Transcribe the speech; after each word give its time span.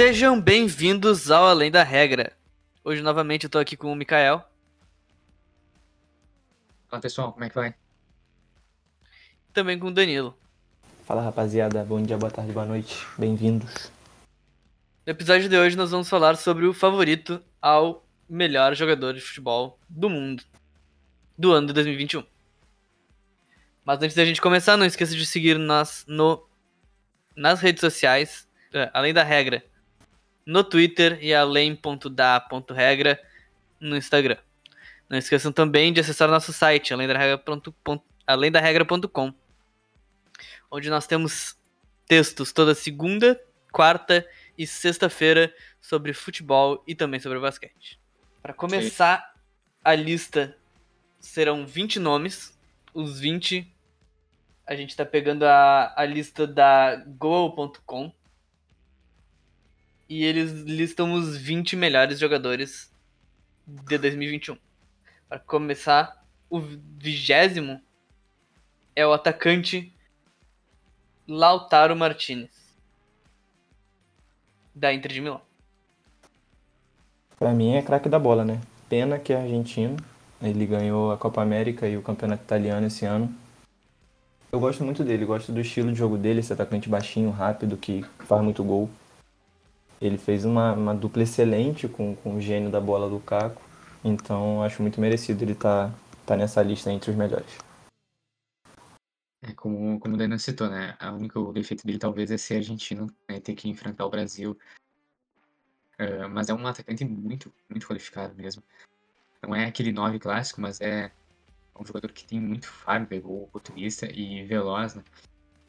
Sejam 0.00 0.40
bem-vindos 0.40 1.30
ao 1.30 1.44
Além 1.44 1.70
da 1.70 1.82
Regra. 1.82 2.32
Hoje, 2.82 3.02
novamente, 3.02 3.44
eu 3.44 3.50
tô 3.50 3.58
aqui 3.58 3.76
com 3.76 3.92
o 3.92 3.94
Mikael. 3.94 4.42
Fala 6.88 7.02
pessoal, 7.02 7.30
como 7.34 7.44
é 7.44 7.50
que 7.50 7.54
vai? 7.54 7.74
Também 9.52 9.78
com 9.78 9.88
o 9.88 9.90
Danilo. 9.90 10.34
Fala 11.04 11.20
rapaziada, 11.20 11.84
bom 11.84 12.02
dia, 12.02 12.16
boa 12.16 12.30
tarde, 12.32 12.50
boa 12.50 12.64
noite, 12.64 12.96
bem-vindos. 13.18 13.92
No 15.04 15.10
episódio 15.10 15.50
de 15.50 15.58
hoje, 15.58 15.76
nós 15.76 15.90
vamos 15.90 16.08
falar 16.08 16.34
sobre 16.36 16.64
o 16.64 16.72
favorito 16.72 17.38
ao 17.60 18.02
melhor 18.26 18.74
jogador 18.74 19.12
de 19.12 19.20
futebol 19.20 19.78
do 19.86 20.08
mundo 20.08 20.42
do 21.36 21.52
ano 21.52 21.66
de 21.66 21.74
2021. 21.74 22.24
Mas 23.84 24.00
antes 24.00 24.16
da 24.16 24.24
gente 24.24 24.40
começar, 24.40 24.78
não 24.78 24.86
esqueça 24.86 25.14
de 25.14 25.26
seguir 25.26 25.58
nas, 25.58 26.06
no, 26.08 26.42
nas 27.36 27.60
redes 27.60 27.82
sociais, 27.82 28.48
é, 28.72 28.88
além 28.94 29.12
da 29.12 29.22
regra, 29.22 29.62
no 30.50 30.64
Twitter 30.64 31.16
e 31.22 31.32
além.da.regra 31.32 33.22
no 33.78 33.96
Instagram. 33.96 34.36
Não 35.08 35.16
esqueçam 35.16 35.52
também 35.52 35.92
de 35.92 36.00
acessar 36.00 36.28
nosso 36.28 36.52
site, 36.52 36.92
alendaregra.com, 36.92 39.32
onde 40.68 40.90
nós 40.90 41.06
temos 41.06 41.56
textos 42.04 42.52
toda 42.52 42.74
segunda, 42.74 43.40
quarta 43.70 44.26
e 44.58 44.66
sexta-feira 44.66 45.54
sobre 45.80 46.12
futebol 46.12 46.82
e 46.84 46.96
também 46.96 47.20
sobre 47.20 47.38
basquete. 47.38 48.00
Para 48.42 48.52
começar 48.52 49.32
a 49.84 49.94
lista, 49.94 50.56
serão 51.20 51.64
20 51.64 52.00
nomes. 52.00 52.58
Os 52.92 53.20
20, 53.20 53.72
a 54.66 54.74
gente 54.74 54.90
está 54.90 55.06
pegando 55.06 55.44
a, 55.44 55.94
a 55.96 56.04
lista 56.04 56.44
da 56.44 56.96
Goal.com, 57.06 58.12
e 60.10 60.24
eles 60.24 60.50
listam 60.62 61.12
os 61.12 61.36
20 61.36 61.76
melhores 61.76 62.18
jogadores 62.18 62.90
de 63.64 63.96
2021. 63.96 64.58
Para 65.28 65.38
começar, 65.38 66.24
o 66.50 66.58
vigésimo 66.58 67.80
é 68.96 69.06
o 69.06 69.12
atacante 69.12 69.94
Lautaro 71.28 71.94
Martinez, 71.94 72.50
da 74.74 74.92
Inter 74.92 75.12
de 75.12 75.20
Milão. 75.20 75.40
Pra 77.38 77.52
mim 77.52 77.76
é 77.76 77.82
craque 77.82 78.08
da 78.08 78.18
bola, 78.18 78.44
né? 78.44 78.60
Pena 78.88 79.16
que 79.16 79.32
é 79.32 79.36
argentino. 79.36 79.96
Ele 80.42 80.66
ganhou 80.66 81.12
a 81.12 81.16
Copa 81.16 81.40
América 81.40 81.86
e 81.86 81.96
o 81.96 82.02
Campeonato 82.02 82.42
Italiano 82.42 82.88
esse 82.88 83.06
ano. 83.06 83.32
Eu 84.50 84.58
gosto 84.58 84.82
muito 84.82 85.04
dele, 85.04 85.24
gosto 85.24 85.52
do 85.52 85.60
estilo 85.60 85.92
de 85.92 85.98
jogo 85.98 86.18
dele, 86.18 86.40
esse 86.40 86.52
atacante 86.52 86.88
baixinho, 86.88 87.30
rápido, 87.30 87.76
que 87.76 88.04
faz 88.26 88.42
muito 88.42 88.64
gol. 88.64 88.90
Ele 90.00 90.16
fez 90.16 90.44
uma, 90.44 90.72
uma 90.72 90.94
dupla 90.94 91.22
excelente 91.22 91.86
com, 91.86 92.16
com 92.16 92.36
o 92.36 92.40
gênio 92.40 92.70
da 92.70 92.80
bola 92.80 93.08
do 93.08 93.20
Caco. 93.20 93.60
Então 94.02 94.62
acho 94.62 94.80
muito 94.80 95.00
merecido 95.00 95.44
ele 95.44 95.52
estar 95.52 95.90
tá, 95.90 95.94
tá 96.26 96.36
nessa 96.36 96.62
lista 96.62 96.90
entre 96.90 97.10
os 97.10 97.16
melhores. 97.16 97.58
É, 99.42 99.52
como, 99.54 99.98
como 99.98 100.14
o 100.14 100.18
Daniel 100.18 100.38
citou, 100.38 100.68
né? 100.68 100.96
O 101.02 101.14
único 101.14 101.52
defeito 101.52 101.86
dele 101.86 101.98
talvez 101.98 102.30
é 102.30 102.36
ser 102.36 102.56
argentino, 102.56 103.06
né, 103.28 103.40
ter 103.40 103.54
que 103.54 103.68
enfrentar 103.68 104.04
o 104.04 104.10
Brasil. 104.10 104.56
Uh, 105.98 106.28
mas 106.30 106.48
é 106.48 106.54
um 106.54 106.66
atacante 106.66 107.04
muito, 107.04 107.52
muito 107.68 107.86
qualificado 107.86 108.34
mesmo. 108.34 108.62
Não 109.42 109.54
é 109.54 109.66
aquele 109.66 109.92
9 109.92 110.18
clássico, 110.18 110.60
mas 110.60 110.80
é 110.80 111.10
um 111.78 111.84
jogador 111.84 112.12
que 112.12 112.24
tem 112.24 112.40
muito 112.40 112.66
faro, 112.66 113.06
pegou 113.06 113.44
oportunista 113.44 114.06
e 114.10 114.44
veloz, 114.44 114.94
né? 114.94 115.02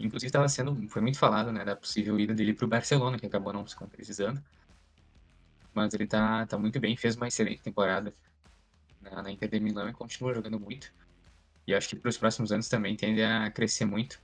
Inclusive 0.06 0.28
estava 0.28 0.48
sendo, 0.50 0.88
foi 0.90 1.02
muito 1.02 1.18
falado, 1.18 1.52
né, 1.52 1.64
da 1.64 1.76
possível 1.76 2.20
ida 2.20 2.34
dele 2.34 2.54
para 2.54 2.66
o 2.66 2.68
Barcelona, 2.68 3.18
que 3.18 3.26
acabou 3.26 3.54
não 3.54 3.66
se 3.66 3.76
concretizando. 3.76 4.44
Mas 5.74 5.94
ele 5.94 6.08
tá, 6.08 6.46
tá 6.46 6.58
muito 6.58 6.80
bem, 6.80 6.98
fez 6.98 7.16
uma 7.16 7.28
excelente 7.28 7.62
temporada 7.62 8.14
na, 9.02 9.22
na 9.22 9.32
Inter 9.32 9.50
de 9.50 9.60
Milão 9.60 9.88
e 9.90 9.94
continua 9.94 10.34
jogando 10.34 10.60
muito. 10.60 10.92
E 11.66 11.74
acho 11.74 11.90
que 11.90 11.96
para 11.96 12.10
os 12.10 12.18
próximos 12.18 12.52
anos 12.52 12.68
também 12.68 12.96
tende 12.96 13.22
a 13.24 13.50
crescer 13.52 13.86
muito. 13.86 14.20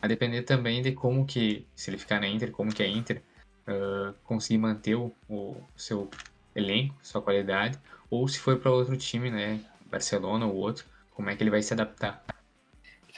A 0.00 0.06
depender 0.06 0.42
também 0.42 0.80
de 0.80 0.92
como 0.92 1.26
que, 1.26 1.66
se 1.74 1.90
ele 1.90 1.98
ficar 1.98 2.20
na 2.20 2.28
Inter, 2.28 2.52
como 2.52 2.72
que 2.72 2.82
a 2.82 2.86
Inter 2.86 3.22
uh, 3.66 4.14
conseguir 4.22 4.58
manter 4.58 4.94
o, 4.94 5.12
o, 5.28 5.60
seu 5.76 6.08
elenco, 6.54 6.94
sua 7.02 7.20
qualidade, 7.20 7.78
ou 8.08 8.26
se 8.28 8.38
for 8.38 8.58
para 8.58 8.70
outro 8.70 8.96
time, 8.96 9.30
né, 9.30 9.60
Barcelona 9.86 10.46
ou 10.46 10.54
outro, 10.54 10.84
como 11.10 11.30
é 11.30 11.36
que 11.36 11.42
ele 11.42 11.50
vai 11.50 11.62
se 11.62 11.72
adaptar 11.72 12.24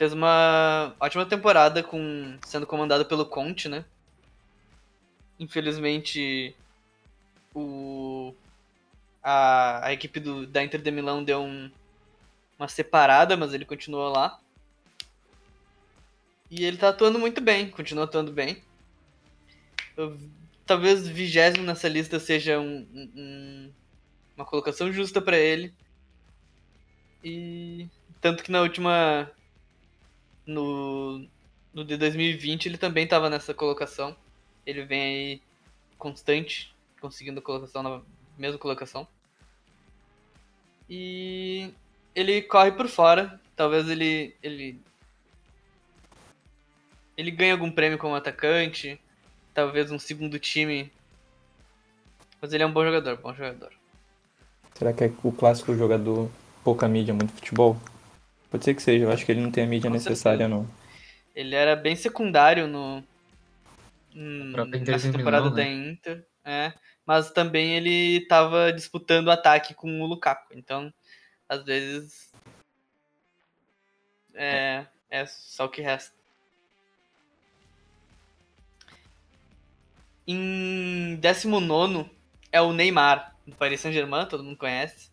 fez 0.01 0.13
uma 0.13 0.95
ótima 0.99 1.27
temporada 1.27 1.83
com 1.83 2.35
sendo 2.43 2.65
comandado 2.65 3.05
pelo 3.05 3.23
Conte, 3.23 3.69
né? 3.69 3.85
Infelizmente, 5.39 6.55
o 7.53 8.33
a, 9.21 9.85
a 9.85 9.93
equipe 9.93 10.19
do, 10.19 10.47
da 10.47 10.63
Inter 10.63 10.81
de 10.81 10.89
Milão 10.89 11.23
deu 11.23 11.43
um, 11.43 11.69
uma 12.57 12.67
separada, 12.67 13.37
mas 13.37 13.53
ele 13.53 13.63
continuou 13.63 14.09
lá. 14.09 14.39
E 16.49 16.65
ele 16.65 16.77
tá 16.77 16.89
atuando 16.89 17.19
muito 17.19 17.39
bem, 17.39 17.69
continua 17.69 18.05
atuando 18.05 18.31
bem. 18.31 18.59
Eu, 19.95 20.17
talvez 20.65 21.07
vigésimo 21.07 21.63
nessa 21.63 21.87
lista 21.87 22.19
seja 22.19 22.59
um, 22.59 22.87
um, 23.15 23.71
uma 24.35 24.45
colocação 24.45 24.91
justa 24.91 25.21
para 25.21 25.37
ele. 25.37 25.71
E 27.23 27.87
tanto 28.19 28.43
que 28.43 28.51
na 28.51 28.61
última 28.61 29.31
no, 30.45 31.25
no 31.73 31.85
de 31.85 31.97
2020 31.97 32.67
ele 32.67 32.77
também 32.77 33.03
estava 33.03 33.29
nessa 33.29 33.53
colocação. 33.53 34.15
Ele 34.65 34.83
vem 34.83 35.01
aí 35.01 35.41
constante, 35.97 36.73
conseguindo 36.99 37.41
colocação 37.41 37.83
na 37.83 38.01
mesma 38.37 38.57
colocação. 38.57 39.07
E 40.89 41.71
ele 42.13 42.41
corre 42.41 42.71
por 42.71 42.87
fora. 42.87 43.39
Talvez 43.55 43.87
ele 43.89 44.35
ele 44.41 44.79
ele 47.17 47.31
ganhe 47.31 47.51
algum 47.51 47.71
prêmio 47.71 47.97
como 47.97 48.15
atacante, 48.15 48.99
talvez 49.53 49.91
um 49.91 49.99
segundo 49.99 50.39
time. 50.39 50.91
Mas 52.41 52.51
ele 52.53 52.63
é 52.63 52.65
um 52.65 52.73
bom 52.73 52.83
jogador, 52.83 53.17
bom 53.17 53.33
jogador. 53.33 53.71
Será 54.73 54.91
que 54.91 55.03
é 55.03 55.13
o 55.23 55.31
clássico 55.31 55.75
jogador 55.75 56.29
pouca 56.63 56.87
mídia, 56.87 57.13
muito 57.13 57.33
futebol? 57.33 57.79
Pode 58.51 58.65
ser 58.65 58.75
que 58.75 58.81
seja, 58.81 59.05
eu 59.05 59.11
acho 59.11 59.25
que 59.25 59.31
ele 59.31 59.39
não 59.39 59.49
tem 59.49 59.63
a 59.63 59.67
mídia 59.67 59.89
Com 59.89 59.95
necessária, 59.95 60.39
certeza. 60.39 60.49
não. 60.49 60.69
Ele 61.33 61.55
era 61.55 61.73
bem 61.73 61.95
secundário 61.95 62.67
no. 62.67 63.01
nessa 64.13 65.09
temporada 65.09 65.49
da 65.49 65.63
né? 65.63 65.71
Inter. 65.71 66.27
É, 66.43 66.73
mas 67.05 67.31
também 67.31 67.77
ele 67.77 68.17
estava 68.17 68.73
disputando 68.73 69.27
o 69.27 69.31
ataque 69.31 69.73
com 69.73 70.01
o 70.01 70.05
Lukaku. 70.05 70.53
Então, 70.53 70.93
às 71.47 71.63
vezes. 71.63 72.29
É, 74.33 74.85
é 75.09 75.25
só 75.25 75.65
o 75.65 75.69
que 75.69 75.81
resta. 75.81 76.13
Em 80.27 81.15
19 81.15 82.09
é 82.51 82.61
o 82.61 82.73
Neymar, 82.73 83.33
do 83.47 83.55
Paris 83.55 83.79
Saint-Germain, 83.79 84.25
todo 84.27 84.43
mundo 84.43 84.57
conhece. 84.57 85.09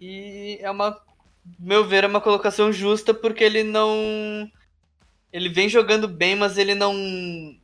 E 0.00 0.58
é 0.60 0.70
uma 0.70 1.07
meu 1.58 1.86
ver, 1.86 2.04
é 2.04 2.06
uma 2.06 2.20
colocação 2.20 2.72
justa 2.72 3.14
porque 3.14 3.44
ele 3.44 3.62
não. 3.62 4.50
Ele 5.32 5.48
vem 5.48 5.68
jogando 5.68 6.08
bem, 6.08 6.34
mas 6.34 6.58
ele 6.58 6.74
não. 6.74 6.94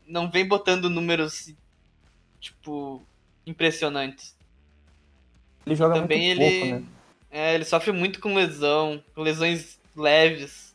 Não 0.06 0.30
vem 0.30 0.46
botando 0.46 0.88
números. 0.88 1.52
Tipo. 2.40 3.04
Impressionantes. 3.46 4.34
Ele 5.66 5.74
joga 5.74 6.00
Também 6.00 6.28
muito 6.28 6.42
ele, 6.42 6.60
pouco, 6.60 6.74
né? 6.76 6.84
É, 7.30 7.54
ele 7.54 7.64
sofre 7.64 7.92
muito 7.92 8.20
com 8.20 8.34
lesão, 8.34 9.02
com 9.14 9.20
lesões 9.20 9.78
leves. 9.94 10.74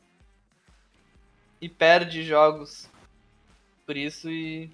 E 1.60 1.68
perde 1.68 2.24
jogos. 2.24 2.90
Por 3.86 3.98
isso 3.98 4.30
e. 4.30 4.70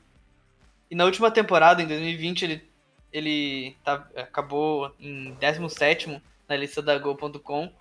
E 0.92 0.96
na 0.96 1.06
última 1.06 1.32
temporada, 1.32 1.82
em 1.82 1.88
2020, 1.88 2.44
ele, 2.44 2.70
ele 3.12 3.76
tá, 3.84 4.08
acabou 4.16 4.94
em 5.00 5.34
17 5.40 6.22
na 6.48 6.56
lista 6.56 6.82
da 6.82 6.98
Go.com 6.98 7.72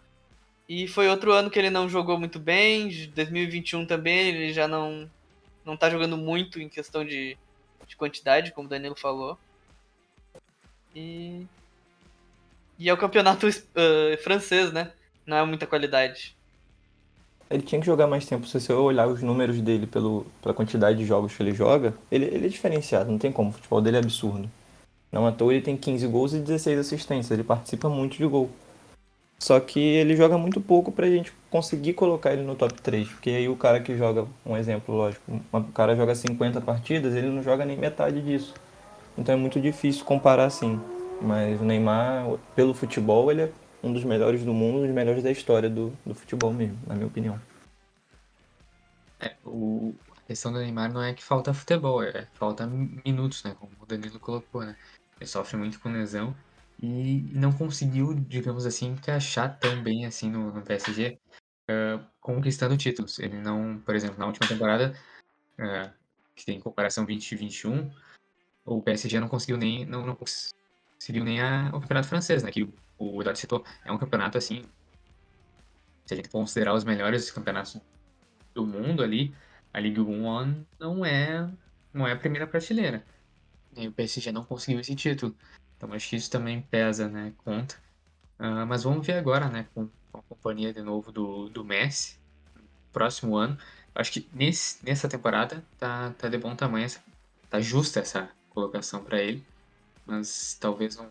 e 0.69 0.89
foi 0.89 1.09
outro 1.09 1.33
ano 1.33 1.51
que 1.51 1.59
ele 1.59 1.71
não 1.71 1.89
jogou 1.89 2.19
muito 2.19 2.39
bem, 2.39 3.09
2021 3.15 3.87
também, 3.87 4.29
ele 4.29 4.53
já 4.53 4.67
não 4.67 5.11
não 5.65 5.77
tá 5.77 5.89
jogando 5.89 6.17
muito 6.17 6.61
em 6.61 6.69
questão 6.69 7.05
de, 7.05 7.39
de 7.87 7.97
quantidade, 7.97 8.53
como 8.53 8.67
o 8.67 8.71
Danilo 8.71 8.95
falou. 8.95 9.39
E 10.95 11.47
e 12.79 12.89
é 12.89 12.93
o 12.93 12.97
campeonato 12.97 13.47
uh, 13.47 14.23
francês, 14.23 14.73
né? 14.73 14.91
Não 15.27 15.37
é 15.37 15.45
muita 15.45 15.67
qualidade. 15.67 16.37
Ele 17.49 17.63
tinha 17.63 17.81
que 17.81 17.87
jogar 17.87 18.07
mais 18.07 18.27
tempo. 18.27 18.47
Se 18.47 18.61
você 18.61 18.73
olhar 18.73 19.07
os 19.07 19.23
números 19.23 19.61
dele 19.61 19.87
pelo, 19.87 20.27
pela 20.43 20.55
quantidade 20.55 20.99
de 20.99 21.05
jogos 21.05 21.35
que 21.35 21.43
ele 21.43 21.55
joga, 21.55 21.95
ele, 22.11 22.25
ele 22.27 22.47
é 22.47 22.49
diferenciado, 22.49 23.11
não 23.11 23.19
tem 23.19 23.31
como. 23.31 23.51
O 23.51 23.53
futebol 23.53 23.81
dele 23.81 23.97
é 23.97 24.01
absurdo. 24.01 24.51
Não 25.13 25.27
à 25.27 25.33
toa 25.33 25.55
ele 25.55 25.63
tem 25.63 25.77
15 25.77 26.07
gols 26.09 26.33
e 26.33 26.41
16 26.41 26.81
assistências. 26.81 27.31
Ele 27.31 27.45
participa 27.45 27.89
muito 27.89 28.17
de 28.17 28.27
gol. 28.27 28.51
Só 29.39 29.61
que 29.61 29.79
ele 29.79 30.17
joga 30.17 30.39
muito 30.39 30.61
pouco 30.61 30.91
pra 30.91 31.07
gente 31.07 31.33
conseguir 31.51 31.93
colocar 31.95 32.33
ele 32.33 32.43
no 32.43 32.55
top 32.55 32.81
3. 32.81 33.09
Porque 33.09 33.31
aí 33.31 33.49
o 33.49 33.57
cara 33.57 33.81
que 33.81 33.97
joga, 33.97 34.27
um 34.45 34.57
exemplo 34.57 34.95
lógico, 34.95 35.23
o 35.53 35.63
cara 35.65 35.95
joga 35.95 36.15
50 36.15 36.61
partidas, 36.61 37.15
ele 37.15 37.29
não 37.29 37.43
joga 37.43 37.65
nem 37.65 37.77
metade 37.77 38.23
disso. 38.23 38.55
Então 39.19 39.35
é 39.35 39.39
muito 39.39 39.61
difícil 39.61 40.05
comparar 40.05 40.47
assim. 40.47 40.81
Mas 41.21 41.61
o 41.61 41.65
Neymar, 41.65 42.39
pelo 42.55 42.75
futebol, 42.75 43.31
ele 43.31 43.43
é 43.43 43.53
um 43.83 43.93
dos 43.93 44.05
melhores 44.05 44.43
do 44.43 44.53
mundo, 44.53 44.79
um 44.79 44.87
dos 44.87 44.95
melhores 44.95 45.23
da 45.23 45.31
história 45.31 45.69
do, 45.69 45.93
do 46.05 46.15
futebol 46.15 46.53
mesmo, 46.53 46.79
na 46.87 46.95
minha 46.95 47.07
opinião. 47.07 47.41
É, 49.21 49.35
o, 49.45 49.95
a 50.17 50.27
questão 50.27 50.53
do 50.53 50.59
Neymar 50.59 50.93
não 50.93 51.03
é 51.03 51.13
que 51.13 51.23
falta 51.23 51.55
futebol, 51.55 52.03
é 52.03 52.27
falta 52.35 52.67
minutos, 52.67 53.45
né? 53.45 53.55
Como 53.59 53.73
o 53.81 53.87
Danilo 53.87 54.19
colocou, 54.19 54.63
né? 54.65 54.75
Ele 55.21 55.29
sofre 55.29 55.57
muito 55.57 55.79
com 55.81 55.91
lesão 55.91 56.35
e 56.85 57.35
não 57.35 57.53
conseguiu, 57.53 58.15
digamos 58.15 58.67
assim, 58.67 58.89
encaixar 58.89 59.59
tão 59.59 59.83
bem 59.83 60.05
assim 60.05 60.31
no, 60.31 60.53
no 60.53 60.63
PSG, 60.63 61.19
uh, 61.71 62.05
conquistando 62.21 62.77
títulos. 62.77 63.19
Ele 63.19 63.39
não, 63.39 63.81
por 63.81 63.95
exemplo, 63.95 64.19
na 64.19 64.27
última 64.27 64.47
temporada, 64.47 64.95
uh, 65.59 65.91
que 66.35 66.45
tem 66.45 66.61
comparação 66.61 67.07
2021, 67.07 67.91
o 68.67 68.83
PSG 68.83 69.19
não 69.19 69.29
conseguiu 69.29 69.57
nem 69.57 69.87
não, 69.87 70.05
não 70.05 70.17
conseguiu 70.17 71.25
nem 71.25 71.41
a, 71.41 71.71
o 71.73 71.81
campeonato 71.81 72.09
francês, 72.09 72.43
né? 72.43 72.51
Que 72.51 72.65
o 72.99 73.21
Eduardo 73.21 73.39
citou, 73.39 73.65
é 73.85 73.91
um 73.91 73.99
campeonato 73.99 74.37
assim, 74.37 74.65
se 76.05 76.13
a 76.13 76.17
gente 76.17 76.29
considerar 76.29 76.75
os 76.75 76.85
melhores 76.85 77.31
campeonatos 77.31 77.81
do 78.55 78.67
mundo 78.67 79.03
ali, 79.03 79.35
a 79.73 79.81
Ligue 79.81 80.01
1 80.01 80.67
não 80.79 81.05
é 81.05 81.51
não 81.93 82.07
é 82.07 82.13
a 82.13 82.17
primeira 82.17 82.47
prateleira. 82.47 83.05
E 83.77 83.89
o 83.89 83.93
PSG 83.93 84.31
não 84.33 84.45
conseguiu 84.45 84.81
esse 84.81 84.95
título. 84.95 85.35
Então 85.85 85.95
acho 85.95 86.09
que 86.09 86.17
isso 86.17 86.31
também 86.31 86.63
pesa, 86.63 87.09
né, 87.09 87.35
contra. 87.45 87.77
Uh, 88.39 88.65
mas 88.67 88.85
vamos 88.85 89.07
ver 89.07 89.19
agora, 89.19 89.51
né, 89.51 89.67
com, 89.75 89.87
com, 90.11 90.19
a 90.19 90.23
companhia 90.23 90.73
de 90.73 90.81
novo 90.81 91.13
do, 91.13 91.51
do 91.51 91.63
Messi, 91.63 92.19
próximo 92.91 93.37
ano. 93.37 93.59
Acho 93.95 94.11
que 94.11 94.27
nesse, 94.33 94.83
nessa 94.83 95.11
temporada 95.11 95.63
tá, 95.79 96.15
tá 96.17 96.29
de 96.31 96.39
bom 96.39 96.57
tamanho, 96.57 96.89
tá 97.51 97.61
justa 97.61 98.01
essa 98.01 98.31
colocação 98.49 99.05
para 99.05 99.21
ele. 99.21 99.45
Mas 100.07 100.57
talvez 100.59 100.97
no 100.97 101.07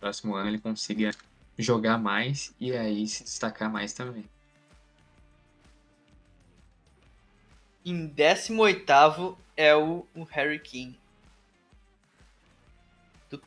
próximo 0.00 0.34
ano 0.34 0.48
ele 0.48 0.58
consiga 0.58 1.12
jogar 1.56 1.96
mais 1.96 2.52
e 2.58 2.72
aí 2.72 3.06
se 3.06 3.22
destacar 3.22 3.70
mais 3.70 3.92
também. 3.92 4.28
Em 7.84 8.08
18 8.08 9.38
é 9.56 9.76
o, 9.76 10.04
o 10.12 10.24
Harry 10.24 10.58
King. 10.58 11.01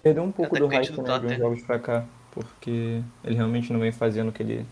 Perdeu 0.02 0.24
um 0.24 0.32
pouco 0.32 0.58
do 0.58 0.68
hype, 0.68 0.92
do 0.92 1.02
né, 1.02 1.20
de 1.20 1.26
uns 1.28 1.38
jogos 1.38 1.62
pra 1.64 1.80
cá, 1.80 2.06
porque 2.32 3.02
ele 3.24 3.36
realmente 3.36 3.72
não 3.72 3.80
vem 3.80 3.92
fazendo 3.92 4.30
o 4.30 4.32
que 4.32 4.44
ele 4.44 4.66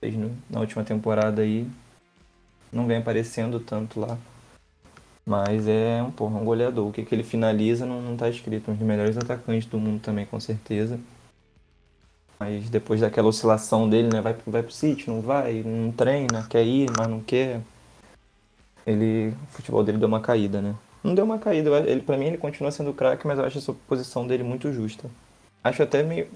fez 0.00 0.14
no, 0.14 0.36
na 0.48 0.60
última 0.60 0.84
temporada 0.84 1.42
aí. 1.42 1.66
Não 2.72 2.86
vem 2.86 2.98
aparecendo 2.98 3.58
tanto 3.60 4.00
lá. 4.00 4.16
Mas 5.26 5.68
é 5.68 6.02
um, 6.02 6.10
porra, 6.10 6.38
um 6.38 6.44
goleador. 6.44 6.88
O 6.88 6.92
que, 6.92 7.04
que 7.04 7.14
ele 7.14 7.22
finaliza 7.22 7.84
não, 7.84 8.00
não 8.00 8.16
tá 8.16 8.28
escrito. 8.28 8.70
Um 8.70 8.74
dos 8.74 8.86
melhores 8.86 9.16
atacantes 9.16 9.68
do 9.68 9.78
mundo 9.78 10.00
também, 10.00 10.26
com 10.26 10.40
certeza. 10.40 10.98
Mas 12.38 12.70
depois 12.70 13.00
daquela 13.00 13.28
oscilação 13.28 13.88
dele, 13.88 14.08
né? 14.12 14.20
Vai, 14.20 14.34
vai 14.46 14.62
pro 14.62 14.72
sítio, 14.72 15.12
não 15.12 15.20
vai, 15.20 15.62
não 15.62 15.92
treina, 15.92 16.46
quer 16.48 16.64
ir, 16.64 16.90
mas 16.96 17.06
não 17.06 17.20
quer. 17.20 17.60
Ele. 18.86 19.28
O 19.28 19.52
futebol 19.52 19.84
dele 19.84 19.98
deu 19.98 20.08
uma 20.08 20.20
caída, 20.20 20.62
né? 20.62 20.74
Não 21.02 21.14
deu 21.14 21.24
uma 21.24 21.38
caída. 21.38 21.70
Ele, 21.80 22.02
pra 22.02 22.16
mim 22.16 22.26
ele 22.26 22.38
continua 22.38 22.70
sendo 22.70 22.92
craque, 22.92 23.26
mas 23.26 23.38
eu 23.38 23.44
acho 23.44 23.58
essa 23.58 23.72
posição 23.72 24.26
dele 24.26 24.42
muito 24.42 24.72
justa. 24.72 25.10
Acho 25.62 25.82
até 25.82 26.02
meio. 26.02 26.30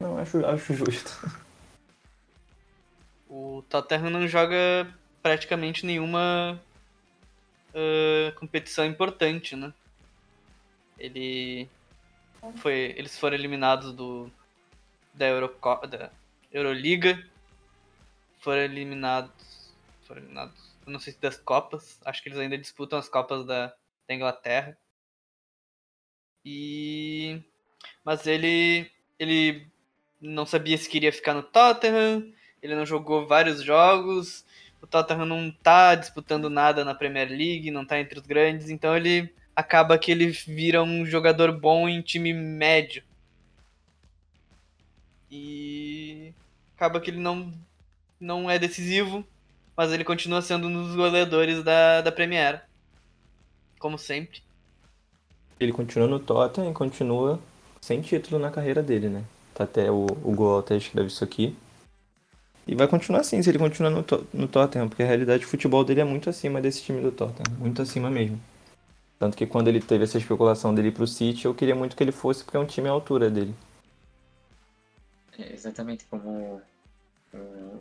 Não, 0.00 0.18
acho, 0.18 0.44
acho 0.44 0.74
justo. 0.74 1.12
O 3.28 3.62
Tottenham 3.68 4.08
não 4.08 4.26
joga 4.26 4.88
praticamente 5.20 5.84
nenhuma 5.84 6.58
uh, 7.74 8.34
competição 8.38 8.86
importante, 8.86 9.56
né? 9.56 9.74
Ele 10.96 11.68
foi, 12.56 12.94
eles 12.96 13.18
foram 13.18 13.34
eliminados 13.36 13.92
do 13.92 14.30
da, 15.12 15.26
Euroco, 15.26 15.86
da 15.86 16.10
Euroliga, 16.52 17.22
foram 18.38 18.62
eliminados, 18.62 19.74
foram 20.04 20.22
eliminados, 20.22 20.72
não 20.86 21.00
sei 21.00 21.12
se 21.12 21.20
das 21.20 21.36
Copas, 21.36 21.98
acho 22.04 22.22
que 22.22 22.28
eles 22.28 22.38
ainda 22.38 22.56
disputam 22.56 22.98
as 22.98 23.08
Copas 23.08 23.44
da, 23.44 23.74
da 24.08 24.14
Inglaterra. 24.14 24.76
E 26.44 27.42
mas 28.04 28.26
ele 28.26 28.90
ele 29.18 29.66
não 30.20 30.46
sabia 30.46 30.78
se 30.78 30.88
queria 30.88 31.12
ficar 31.12 31.34
no 31.34 31.42
Tottenham, 31.42 32.32
ele 32.62 32.74
não 32.74 32.86
jogou 32.86 33.26
vários 33.26 33.62
jogos, 33.62 34.44
o 34.80 34.86
Tottenham 34.86 35.26
não 35.26 35.50
tá 35.50 35.94
disputando 35.94 36.48
nada 36.48 36.84
na 36.84 36.94
Premier 36.94 37.28
League, 37.28 37.70
não 37.70 37.84
tá 37.84 37.98
entre 37.98 38.18
os 38.18 38.26
grandes, 38.26 38.70
então 38.70 38.96
ele 38.96 39.34
acaba 39.54 39.98
que 39.98 40.10
ele 40.10 40.28
vira 40.28 40.82
um 40.82 41.04
jogador 41.04 41.52
bom 41.52 41.88
em 41.88 42.02
time 42.02 42.32
médio. 42.32 43.02
E 45.30 46.32
acaba 46.76 47.00
que 47.00 47.10
ele 47.10 47.18
não 47.20 47.52
não 48.20 48.50
é 48.50 48.58
decisivo, 48.58 49.26
mas 49.76 49.92
ele 49.92 50.04
continua 50.04 50.40
sendo 50.40 50.68
um 50.68 50.72
dos 50.72 50.94
goleadores 50.94 51.62
da, 51.62 52.00
da 52.00 52.12
Premier 52.12 52.65
como 53.78 53.98
sempre. 53.98 54.42
Ele 55.58 55.72
continua 55.72 56.06
no 56.06 56.18
Tottenham 56.18 56.70
e 56.70 56.74
continua 56.74 57.40
sem 57.80 58.00
título 58.00 58.38
na 58.38 58.50
carreira 58.50 58.82
dele, 58.82 59.08
né? 59.08 59.24
Tá 59.54 59.64
até 59.64 59.90
o, 59.90 60.04
o 60.04 60.32
Gol 60.34 60.58
até 60.58 60.76
escreve 60.76 61.08
isso 61.08 61.24
aqui. 61.24 61.56
E 62.66 62.74
vai 62.74 62.88
continuar 62.88 63.20
assim 63.20 63.40
se 63.42 63.48
ele 63.48 63.58
continuar 63.58 63.90
no, 63.90 64.04
no 64.34 64.48
Tottenham, 64.48 64.88
porque 64.88 65.02
a 65.02 65.06
realidade 65.06 65.44
o 65.44 65.48
futebol 65.48 65.84
dele 65.84 66.00
é 66.00 66.04
muito 66.04 66.28
acima 66.28 66.60
desse 66.60 66.82
time 66.82 67.00
do 67.00 67.12
Tottenham, 67.12 67.56
muito 67.58 67.80
acima 67.80 68.10
mesmo. 68.10 68.40
Tanto 69.18 69.36
que 69.36 69.46
quando 69.46 69.68
ele 69.68 69.80
teve 69.80 70.04
essa 70.04 70.18
especulação 70.18 70.74
dele 70.74 70.90
pro 70.90 71.06
City, 71.06 71.46
eu 71.46 71.54
queria 71.54 71.74
muito 71.74 71.96
que 71.96 72.02
ele 72.02 72.12
fosse, 72.12 72.44
porque 72.44 72.56
é 72.56 72.60
um 72.60 72.66
time 72.66 72.88
à 72.88 72.90
altura 72.90 73.30
dele. 73.30 73.54
É 75.38 75.52
exatamente 75.52 76.04
como 76.06 76.60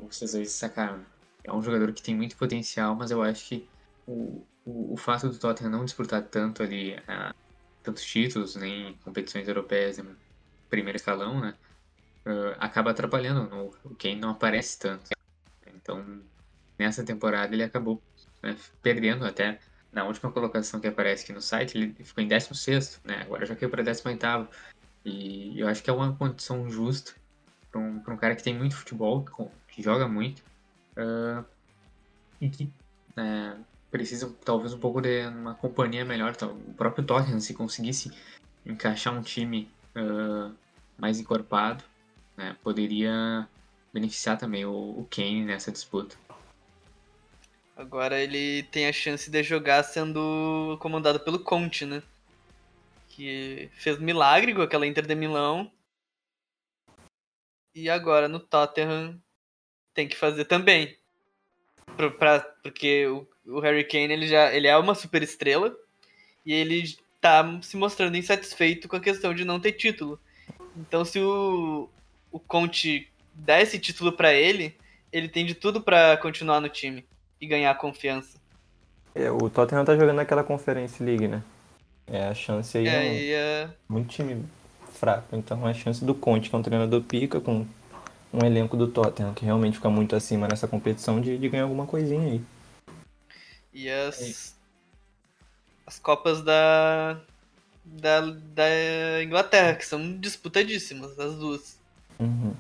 vocês 0.07 0.33
dois 0.33 0.51
sacaram. 0.51 1.00
É 1.44 1.51
um 1.51 1.62
jogador 1.62 1.92
que 1.94 2.01
tem 2.01 2.15
muito 2.15 2.38
potencial, 2.38 2.95
mas 2.95 3.12
eu 3.12 3.21
acho 3.21 3.47
que 3.47 3.68
o, 4.07 4.42
o, 4.66 4.98
fato 4.98 5.30
do 5.30 5.38
Tottenham 5.38 5.72
não 5.72 5.86
disputar 5.86 6.24
tanto 6.24 6.64
ali 6.64 6.96
uh, 6.96 7.34
tantos 7.84 8.04
títulos, 8.04 8.56
nem 8.56 8.98
competições 9.04 9.48
europeias 9.48 10.00
em 10.00 10.16
primeiro 10.70 10.98
escalão, 10.98 11.40
né? 11.40 11.54
Uh, 12.26 12.56
acaba 12.60 12.90
atrapalhando. 12.92 13.48
No, 13.48 13.74
o 13.84 13.96
Kane 13.96 14.16
não 14.16 14.32
aparece 14.32 14.80
tanto. 14.80 15.12
Então, 15.68 16.22
nessa 16.80 17.04
temporada 17.04 17.54
ele 17.54 17.64
acabou 17.64 18.02
né, 18.42 18.57
perdendo 18.81 19.26
até 19.26 19.60
na 19.94 20.04
última 20.04 20.31
colocação 20.31 20.80
que 20.80 20.88
aparece 20.88 21.24
aqui 21.24 21.34
no 21.34 21.42
site, 21.42 21.78
ele 21.78 21.94
ficou 22.04 22.24
em 22.24 22.28
16, 22.28 23.02
né? 23.06 23.22
Agora 23.22 23.45
já 23.45 23.56
caiu 23.56 23.69
para 23.69 23.84
18. 23.84 24.50
E 25.06 25.60
eu 25.60 25.68
acho 25.68 25.84
que 25.84 25.90
é 25.90 25.94
uma 25.94 26.16
condição 26.16 26.68
justa 26.69 27.14
para 27.72 27.80
um, 27.80 27.98
um 27.98 28.18
cara 28.18 28.36
que 28.36 28.44
tem 28.44 28.57
muito 28.57 28.76
futebol, 28.76 29.24
que, 29.24 29.76
que 29.76 29.84
joga 29.84 30.07
muito, 30.07 30.40
uh, 30.98 31.45
e 32.42 32.50
que 32.50 32.64
uh, 33.16 33.64
precisam 33.95 34.33
talvez 34.44 34.73
um 34.73 34.78
pouco 34.78 34.99
de 34.99 35.25
uma 35.28 35.56
companhia 35.56 36.04
melhor. 36.04 36.35
Tá? 36.35 36.47
O 36.47 36.73
próprio 36.73 37.06
Tottenham, 37.06 37.40
se 37.40 37.54
conseguisse 37.54 38.11
encaixar 38.66 39.14
um 39.18 39.21
time 39.21 39.71
uh, 39.95 40.54
mais 40.97 41.18
encorpado, 41.18 41.81
né, 42.35 42.57
poderia 42.61 43.47
beneficiar 43.94 44.37
também 44.37 44.66
o, 44.66 44.73
o 44.73 45.07
Kane 45.09 45.45
nessa 45.45 45.71
disputa. 45.71 46.18
Agora 47.78 48.19
ele 48.19 48.64
tem 48.64 48.87
a 48.87 48.94
chance 48.94 49.30
de 49.31 49.44
jogar 49.44 49.83
sendo 49.83 50.78
comandado 50.81 51.19
pelo 51.19 51.40
Conte, 51.40 51.85
né? 51.85 52.04
Que 53.07 53.69
fez 53.73 53.97
milagre 53.97 54.54
com 54.54 54.61
aquela 54.61 54.87
Inter 54.87 55.06
de 55.06 55.16
Milão. 55.16 55.71
E 57.73 57.90
agora 57.90 58.28
no 58.28 58.40
Tottenham 58.40 59.21
tem 59.94 60.07
que 60.07 60.16
fazer 60.18 60.45
também. 60.45 60.97
Pra, 61.95 62.11
pra, 62.11 62.55
porque 62.66 63.06
o, 63.06 63.28
o 63.45 63.60
Harry 63.60 63.84
Kane 63.84 64.12
ele 64.12 64.28
já 64.28 64.52
ele 64.52 64.66
é 64.66 64.76
uma 64.76 64.95
super 64.95 65.22
estrela 65.22 65.72
e 66.44 66.52
ele 66.52 66.98
tá 67.22 67.60
se 67.62 67.78
mostrando 67.78 68.18
insatisfeito 68.18 68.88
com 68.88 68.95
a 68.95 69.00
questão 69.00 69.36
de 69.36 69.45
não 69.45 69.60
ter 69.60 69.74
título. 69.74 70.19
Então 70.76 71.06
se 71.06 71.19
o, 71.19 71.88
o 72.31 72.40
Conte 72.40 73.07
der 73.36 73.62
esse 73.62 73.78
título 73.78 74.12
para 74.12 74.34
ele, 74.34 74.76
ele 75.12 75.30
tem 75.30 75.45
de 75.45 75.54
tudo 75.54 75.80
para 75.80 76.18
continuar 76.18 76.60
no 76.60 76.68
time 76.68 77.06
e 77.40 77.45
ganhar 77.45 77.76
confiança. 77.76 78.40
É, 79.14 79.30
o 79.30 79.48
Tottenham 79.48 79.86
tá 79.86 79.94
jogando 79.94 80.16
naquela 80.16 80.44
Conference 80.44 81.04
League, 81.04 81.28
né? 81.28 81.44
É 82.07 82.26
a 82.26 82.34
chance 82.34 82.76
aí. 82.76 82.88
É, 82.88 83.31
é... 83.31 83.69
Muito 83.88 84.10
time 84.10 84.44
fraco. 84.92 85.36
Então 85.36 85.68
é 85.68 85.72
a 85.72 85.74
chance 85.76 86.04
do 86.04 86.16
Conte, 86.16 86.50
que 86.50 86.56
é 86.56 86.57
um 86.57 86.64
treinador 86.64 87.02
pica, 87.02 87.40
com 87.40 87.64
um 88.34 88.44
elenco 88.44 88.76
do 88.76 88.88
Tottenham, 88.88 89.36
que 89.36 89.45
realmente 89.45 89.78
fica 89.78 89.90
muito 89.90 90.16
acima 90.16 90.48
nessa 90.48 90.68
competição, 90.68 91.22
de, 91.22 91.38
de 91.38 91.48
ganhar 91.48 91.64
alguma 91.64 91.86
coisinha 91.86 92.24
aí. 92.24 92.42
E 93.76 93.90
as. 93.92 94.56
As 95.86 96.00
Copas 96.00 96.42
da, 96.42 97.22
da. 97.84 98.22
da 98.22 99.22
Inglaterra, 99.22 99.76
que 99.76 99.86
são 99.86 100.18
disputadíssimas, 100.18 101.20
as 101.20 101.36
duas. 101.36 101.78
Uhum. 102.18 102.56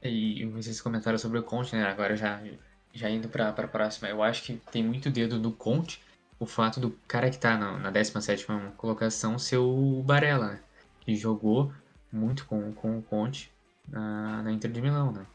E 0.00 0.44
vocês 0.46 0.80
comentaram 0.80 1.18
sobre 1.18 1.40
o 1.40 1.42
Conte, 1.42 1.74
né? 1.74 1.84
Agora 1.84 2.16
já, 2.16 2.40
já 2.92 3.10
indo 3.10 3.28
para 3.28 3.48
a 3.48 3.52
próxima. 3.52 4.08
Eu 4.08 4.22
acho 4.22 4.44
que 4.44 4.54
tem 4.70 4.84
muito 4.84 5.10
dedo 5.10 5.38
no 5.38 5.50
Conte, 5.50 6.00
o 6.38 6.46
fato 6.46 6.78
do 6.78 6.92
cara 7.08 7.28
que 7.28 7.38
tá 7.38 7.58
na, 7.58 7.78
na 7.78 7.90
17 7.90 8.46
colocação 8.76 9.36
ser 9.38 9.56
o 9.56 10.00
Barella, 10.04 10.52
né? 10.52 10.60
Que 11.00 11.16
jogou 11.16 11.72
muito 12.12 12.46
com, 12.46 12.72
com 12.72 12.98
o 12.98 13.02
Conte 13.02 13.50
na, 13.88 14.42
na 14.42 14.52
Inter 14.52 14.70
de 14.70 14.80
Milão, 14.80 15.10
né? 15.10 15.26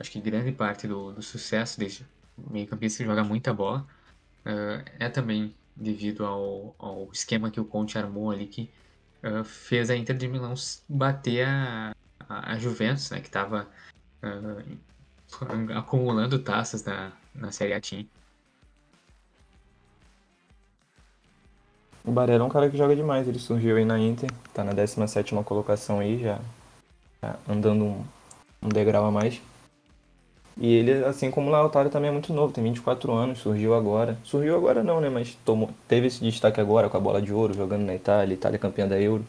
Acho 0.00 0.10
que 0.10 0.20
grande 0.20 0.52
parte 0.52 0.88
do, 0.88 1.12
do 1.12 1.22
sucesso 1.22 1.78
desse 1.78 2.06
meio 2.50 2.66
campista 2.66 3.02
que 3.02 3.08
joga 3.08 3.22
muita 3.22 3.52
bola 3.52 3.86
uh, 4.46 4.84
é 4.98 5.08
também 5.08 5.54
devido 5.74 6.24
ao, 6.24 6.74
ao 6.78 7.08
esquema 7.12 7.50
que 7.50 7.60
o 7.60 7.64
Conte 7.64 7.98
armou 7.98 8.30
ali 8.30 8.46
que 8.46 8.70
uh, 9.24 9.44
fez 9.44 9.90
a 9.90 9.96
Inter 9.96 10.16
de 10.16 10.28
Milão 10.28 10.54
bater 10.88 11.46
a, 11.46 11.94
a, 12.28 12.52
a 12.52 12.58
Juventus, 12.58 13.10
né? 13.10 13.20
Que 13.20 13.28
estava 13.28 13.68
uh, 14.22 15.76
acumulando 15.76 16.38
taças 16.38 16.84
na, 16.84 17.12
na 17.34 17.50
Série 17.50 17.74
A 17.74 17.80
Team. 17.80 18.06
O 22.04 22.10
Barella 22.10 22.42
é 22.42 22.46
um 22.46 22.50
cara 22.50 22.68
que 22.68 22.76
joga 22.76 22.96
demais, 22.96 23.28
ele 23.28 23.38
surgiu 23.38 23.76
aí 23.76 23.84
na 23.84 23.96
Inter, 23.98 24.28
tá 24.52 24.64
na 24.64 24.72
17 24.72 25.34
colocação 25.44 26.00
aí, 26.00 26.20
já, 26.20 26.40
já 27.22 27.36
andando 27.48 27.84
um, 27.84 28.04
um, 28.60 28.68
degrau 28.68 29.04
a 29.04 29.10
mais. 29.10 29.40
E 30.56 30.74
ele, 30.74 31.04
assim 31.04 31.30
como 31.30 31.48
o 31.48 31.50
Lautaro, 31.50 31.88
também 31.88 32.08
é 32.08 32.12
muito 32.12 32.32
novo, 32.32 32.52
tem 32.52 32.62
24 32.62 33.12
anos, 33.12 33.38
surgiu 33.38 33.74
agora. 33.74 34.18
Surgiu 34.22 34.56
agora 34.56 34.82
não, 34.82 35.00
né, 35.00 35.08
mas 35.08 35.34
tomou, 35.44 35.70
teve 35.88 36.08
esse 36.08 36.20
destaque 36.20 36.60
agora 36.60 36.88
com 36.88 36.96
a 36.96 37.00
bola 37.00 37.22
de 37.22 37.32
ouro, 37.32 37.54
jogando 37.54 37.84
na 37.84 37.94
Itália, 37.94 38.34
Itália 38.34 38.58
campeã 38.58 38.86
da 38.86 39.00
Euro. 39.00 39.24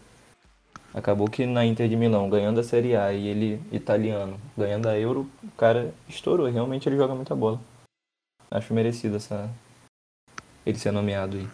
Acabou 0.93 1.27
que 1.27 1.45
na 1.45 1.65
Inter 1.65 1.89
de 1.89 1.95
Milão, 1.95 2.29
ganhando 2.29 2.59
a 2.59 2.63
Série 2.63 2.95
A 2.95 3.11
e 3.11 3.27
ele 3.27 3.61
italiano, 3.71 4.39
ganhando 4.55 4.87
a 4.87 4.99
Euro, 4.99 5.27
o 5.43 5.51
cara 5.51 5.93
estourou, 6.07 6.47
realmente 6.49 6.87
ele 6.87 6.97
joga 6.97 7.15
muita 7.15 7.35
bola. 7.35 7.59
Acho 8.51 8.73
merecido 8.73 9.15
essa 9.15 9.49
ele 10.65 10.77
ser 10.77 10.91
nomeado 10.91 11.37
aí. 11.37 11.47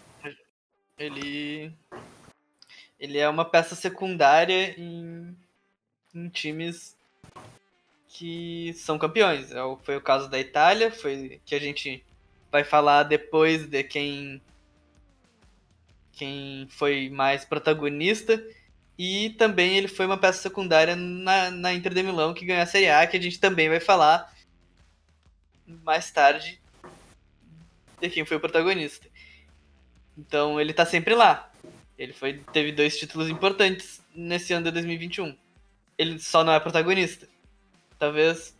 Ele. 0.97 1.71
Ele 2.99 3.17
é 3.17 3.29
uma 3.29 3.45
peça 3.45 3.75
secundária 3.75 4.77
em, 4.77 5.33
em 6.13 6.27
times 6.27 6.97
que 8.09 8.73
são 8.73 8.97
campeões. 8.97 9.51
É 9.51 9.59
foi 9.83 9.95
o 9.95 10.01
caso 10.01 10.29
da 10.29 10.39
Itália, 10.39 10.91
foi 10.91 11.39
que 11.45 11.55
a 11.55 11.59
gente 11.59 12.03
vai 12.51 12.63
falar 12.63 13.03
depois 13.03 13.67
de 13.67 13.83
quem 13.83 14.41
quem 16.13 16.67
foi 16.69 17.09
mais 17.09 17.45
protagonista. 17.45 18.43
E 18.97 19.29
também 19.37 19.77
ele 19.77 19.87
foi 19.87 20.05
uma 20.05 20.17
peça 20.17 20.41
secundária 20.41 20.93
na, 20.95 21.49
na 21.49 21.73
Inter 21.73 21.93
de 21.93 22.03
Milão, 22.03 22.33
que 22.33 22.45
ganhou 22.45 22.61
a 22.61 22.65
Série 22.65 22.89
A, 22.89 23.07
que 23.07 23.15
a 23.15 23.21
gente 23.21 23.39
também 23.39 23.69
vai 23.69 23.79
falar 23.79 24.33
mais 25.65 26.11
tarde 26.11 26.59
de 28.01 28.09
quem 28.09 28.25
foi 28.25 28.35
o 28.35 28.39
protagonista. 28.41 29.07
Então 30.17 30.59
ele 30.59 30.73
tá 30.73 30.85
sempre 30.85 31.15
lá. 31.15 31.49
Ele 31.97 32.11
foi, 32.11 32.41
teve 32.51 32.73
dois 32.73 32.97
títulos 32.97 33.29
importantes 33.29 34.01
nesse 34.13 34.51
ano 34.51 34.65
de 34.65 34.71
2021. 34.71 35.37
Ele 35.97 36.19
só 36.19 36.43
não 36.43 36.51
é 36.51 36.59
protagonista. 36.59 37.27
Talvez. 37.99 38.57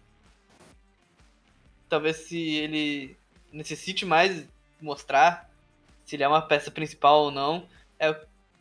Talvez 1.88 2.17
se 2.17 2.38
ele 2.58 3.17
necessite 3.51 4.05
mais 4.05 4.48
mostrar 4.79 5.50
se 6.05 6.15
ele 6.15 6.24
é 6.24 6.27
uma 6.27 6.41
peça 6.41 6.69
principal 6.69 7.24
ou 7.24 7.31
não, 7.31 7.67
é 8.00 8.13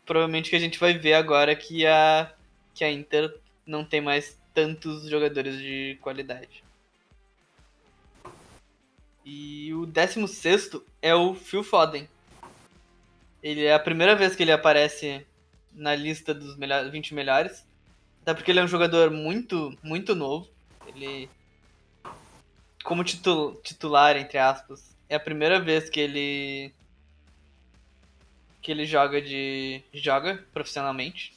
provavelmente 0.04 0.50
que 0.50 0.56
a 0.56 0.58
gente 0.58 0.78
vai 0.78 0.96
ver 0.96 1.14
agora 1.14 1.54
que 1.56 1.86
a, 1.86 2.32
que 2.74 2.84
a 2.84 2.90
Inter 2.90 3.34
não 3.66 3.84
tem 3.84 4.00
mais 4.00 4.38
tantos 4.54 5.08
jogadores 5.08 5.58
de 5.58 5.98
qualidade. 6.00 6.62
E 9.24 9.72
o 9.74 9.86
16 9.86 10.70
é 11.02 11.14
o 11.14 11.34
Phil 11.34 11.62
Foden. 11.62 12.08
Ele 13.42 13.64
é 13.64 13.74
a 13.74 13.78
primeira 13.78 14.16
vez 14.16 14.34
que 14.34 14.42
ele 14.42 14.52
aparece 14.52 15.26
na 15.72 15.94
lista 15.94 16.34
dos 16.34 16.56
melhores, 16.56 16.90
20 16.90 17.14
melhores. 17.14 17.66
Até 18.22 18.34
porque 18.34 18.50
ele 18.50 18.60
é 18.60 18.64
um 18.64 18.68
jogador 18.68 19.10
muito, 19.10 19.76
muito 19.82 20.14
novo. 20.14 20.48
Ele, 20.98 21.30
como 22.82 23.04
titul, 23.04 23.54
titular, 23.62 24.16
entre 24.16 24.38
aspas, 24.38 24.96
é 25.08 25.14
a 25.14 25.20
primeira 25.20 25.60
vez 25.60 25.88
que 25.88 26.00
ele 26.00 26.72
que 28.60 28.72
ele 28.72 28.84
joga 28.84 29.22
de 29.22 29.82
joga 29.94 30.44
profissionalmente. 30.52 31.32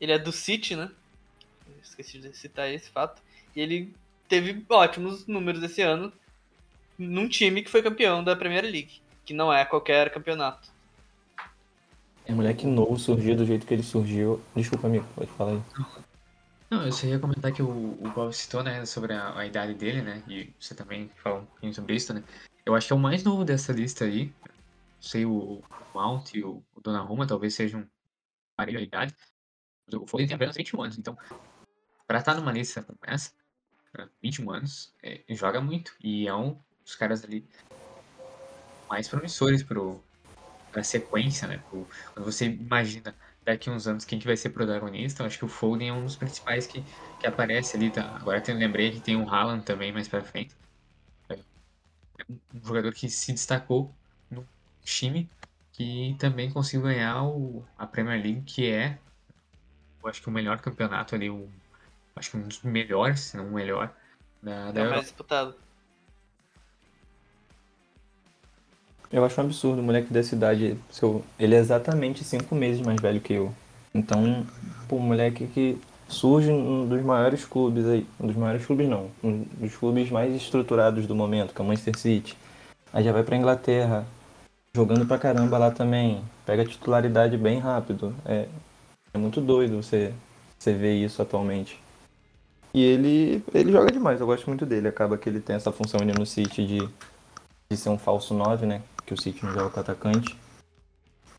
Ele 0.00 0.12
é 0.12 0.18
do 0.18 0.32
City, 0.32 0.76
né? 0.76 0.90
Esqueci 1.82 2.18
de 2.18 2.34
citar 2.36 2.72
esse 2.72 2.88
fato. 2.88 3.20
E 3.54 3.60
ele 3.60 3.92
teve 4.28 4.64
ótimos 4.68 5.26
números 5.26 5.62
esse 5.62 5.82
ano 5.82 6.12
num 6.98 7.28
time 7.28 7.62
que 7.62 7.70
foi 7.70 7.82
campeão 7.82 8.22
da 8.22 8.36
Premier 8.36 8.64
League 8.64 9.02
que 9.24 9.32
não 9.32 9.52
é 9.52 9.64
qualquer 9.64 10.10
campeonato. 10.10 10.70
É 12.24 12.32
moleque 12.32 12.66
novo 12.66 12.98
surgiu 12.98 13.34
do 13.36 13.44
jeito 13.44 13.66
que 13.66 13.74
ele 13.74 13.82
surgiu. 13.82 14.40
Desculpa, 14.54 14.86
amigo, 14.86 15.06
pode 15.14 15.30
falar 15.32 15.52
aí. 15.52 15.62
Não, 16.72 16.86
eu 16.86 16.90
só 16.90 17.06
ia 17.06 17.18
comentar 17.18 17.52
que 17.52 17.60
o, 17.62 17.68
o 17.68 18.10
Bob 18.14 18.32
citou, 18.32 18.62
né, 18.62 18.86
sobre 18.86 19.12
a, 19.12 19.38
a, 19.38 19.44
idade 19.46 19.74
dele, 19.74 20.00
né, 20.00 20.22
e 20.26 20.54
você 20.58 20.74
também 20.74 21.10
falou 21.16 21.40
um 21.42 21.44
pouquinho 21.44 21.74
sobre 21.74 21.94
isso, 21.94 22.14
né. 22.14 22.24
Eu 22.64 22.74
acho 22.74 22.86
que 22.86 22.94
é 22.94 22.96
o 22.96 22.98
mais 22.98 23.22
novo 23.22 23.44
dessa 23.44 23.74
lista 23.74 24.06
aí. 24.06 24.32
Não 24.46 25.02
sei, 25.02 25.26
o, 25.26 25.34
o 25.34 25.62
Mount 25.92 26.32
e 26.32 26.42
o, 26.42 26.64
o 26.74 26.80
Donnarumma 26.80 27.26
talvez 27.26 27.54
sejam 27.54 27.86
parelho 28.56 28.78
a 28.78 28.82
idade. 28.82 29.14
O 29.92 30.06
Foden 30.06 30.26
tem 30.26 30.34
apenas 30.34 30.56
21 30.56 30.82
anos, 30.82 30.98
então, 30.98 31.14
pra 32.06 32.20
estar 32.20 32.34
numa 32.36 32.50
lista 32.50 32.82
como 32.82 32.98
essa, 33.02 33.32
21 34.22 34.50
anos, 34.50 34.94
é, 35.02 35.22
joga 35.28 35.60
muito. 35.60 35.94
E 36.02 36.26
é 36.26 36.34
um 36.34 36.58
dos 36.82 36.94
caras 36.94 37.22
ali 37.22 37.46
mais 38.88 39.08
promissores 39.08 39.62
para 39.62 40.80
a 40.80 40.82
sequência, 40.82 41.46
né? 41.46 41.62
Pro, 41.68 41.86
quando 42.14 42.24
você 42.24 42.46
imagina 42.46 43.14
daqui 43.44 43.70
uns 43.70 43.86
anos 43.86 44.04
quem 44.04 44.18
que 44.18 44.26
vai 44.26 44.36
ser 44.36 44.50
protagonista, 44.50 45.22
eu 45.22 45.26
acho 45.26 45.38
que 45.38 45.44
o 45.44 45.48
Foden 45.48 45.88
é 45.88 45.92
um 45.92 46.04
dos 46.04 46.16
principais 46.16 46.66
que, 46.66 46.82
que 47.18 47.26
aparece 47.26 47.76
ali. 47.76 47.90
Tá? 47.90 48.16
Agora 48.16 48.42
eu 48.46 48.54
lembrei 48.56 48.90
que 48.92 49.00
tem 49.00 49.16
o 49.16 49.28
Haaland 49.28 49.64
também 49.64 49.92
mais 49.92 50.08
para 50.08 50.22
frente. 50.22 50.54
É 51.28 51.36
um 52.54 52.64
jogador 52.64 52.92
que 52.92 53.08
se 53.08 53.32
destacou 53.32 53.92
no 54.30 54.46
time 54.82 55.28
que 55.72 56.14
também 56.18 56.50
conseguiu 56.50 56.82
ganhar 56.82 57.24
o, 57.24 57.64
a 57.78 57.86
Premier 57.86 58.22
League, 58.22 58.42
que 58.42 58.70
é, 58.70 58.98
eu 60.02 60.08
acho 60.08 60.20
que 60.20 60.28
o 60.28 60.32
melhor 60.32 60.60
campeonato 60.60 61.14
ali, 61.14 61.30
o, 61.30 61.48
acho 62.14 62.30
que 62.30 62.36
um 62.36 62.46
dos 62.46 62.62
melhores, 62.62 63.20
se 63.20 63.36
não 63.36 63.48
o 63.48 63.52
melhor, 63.52 63.92
da, 64.42 64.70
da 64.70 64.80
é 64.82 64.88
mais 64.88 65.02
disputado. 65.02 65.56
Eu 69.12 69.24
acho 69.24 69.38
um 69.40 69.44
absurdo 69.44 69.80
o 69.80 69.84
moleque 69.84 70.12
dessa 70.12 70.34
idade. 70.34 70.78
Ele 71.38 71.54
é 71.54 71.58
exatamente 71.58 72.24
cinco 72.24 72.54
meses 72.54 72.80
mais 72.80 72.98
velho 73.00 73.20
que 73.20 73.34
eu. 73.34 73.52
Então, 73.92 74.46
pô, 74.88 74.98
moleque 74.98 75.46
que 75.48 75.78
surge 76.08 76.50
um 76.50 76.86
dos 76.88 77.02
maiores 77.02 77.44
clubes 77.44 77.84
aí. 77.86 78.06
Um 78.18 78.26
dos 78.26 78.36
maiores 78.36 78.64
clubes 78.64 78.88
não. 78.88 79.10
Um 79.22 79.44
dos 79.58 79.76
clubes 79.76 80.10
mais 80.10 80.34
estruturados 80.34 81.06
do 81.06 81.14
momento, 81.14 81.52
que 81.54 81.60
é 81.60 81.64
o 81.64 81.68
Manchester 81.68 81.98
City. 81.98 82.38
Aí 82.90 83.04
já 83.04 83.12
vai 83.12 83.22
pra 83.22 83.36
Inglaterra. 83.36 84.06
Jogando 84.74 85.04
pra 85.04 85.18
caramba 85.18 85.58
lá 85.58 85.70
também. 85.70 86.24
Pega 86.46 86.64
titularidade 86.64 87.36
bem 87.36 87.58
rápido. 87.58 88.14
É, 88.24 88.48
é 89.12 89.18
muito 89.18 89.42
doido 89.42 89.82
você, 89.82 90.14
você 90.58 90.72
ver 90.72 90.94
isso 90.94 91.20
atualmente. 91.20 91.78
E 92.72 92.82
ele, 92.82 93.44
ele 93.52 93.70
joga 93.70 93.92
demais, 93.92 94.18
eu 94.18 94.26
gosto 94.26 94.46
muito 94.46 94.64
dele. 94.64 94.88
Acaba 94.88 95.18
que 95.18 95.28
ele 95.28 95.40
tem 95.40 95.54
essa 95.56 95.70
função 95.70 96.00
ali 96.00 96.12
no 96.18 96.24
City 96.24 96.66
de, 96.66 96.88
de 97.70 97.76
ser 97.76 97.90
um 97.90 97.98
falso 97.98 98.32
9, 98.32 98.64
né? 98.64 98.80
Que 99.12 99.20
o 99.20 99.22
City 99.22 99.44
não 99.44 99.52
joga 99.52 99.70
com 99.70 99.80
atacante. 99.80 100.36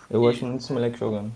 Eu 0.10 0.20
e... 0.20 0.24
gosto 0.24 0.46
muito 0.46 0.62
desse 0.62 0.74
moleque 0.74 0.98
jogando. 0.98 1.34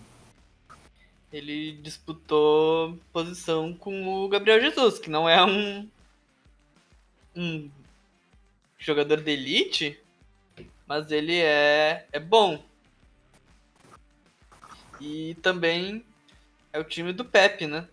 Ele 1.34 1.74
disputou 1.74 2.98
posição 3.12 3.74
com 3.74 4.08
o 4.08 4.30
Gabriel 4.30 4.62
Jesus, 4.62 5.00
que 5.00 5.10
não 5.10 5.28
é 5.28 5.44
um, 5.44 5.90
um 7.36 7.70
jogador 8.78 9.22
de 9.22 9.32
elite, 9.32 10.00
mas 10.88 11.12
ele 11.12 11.38
é, 11.38 12.08
é 12.12 12.20
bom. 12.20 12.64
E 15.02 15.36
também 15.42 16.04
é 16.72 16.80
o 16.80 16.84
time 16.84 17.12
do 17.12 17.26
Pepe, 17.26 17.68
né? 17.68 17.88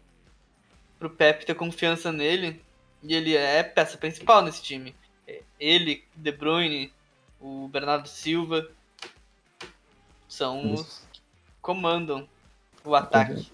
Pro 0.98 1.10
Pepe 1.10 1.44
ter 1.44 1.54
confiança 1.54 2.12
nele, 2.12 2.62
e 3.02 3.14
ele 3.14 3.34
é 3.34 3.62
peça 3.62 3.98
principal 3.98 4.42
nesse 4.42 4.62
time. 4.62 4.94
Ele, 5.58 6.04
De 6.14 6.30
Bruyne, 6.30 6.92
o 7.44 7.68
Bernardo 7.68 8.08
Silva 8.08 8.66
são 10.26 10.72
Isso. 10.72 10.82
os 10.82 11.08
que 11.12 11.20
comandam 11.60 12.26
o 12.82 12.94
ataque. 12.94 13.52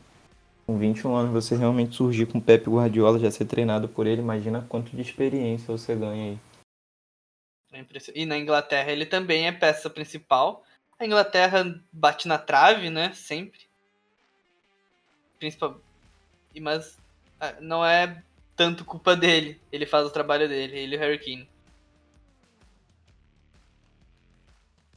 Com 0.65 0.79
21 0.79 1.13
anos 1.17 1.33
você 1.33 1.57
realmente 1.57 1.97
surgir 1.97 2.27
com 2.27 2.39
o 2.39 2.43
Pepe 2.43 2.71
Guardiola, 2.71 3.19
já 3.19 3.29
ser 3.33 3.47
treinado 3.47 3.89
por 3.89 4.07
ele, 4.07 4.23
imagina 4.23 4.65
quanto 4.69 4.95
de 4.95 5.03
experiência 5.03 5.77
você 5.77 5.97
ganha 5.97 6.31
aí. 6.31 6.39
É 7.73 7.85
e 8.15 8.25
na 8.25 8.39
Inglaterra 8.39 8.93
ele 8.93 9.07
também 9.07 9.49
é 9.49 9.53
peça 9.53 9.91
principal. 9.91 10.65
A 10.97 11.05
Inglaterra 11.05 11.83
bate 11.93 12.29
na 12.29 12.39
trave, 12.39 12.91
né? 12.91 13.13
Sempre. 13.13 13.61
Principal... 15.39 15.81
Mas 16.61 16.97
ah, 17.41 17.57
não 17.61 17.85
é 17.85 18.23
tanto 18.55 18.85
culpa 18.85 19.17
dele. 19.17 19.61
Ele 19.73 19.87
faz 19.87 20.07
o 20.07 20.11
trabalho 20.11 20.49
dele, 20.49 20.79
ele 20.79 20.95
e 20.95 20.99
o 20.99 21.01
Harry 21.01 21.19
Kane. 21.19 21.49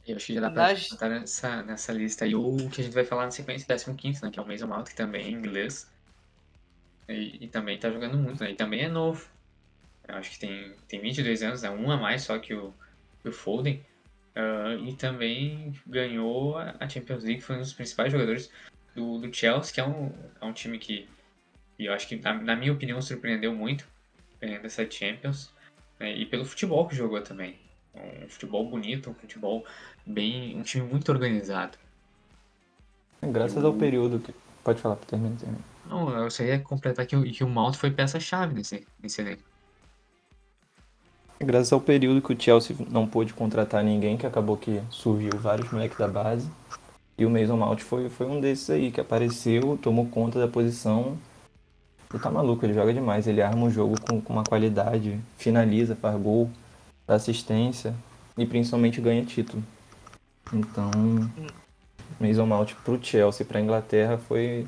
Eu 0.06 0.16
acho 0.16 0.26
que 0.26 0.34
já 0.34 0.40
dá 0.40 0.50
pra 0.50 0.74
botar 0.90 1.08
nessa, 1.08 1.62
nessa 1.62 1.92
lista 1.92 2.24
aí 2.24 2.34
o 2.34 2.56
que 2.70 2.80
a 2.80 2.84
gente 2.84 2.94
vai 2.94 3.04
falar 3.04 3.24
na 3.24 3.30
sequência, 3.30 3.66
15, 3.94 4.22
né? 4.22 4.30
Que 4.30 4.38
é 4.38 4.42
o 4.42 4.46
Mason 4.46 4.66
Mount, 4.66 4.88
que 4.88 4.94
também 4.94 5.26
é 5.26 5.30
inglês. 5.30 5.90
E, 7.08 7.44
e 7.44 7.48
também 7.48 7.78
tá 7.78 7.90
jogando 7.90 8.18
muito, 8.18 8.42
né? 8.42 8.50
E 8.50 8.54
também 8.54 8.82
é 8.82 8.88
novo. 8.88 9.26
Eu 10.06 10.16
acho 10.16 10.30
que 10.32 10.38
tem, 10.38 10.74
tem 10.88 11.00
22 11.00 11.42
anos, 11.42 11.62
né? 11.62 11.70
Um 11.70 11.90
a 11.90 11.96
mais 11.96 12.22
só 12.22 12.38
que 12.38 12.54
o, 12.54 12.74
que 13.22 13.28
o 13.28 13.32
Foden. 13.32 13.82
Ah, 14.34 14.74
e 14.80 14.94
também 14.94 15.72
ganhou 15.86 16.58
a 16.58 16.74
a 16.80 16.88
Champions 16.88 17.24
League, 17.24 17.40
foi 17.40 17.56
um 17.56 17.60
dos 17.60 17.72
principais 17.72 18.12
jogadores 18.12 18.50
do, 18.94 19.18
do 19.18 19.32
Chelsea, 19.32 19.72
que 19.72 19.80
é 19.80 19.86
um, 19.86 20.12
é 20.40 20.44
um 20.44 20.52
time 20.52 20.78
que, 20.78 21.08
que 21.76 21.84
eu 21.86 21.92
acho 21.92 22.08
que, 22.08 22.16
na, 22.16 22.34
na 22.34 22.56
minha 22.56 22.72
opinião, 22.72 23.00
surpreendeu 23.00 23.54
muito 23.54 23.88
ganhando 24.40 24.66
essa 24.66 24.88
Champions. 24.90 25.52
né, 25.98 26.12
E 26.14 26.26
pelo 26.26 26.44
futebol 26.44 26.86
que 26.88 26.94
jogou 26.96 27.20
também. 27.22 27.58
Um 27.94 28.28
futebol 28.28 28.68
bonito, 28.68 29.10
um 29.10 29.14
futebol 29.14 29.64
bem. 30.06 30.56
um 30.56 30.62
time 30.62 30.86
muito 30.86 31.10
organizado. 31.12 31.78
Graças 33.22 33.64
ao 33.64 33.72
período 33.72 34.18
que. 34.18 34.34
Pode 34.62 34.80
falar, 34.80 34.96
termina, 34.96 35.36
termina. 35.36 35.60
Não, 35.86 36.08
eu 36.24 36.30
só 36.30 36.42
ia 36.42 36.58
completar 36.58 37.06
que, 37.06 37.14
o- 37.14 37.22
que 37.30 37.44
o 37.44 37.48
Mount 37.48 37.74
foi 37.76 37.90
peça-chave 37.90 38.54
nesse, 38.54 38.86
nesse 39.02 39.20
elenco. 39.20 39.42
Graças 41.40 41.72
ao 41.72 41.80
período 41.80 42.22
que 42.22 42.32
o 42.32 42.40
Chelsea 42.40 42.74
não 42.90 43.06
pôde 43.06 43.34
contratar 43.34 43.84
ninguém, 43.84 44.16
que 44.16 44.26
acabou 44.26 44.56
que 44.56 44.80
surgiu 44.88 45.30
vários 45.38 45.70
moleques 45.70 45.98
da 45.98 46.08
base. 46.08 46.50
E 47.18 47.26
o 47.26 47.30
Mason 47.30 47.56
Mount 47.56 47.80
foi, 47.80 48.08
foi 48.08 48.26
um 48.26 48.40
desses 48.40 48.70
aí, 48.70 48.90
que 48.90 49.00
apareceu, 49.00 49.78
tomou 49.80 50.06
conta 50.06 50.38
da 50.38 50.48
posição. 50.48 51.18
E 52.14 52.18
tá 52.18 52.30
maluco, 52.30 52.64
ele 52.64 52.72
joga 52.72 52.92
demais. 52.94 53.26
Ele 53.26 53.42
arma 53.42 53.66
o 53.66 53.70
jogo 53.70 54.00
com, 54.00 54.20
com 54.20 54.32
uma 54.32 54.44
qualidade, 54.44 55.20
finaliza, 55.36 55.94
faz 55.96 56.20
gol, 56.20 56.50
assistência 57.06 57.94
e 58.36 58.46
principalmente 58.46 59.00
ganha 59.00 59.24
título. 59.24 59.62
Então, 60.52 60.90
Mason 62.20 62.46
Mount 62.46 62.74
pro 62.84 63.02
Chelsea, 63.02 63.44
pra 63.44 63.60
Inglaterra, 63.60 64.18
foi 64.18 64.66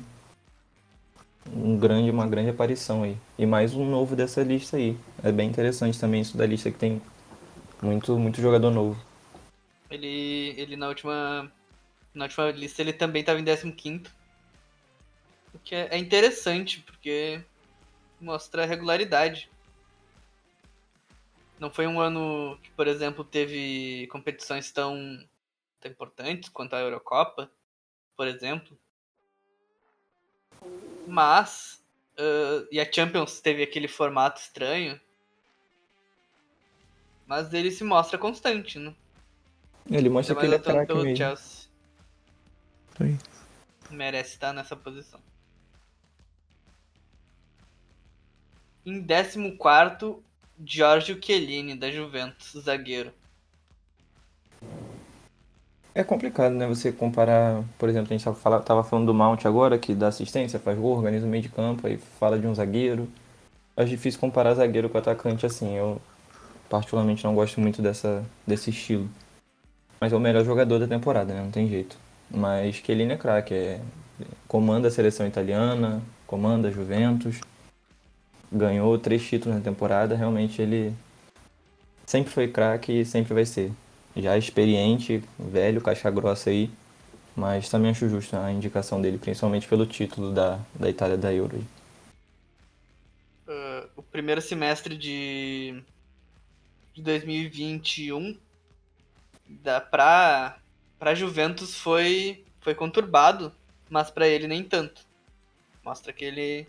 um 1.53 1.77
grande, 1.77 2.09
uma 2.09 2.27
grande 2.27 2.49
aparição 2.49 3.03
aí. 3.03 3.17
E 3.37 3.45
mais 3.45 3.73
um 3.73 3.89
novo 3.89 4.15
dessa 4.15 4.43
lista 4.43 4.77
aí. 4.77 4.97
É 5.23 5.31
bem 5.31 5.49
interessante 5.49 5.99
também 5.99 6.21
isso 6.21 6.37
da 6.37 6.45
lista 6.45 6.71
que 6.71 6.77
tem 6.77 7.01
muito, 7.81 8.17
muito 8.17 8.41
jogador 8.41 8.71
novo. 8.71 8.99
Ele, 9.89 10.53
ele 10.57 10.75
na 10.75 10.89
última 10.89 11.49
na 12.13 12.25
última 12.25 12.49
lista 12.51 12.81
ele 12.81 12.93
também 12.93 13.21
estava 13.21 13.39
em 13.39 13.45
15 13.45 14.03
O 15.53 15.59
que 15.63 15.75
é, 15.75 15.87
é 15.91 15.97
interessante, 15.97 16.81
porque 16.81 17.39
mostra 18.19 18.63
a 18.63 18.65
regularidade. 18.65 19.49
Não 21.59 21.71
foi 21.71 21.87
um 21.87 21.99
ano 21.99 22.57
que, 22.61 22.69
por 22.71 22.87
exemplo, 22.87 23.23
teve 23.23 24.07
competições 24.11 24.71
tão, 24.71 24.95
tão 25.79 25.91
importantes 25.91 26.49
quanto 26.49 26.75
a 26.75 26.79
Eurocopa, 26.79 27.51
por 28.15 28.27
exemplo. 28.27 28.77
Mas, 31.07 31.83
ah, 32.17 32.67
e 32.71 32.79
a 32.79 32.91
Champions 32.91 33.39
teve 33.41 33.63
aquele 33.63 33.87
formato 33.87 34.39
estranho. 34.39 34.99
Mas 37.25 37.53
ele 37.53 37.71
se 37.71 37.83
mostra 37.83 38.17
constante, 38.17 38.79
né? 38.79 38.95
Ele 39.89 40.09
mostra 40.09 40.35
que 40.35 40.45
ele 40.45 40.55
é 40.55 40.59
craque 40.59 40.87
pelo 40.87 41.03
mesmo. 41.03 41.17
Chelsea. 41.17 41.67
Merece 43.89 44.33
estar 44.33 44.53
nessa 44.53 44.75
posição. 44.75 45.19
Em 48.85 49.05
14, 49.05 50.23
Giorgio 50.65 51.19
Chiellini, 51.21 51.75
da 51.75 51.91
Juventus, 51.91 52.53
zagueiro. 52.63 53.11
É 55.93 56.03
complicado, 56.03 56.53
né? 56.53 56.67
Você 56.67 56.91
comparar, 56.91 57.63
por 57.77 57.89
exemplo, 57.89 58.13
a 58.13 58.13
gente 58.15 58.23
tava, 58.23 58.35
fala- 58.35 58.61
tava 58.61 58.83
falando 58.83 59.07
do 59.07 59.13
Mount 59.13 59.45
agora, 59.45 59.79
que 59.79 59.95
dá 59.95 60.09
assistência, 60.09 60.59
faz 60.59 60.77
gol, 60.77 60.95
organiza 60.95 61.25
o 61.25 61.29
meio 61.29 61.41
de 61.41 61.49
campo, 61.49 61.87
aí 61.87 61.97
fala 61.97 62.37
de 62.37 62.45
um 62.45 62.53
zagueiro. 62.53 63.09
Acho 63.75 63.89
difícil 63.89 64.19
comparar 64.19 64.53
zagueiro 64.55 64.89
com 64.89 64.97
atacante 64.97 65.45
assim. 65.45 65.75
Eu 65.75 65.99
particularmente 66.69 67.23
não 67.23 67.33
gosto 67.33 67.59
muito 67.59 67.81
dessa, 67.81 68.23
desse 68.45 68.69
estilo. 68.69 69.09
Mas 69.99 70.13
é 70.13 70.15
o 70.15 70.19
melhor 70.19 70.45
jogador 70.45 70.79
da 70.79 70.87
temporada, 70.87 71.33
né? 71.33 71.41
Não 71.41 71.51
tem 71.51 71.67
jeito. 71.67 71.97
Mas 72.29 72.75
Chiellini 72.75 73.13
é 73.13 73.17
craque, 73.17 73.53
é... 73.53 73.81
comanda 74.47 74.87
a 74.89 74.91
seleção 74.91 75.25
italiana, 75.25 76.01
comanda 76.27 76.67
a 76.67 76.71
Juventus, 76.71 77.39
ganhou 78.51 78.97
três 78.97 79.25
títulos 79.25 79.57
na 79.57 79.63
temporada, 79.63 80.15
realmente 80.15 80.61
ele 80.61 80.93
sempre 82.05 82.31
foi 82.31 82.47
craque 82.47 83.01
e 83.01 83.05
sempre 83.05 83.33
vai 83.33 83.45
ser. 83.45 83.71
Já 84.15 84.37
experiente, 84.37 85.23
velho, 85.37 85.81
caixa 85.81 86.09
grossa 86.09 86.49
aí, 86.49 86.71
mas 87.35 87.69
também 87.69 87.91
acho 87.91 88.09
justa 88.09 88.43
a 88.43 88.51
indicação 88.51 89.01
dele, 89.01 89.17
principalmente 89.17 89.67
pelo 89.67 89.85
título 89.85 90.33
da, 90.33 90.59
da 90.73 90.89
Itália 90.89 91.17
da 91.17 91.31
Euro. 91.31 91.63
Ah, 93.47 93.85
o 93.95 94.01
primeiro 94.01 94.41
semestre 94.41 94.97
de, 94.97 95.81
de 96.93 97.01
2021 97.01 98.37
da, 99.47 99.79
pra, 99.79 100.57
pra 100.97 101.15
Juventus 101.15 101.75
foi, 101.75 102.43
foi 102.59 102.73
conturbado, 102.75 103.51
mas 103.89 104.09
pra 104.09 104.27
ele 104.27 104.47
nem 104.47 104.63
tanto. 104.63 105.05
Mostra 105.83 106.11
que 106.11 106.25
ele, 106.25 106.67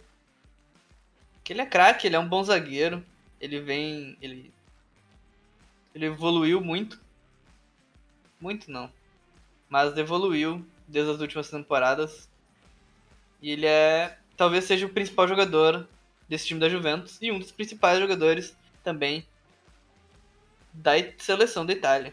que 1.49 1.55
ele 1.55 1.63
é 1.63 1.67
craque, 1.67 2.07
ele 2.07 2.15
é 2.15 2.19
um 2.19 2.29
bom 2.29 2.45
zagueiro, 2.45 3.03
ele 3.41 3.59
vem. 3.59 4.19
Ele, 4.21 4.53
ele 5.95 6.05
evoluiu 6.05 6.61
muito. 6.61 7.01
Muito 8.39 8.71
não. 8.71 8.93
Mas 9.67 9.97
evoluiu 9.97 10.63
desde 10.87 11.11
as 11.11 11.19
últimas 11.19 11.49
temporadas. 11.49 12.29
E 13.41 13.51
ele 13.51 13.65
é. 13.65 14.19
Talvez 14.37 14.67
seja 14.67 14.85
o 14.85 14.91
principal 14.91 15.27
jogador 15.27 15.89
desse 16.29 16.47
time 16.47 16.61
da 16.61 16.69
Juventus 16.69 17.17
e 17.19 17.33
um 17.33 17.39
dos 17.39 17.51
principais 17.51 17.99
jogadores 17.99 18.55
também 18.85 19.27
da 20.71 20.93
seleção 21.17 21.65
da 21.65 21.73
Itália. 21.73 22.13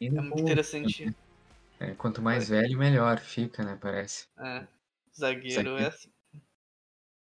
É 0.00 0.10
muito 0.10 0.40
interessante. 0.40 1.14
É, 1.78 1.92
quanto 1.92 2.20
mais 2.20 2.48
velho, 2.48 2.76
melhor 2.76 3.20
fica, 3.20 3.62
né? 3.62 3.78
Parece. 3.80 4.26
É, 4.36 4.66
zagueiro 5.16 5.54
Zagueiro. 5.54 5.78
é 5.78 5.86
assim. 5.86 6.13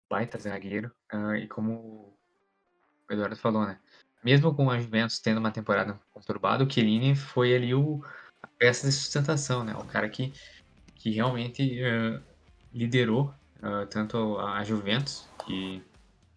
Baita 0.10 0.40
zagueiro. 0.40 0.92
Ah, 1.12 1.38
e 1.38 1.48
como 1.48 2.18
o 3.10 3.14
Eduardo 3.14 3.36
falou, 3.36 3.66
né? 3.66 3.80
Mesmo 4.24 4.56
com 4.56 4.70
a 4.70 4.80
Juventus 4.80 5.20
tendo 5.20 5.40
uma 5.40 5.52
temporada 5.52 6.00
conturbada, 6.12 6.64
o 6.64 6.70
Chiellini 6.70 7.16
foi 7.16 7.56
ali 7.56 7.74
o, 7.74 8.04
a 8.42 8.48
peça 8.48 8.88
de 8.88 8.94
sustentação, 8.94 9.64
né? 9.64 9.76
O 9.76 9.86
cara 9.86 10.10
que, 10.10 10.34
que 10.96 11.12
realmente 11.12 11.84
ah, 11.84 12.22
liderou 12.74 13.34
ah, 13.62 13.86
tanto 13.88 14.38
a 14.40 14.64
Juventus, 14.64 15.28
que 15.46 15.84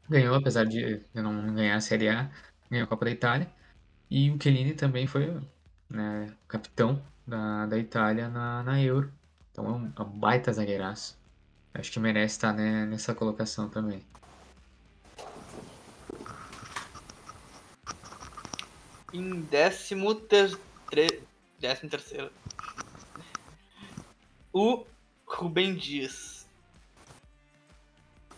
ganhou, 0.09 0.37
apesar 0.37 0.65
de 0.67 0.99
de 0.99 1.23
não 1.23 1.55
ganhar 1.55 1.77
a 1.77 1.81
Série 1.81 2.09
A, 2.09 2.31
ganhou 2.71 2.85
a 2.85 2.89
Copa 2.89 3.05
da 3.07 3.11
Itália. 3.11 3.51
E 4.11 4.31
o 4.31 4.43
Chiellini 4.43 4.75
também 4.75 5.07
foi 5.07 5.41
né, 5.91 6.35
capitão 6.49 7.03
da, 7.27 7.67
da 7.67 7.79
Itália 7.79 8.29
na, 8.29 8.63
na 8.63 8.83
Euro. 8.83 9.13
Então 9.53 9.67
é 9.67 9.71
um, 9.71 9.93
é 9.97 10.03
um 10.03 10.19
baita 10.19 10.53
zagueiraço. 10.53 11.18
Acho 11.75 11.93
que 11.93 12.01
merece 12.01 12.35
estar 12.35 12.53
né, 12.53 12.87
nessa 12.87 13.15
colocação 13.15 13.69
também. 13.69 14.03
Em 19.13 19.41
décimo, 19.43 20.15
ter... 20.15 20.59
tre- 20.91 21.23
décimo 21.59 21.89
terceiro. 21.91 22.31
O 24.53 24.85
Rubem 25.27 25.75
Dias. 25.75 26.47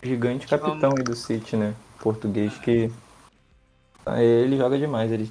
Gigante 0.03 0.47
capitão 0.47 0.93
aí 0.97 1.03
do 1.05 1.17
City, 1.17 1.57
né? 1.57 1.75
Português 1.99 2.57
que. 2.59 2.91
Ah, 4.05 4.23
Ele 4.23 4.57
joga 4.57 4.79
demais. 4.79 5.11
Ele... 5.11 5.31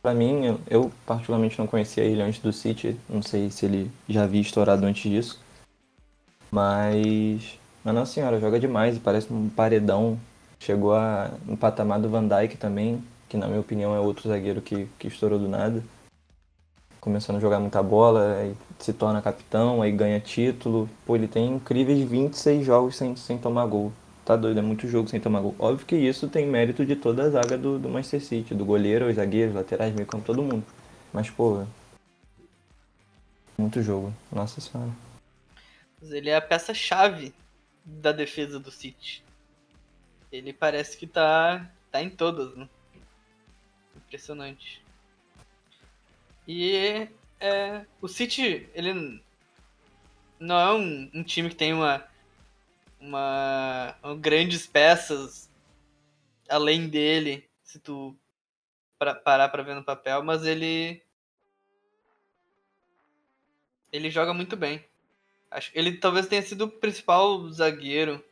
Pra 0.00 0.14
mim, 0.14 0.44
eu, 0.44 0.60
eu 0.68 0.92
particularmente 1.06 1.58
não 1.58 1.66
conhecia 1.66 2.02
ele 2.02 2.20
antes 2.22 2.40
do 2.40 2.52
City. 2.52 2.98
Não 3.08 3.22
sei 3.22 3.50
se 3.50 3.66
ele 3.66 3.90
já 4.08 4.24
havia 4.24 4.40
estourado 4.40 4.84
antes 4.86 5.10
disso. 5.10 5.40
Mas. 6.52 7.58
Mas 7.82 7.94
não 7.94 8.06
senhora, 8.06 8.38
joga 8.38 8.60
demais. 8.60 8.98
Parece 8.98 9.32
um 9.32 9.48
paredão. 9.48 10.18
Chegou 10.60 10.94
a, 10.94 11.30
no 11.44 11.56
patamar 11.56 11.98
do 11.98 12.08
Van 12.08 12.28
Dijk 12.28 12.56
também, 12.56 13.02
que 13.28 13.36
na 13.36 13.48
minha 13.48 13.58
opinião 13.58 13.96
é 13.96 13.98
outro 13.98 14.28
zagueiro 14.28 14.60
que, 14.60 14.86
que 14.98 15.08
estourou 15.08 15.38
do 15.38 15.48
nada. 15.48 15.82
Começando 17.00 17.36
a 17.36 17.40
jogar 17.40 17.58
muita 17.58 17.82
bola, 17.82 18.36
aí 18.36 18.54
se 18.78 18.92
torna 18.92 19.20
capitão, 19.20 19.82
aí 19.82 19.90
ganha 19.90 20.20
título. 20.20 20.88
Pô, 21.04 21.16
ele 21.16 21.26
tem 21.26 21.54
incríveis 21.54 22.08
26 22.08 22.64
jogos 22.64 22.96
sem, 22.96 23.16
sem 23.16 23.38
tomar 23.38 23.66
gol. 23.66 23.92
Tá 24.24 24.36
doido, 24.36 24.58
é 24.58 24.62
muito 24.62 24.86
jogo 24.86 25.08
sem 25.08 25.18
tomar 25.18 25.40
gol. 25.40 25.56
Óbvio 25.58 25.84
que 25.84 25.96
isso 25.96 26.28
tem 26.28 26.46
mérito 26.46 26.86
de 26.86 26.94
toda 26.94 27.24
a 27.24 27.30
zaga 27.30 27.58
do, 27.58 27.76
do 27.76 27.88
Manchester 27.88 28.22
City, 28.22 28.54
do 28.54 28.64
goleiro, 28.64 29.08
os 29.08 29.16
zagueiros, 29.16 29.54
laterais, 29.54 29.92
meio 29.92 30.06
campo, 30.06 30.24
todo 30.24 30.42
mundo. 30.42 30.62
Mas, 31.12 31.28
pô, 31.28 31.64
muito 33.58 33.82
jogo. 33.82 34.12
Nossa 34.30 34.60
senhora. 34.60 34.90
Ele 36.10 36.30
é 36.30 36.36
a 36.36 36.40
peça-chave 36.40 37.34
da 37.84 38.12
defesa 38.12 38.58
do 38.58 38.70
City. 38.70 39.24
Ele 40.30 40.52
parece 40.52 40.96
que 40.96 41.06
tá, 41.06 41.70
tá 41.90 42.02
em 42.02 42.10
todas, 42.10 42.56
né? 42.56 42.68
Impressionante. 43.96 44.82
E 46.46 47.08
é, 47.38 47.84
o 48.00 48.08
City, 48.08 48.68
ele 48.74 49.22
não 50.38 50.58
é 50.58 50.72
um, 50.74 51.10
um 51.14 51.22
time 51.22 51.48
que 51.48 51.54
tem 51.54 51.72
uma, 51.72 52.04
uma, 53.00 53.96
uma 54.02 54.16
grandes 54.16 54.66
peças 54.66 55.50
além 56.48 56.88
dele, 56.88 57.48
se 57.62 57.78
tu 57.78 58.16
pra, 58.98 59.14
parar 59.14 59.48
pra 59.48 59.62
ver 59.62 59.74
no 59.74 59.84
papel, 59.84 60.22
mas 60.22 60.44
ele 60.44 61.02
ele 63.92 64.10
joga 64.10 64.32
muito 64.32 64.56
bem. 64.56 64.84
Acho 65.52 65.70
ele 65.74 65.96
talvez 65.98 66.26
tenha 66.26 66.42
sido 66.42 66.64
o 66.64 66.68
principal 66.70 67.46
zagueiro 67.50 68.22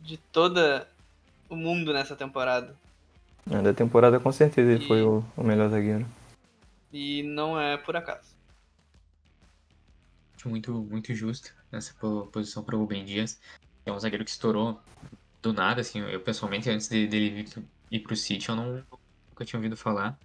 de 0.00 0.18
toda 0.18 0.88
o 1.48 1.56
mundo 1.56 1.92
nessa 1.92 2.14
temporada. 2.14 2.76
É, 3.50 3.60
da 3.62 3.72
temporada 3.74 4.20
com 4.20 4.30
certeza 4.32 4.72
ele 4.72 4.84
E- 4.84 4.86
foi 4.86 5.02
o, 5.02 5.24
o 5.36 5.42
melhor 5.42 5.68
zagueiro. 5.70 6.06
E 6.92 7.22
não 7.22 7.58
é 7.60 7.76
por 7.76 7.96
acaso. 7.96 8.34
Acho 10.36 10.48
muito, 10.48 10.72
muito 10.72 11.14
justo 11.14 11.52
nessa 11.72 11.94
po- 11.94 12.26
posição 12.26 12.62
para 12.62 12.76
o 12.76 12.80
Rubem 12.80 13.04
Dias. 13.04 13.40
É 13.86 13.92
um 13.92 13.98
zagueiro 13.98 14.24
que 14.24 14.30
estourou 14.30 14.80
do 15.42 15.52
nada, 15.52 15.80
assim. 15.80 16.00
Eu 16.00 16.20
pessoalmente, 16.20 16.68
antes 16.70 16.88
de- 16.88 17.06
dele 17.06 17.30
vir, 17.30 17.64
ir 17.90 18.00
pro 18.00 18.14
City, 18.16 18.48
eu 18.48 18.56
não, 18.56 18.72
nunca 19.30 19.44
tinha 19.44 19.58
ouvido 19.58 19.76
falar. 19.76 20.18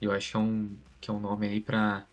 E 0.00 0.06
eu 0.06 0.12
acho 0.12 0.30
que 0.30 0.36
é 0.36 0.40
um, 0.40 0.76
que 1.00 1.10
é 1.10 1.12
um 1.12 1.20
nome 1.20 1.46
aí 1.48 1.60
para 1.60 2.06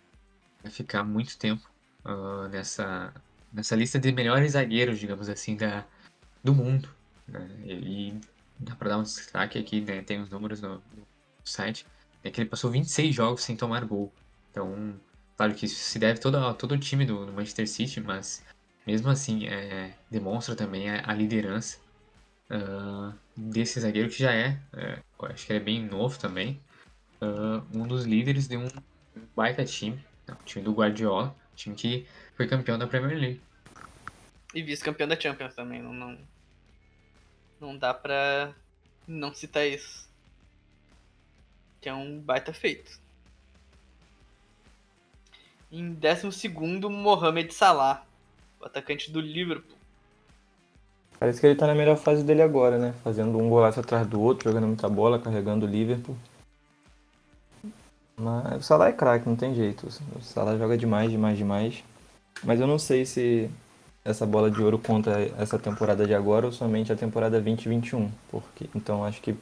ficar 0.70 1.04
muito 1.04 1.38
tempo 1.38 1.64
ah, 2.06 2.48
nessa, 2.50 3.14
nessa 3.52 3.76
lista 3.76 4.00
de 4.00 4.12
melhores 4.12 4.54
zagueiros, 4.54 5.00
digamos 5.00 5.28
assim, 5.30 5.58
da, 5.58 5.84
do 6.44 6.54
mundo. 6.54 6.90
né? 7.28 7.50
E, 7.66 8.10
e 8.10 8.22
dá 8.60 8.76
para 8.76 8.90
dar 8.90 8.98
um 9.00 9.04
destaque 9.04 9.60
aqui, 9.60 9.82
né? 9.82 10.02
Tem 10.02 10.22
os 10.22 10.30
números 10.30 10.62
no, 10.62 10.76
no 10.76 11.08
site. 11.44 11.86
É 12.24 12.32
que 12.32 12.42
ele 12.42 12.50
passou 12.50 12.72
26 12.72 13.14
jogos 13.14 13.44
sem 13.44 13.56
tomar 13.56 13.86
gol. 13.86 14.12
Então, 14.52 14.96
Claro 15.38 15.54
que 15.54 15.66
isso 15.66 15.76
se 15.76 16.00
deve 16.00 16.20
todo, 16.20 16.54
todo 16.54 16.74
o 16.74 16.78
time 16.78 17.06
do, 17.06 17.26
do 17.26 17.34
Manchester 17.34 17.68
City, 17.68 18.00
mas 18.00 18.44
mesmo 18.88 19.10
assim 19.10 19.48
é, 19.48 19.94
demonstra 20.10 20.56
também 20.56 20.90
a, 20.90 21.10
a 21.10 21.14
liderança 21.14 21.78
ah, 22.50 23.14
desse 23.36 23.80
zagueiro 23.80 24.10
que 24.10 24.20
já 24.20 24.34
é, 24.34 24.60
é, 24.74 25.00
acho 25.24 25.46
que 25.46 25.52
ele 25.52 25.60
é 25.60 25.64
bem 25.64 25.84
novo 25.84 26.18
também, 26.18 26.62
ah, 27.20 27.62
um 27.74 27.86
dos 27.86 28.06
líderes 28.06 28.48
de 28.48 28.56
um, 28.56 28.68
baita 29.36 29.66
time, 29.66 29.98
né, 30.26 30.38
o 30.40 30.44
time 30.46 30.64
do 30.64 30.74
Guardiola, 30.74 31.36
time 31.56 31.76
que 31.76 32.08
foi 32.36 32.48
campeão 32.48 32.78
da 32.78 32.88
Premier 32.88 33.18
League. 33.18 33.42
E 34.54 34.62
vice-campeão 34.62 35.08
da 35.08 35.20
Champions 35.20 35.54
também. 35.54 35.82
Não, 35.82 35.94
não, 35.94 36.18
não 37.60 37.78
dá 37.78 37.94
pra 37.94 38.54
não 39.08 39.34
citar 39.34 39.68
isso. 39.68 40.08
Que 41.82 41.90
é 41.90 41.94
um 41.94 42.20
baita 42.20 42.54
feito. 42.54 43.00
Em 45.72 45.94
12 45.94 46.50
Mohamed 46.90 47.54
Salah, 47.54 48.06
o 48.60 48.66
atacante 48.66 49.12
do 49.12 49.20
Liverpool. 49.20 49.76
Parece 51.20 51.40
que 51.40 51.48
ele 51.48 51.56
tá 51.56 51.68
na 51.68 51.76
melhor 51.76 51.98
fase 51.98 52.24
dele 52.24 52.42
agora, 52.42 52.78
né? 52.78 52.94
Fazendo 53.04 53.38
um 53.38 53.50
golaço 53.50 53.80
atrás 53.80 54.06
do 54.08 54.22
outro, 54.22 54.50
jogando 54.50 54.68
muita 54.68 54.88
bola, 54.88 55.20
carregando 55.20 55.66
o 55.66 55.70
Liverpool. 55.70 56.18
Mas 58.18 58.58
o 58.58 58.64
Salah 58.64 58.90
é 58.90 58.94
craque, 58.94 59.28
não 59.28 59.36
tem 59.36 59.54
jeito. 59.54 59.88
O 59.88 60.22
Salah 60.22 60.58
joga 60.58 60.78
demais, 60.78 61.12
demais, 61.12 61.38
demais. 61.38 61.84
Mas 62.44 62.60
eu 62.60 62.68
não 62.68 62.80
sei 62.80 63.06
se 63.06 63.50
essa 64.04 64.26
bola 64.26 64.50
de 64.50 64.62
ouro 64.62 64.80
conta 64.80 65.12
essa 65.38 65.60
temporada 65.60 66.06
de 66.06 66.14
agora 66.14 66.46
ou 66.46 66.52
somente 66.52 66.92
a 66.92 66.96
temporada 66.96 67.42
2021. 67.42 68.10
Porque, 68.30 68.70
então 68.76 69.04
acho 69.04 69.22
que 69.22 69.36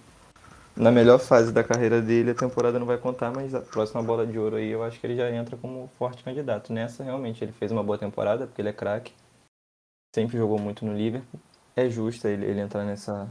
na 0.75 0.91
melhor 0.91 1.19
fase 1.19 1.51
da 1.51 1.63
carreira 1.63 2.01
dele 2.01 2.31
a 2.31 2.35
temporada 2.35 2.79
não 2.79 2.85
vai 2.85 2.97
contar, 2.97 3.31
mas 3.31 3.53
a 3.53 3.61
próxima 3.61 4.01
bola 4.01 4.25
de 4.25 4.39
ouro 4.39 4.55
aí 4.55 4.69
eu 4.69 4.83
acho 4.83 4.99
que 4.99 5.05
ele 5.05 5.15
já 5.15 5.29
entra 5.29 5.55
como 5.57 5.89
forte 5.99 6.23
candidato. 6.23 6.73
Nessa 6.73 7.03
realmente 7.03 7.43
ele 7.43 7.51
fez 7.51 7.71
uma 7.71 7.83
boa 7.83 7.97
temporada, 7.97 8.47
porque 8.47 8.61
ele 8.61 8.69
é 8.69 8.73
craque. 8.73 9.13
Sempre 10.15 10.37
jogou 10.37 10.59
muito 10.59 10.85
no 10.85 10.95
Liverpool 10.95 11.39
é 11.75 11.89
justo 11.89 12.27
ele, 12.27 12.45
ele 12.45 12.59
entrar 12.59 12.83
nessa, 12.83 13.27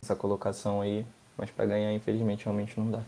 nessa 0.00 0.14
colocação 0.14 0.80
aí, 0.80 1.06
mas 1.36 1.50
pra 1.50 1.66
ganhar, 1.66 1.92
infelizmente, 1.92 2.44
realmente 2.44 2.78
não 2.78 2.90
dá. 2.90 3.02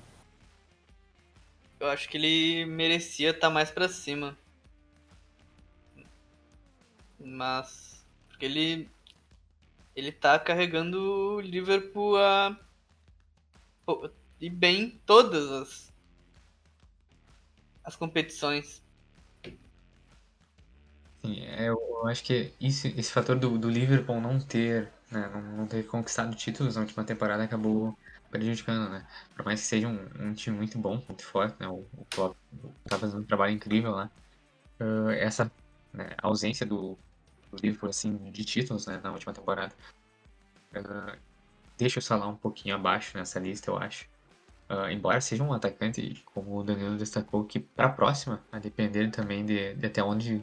Eu 1.83 1.91
acho 1.91 2.09
que 2.09 2.17
ele 2.17 2.65
merecia 2.65 3.31
estar 3.31 3.51
mais 3.51 3.69
pra 3.69 3.89
cima. 3.89 4.39
Mas. 7.19 8.07
Porque 8.29 8.45
ele. 8.45 8.89
Ele 9.97 10.13
tá 10.13 10.39
carregando 10.39 11.01
o 11.01 11.41
Liverpool 11.41 12.17
a. 12.19 12.57
E 14.41 14.49
bem 14.49 15.01
todas 15.05 15.51
as. 15.51 15.93
As 17.83 17.97
competições. 17.97 18.81
Sim, 21.21 21.41
é, 21.47 21.69
eu, 21.69 22.07
acho 22.07 22.23
que 22.23 22.55
isso, 22.61 22.87
esse 22.87 23.11
fator 23.11 23.37
do, 23.37 23.59
do 23.59 23.69
Liverpool 23.69 24.21
não 24.21 24.39
ter, 24.39 24.89
né, 25.11 25.29
não 25.57 25.67
ter 25.67 25.85
conquistado 25.85 26.37
títulos 26.37 26.77
na 26.77 26.83
última 26.83 27.03
temporada 27.03 27.43
acabou 27.43 27.99
prejudicando, 28.33 28.91
né? 28.91 29.07
Por 29.37 29.45
mais 29.45 29.61
que 29.61 29.67
seja 29.67 29.87
um, 29.87 30.09
um 30.19 30.35
time 30.35 30.57
muito 30.57 30.79
bom, 30.79 31.01
muito 31.07 31.25
forte, 31.25 31.55
né? 31.61 31.69
O, 31.69 31.87
o 31.97 32.07
Klopp 32.11 32.35
tá 32.89 32.99
fazendo 32.99 33.21
um 33.21 33.25
trabalho 33.25 33.53
incrível 33.53 33.93
lá. 33.93 34.11
Ah, 34.81 35.13
essa 35.15 35.51
né, 35.93 36.11
ausência 36.21 36.67
do, 36.67 36.99
do 37.51 37.57
Liverpool, 37.63 37.91
assim, 37.91 38.17
de 38.33 38.45
títulos, 38.45 38.87
né, 38.87 39.01
na 39.03 39.13
última 39.13 39.33
temporada, 39.33 39.73
ah, 40.75 41.17
deixa 41.79 41.99
o 41.99 42.03
Salah 42.03 42.27
um 42.27 42.37
pouquinho 42.37 42.75
abaixo 42.75 43.17
nessa 43.17 43.39
lista, 43.39 43.71
eu 43.71 43.77
acho. 43.79 44.09
Ah, 44.69 44.91
embora 44.93 45.21
seja 45.21 45.45
um 45.45 45.53
atacante, 45.53 46.23
como 46.35 46.59
o 46.59 46.65
Danilo 46.65 46.97
destacou, 46.97 47.45
que 47.45 47.61
para 47.61 47.87
a 47.87 47.93
próxima, 47.93 48.43
a 48.51 48.59
depender 48.59 49.11
também 49.11 49.45
de, 49.45 49.75
de 49.75 49.87
até 49.87 50.03
onde 50.03 50.43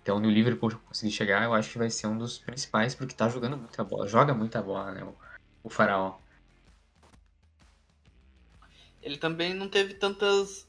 até 0.00 0.12
onde 0.12 0.26
o 0.26 0.30
Liverpool 0.30 0.70
conseguir 0.86 1.12
chegar, 1.12 1.44
eu 1.44 1.52
acho 1.52 1.70
que 1.72 1.78
vai 1.78 1.90
ser 1.90 2.06
um 2.06 2.16
dos 2.16 2.38
principais, 2.38 2.94
porque 2.94 3.14
tá 3.14 3.28
jogando 3.28 3.58
muita 3.58 3.84
bola, 3.84 4.08
joga 4.08 4.32
muita 4.32 4.62
bola, 4.62 4.92
né, 4.92 5.04
o, 5.04 5.14
o 5.62 5.68
Faraó. 5.68 6.18
Ele 9.02 9.16
também 9.16 9.54
não 9.54 9.68
teve 9.68 9.94
tantas 9.94 10.66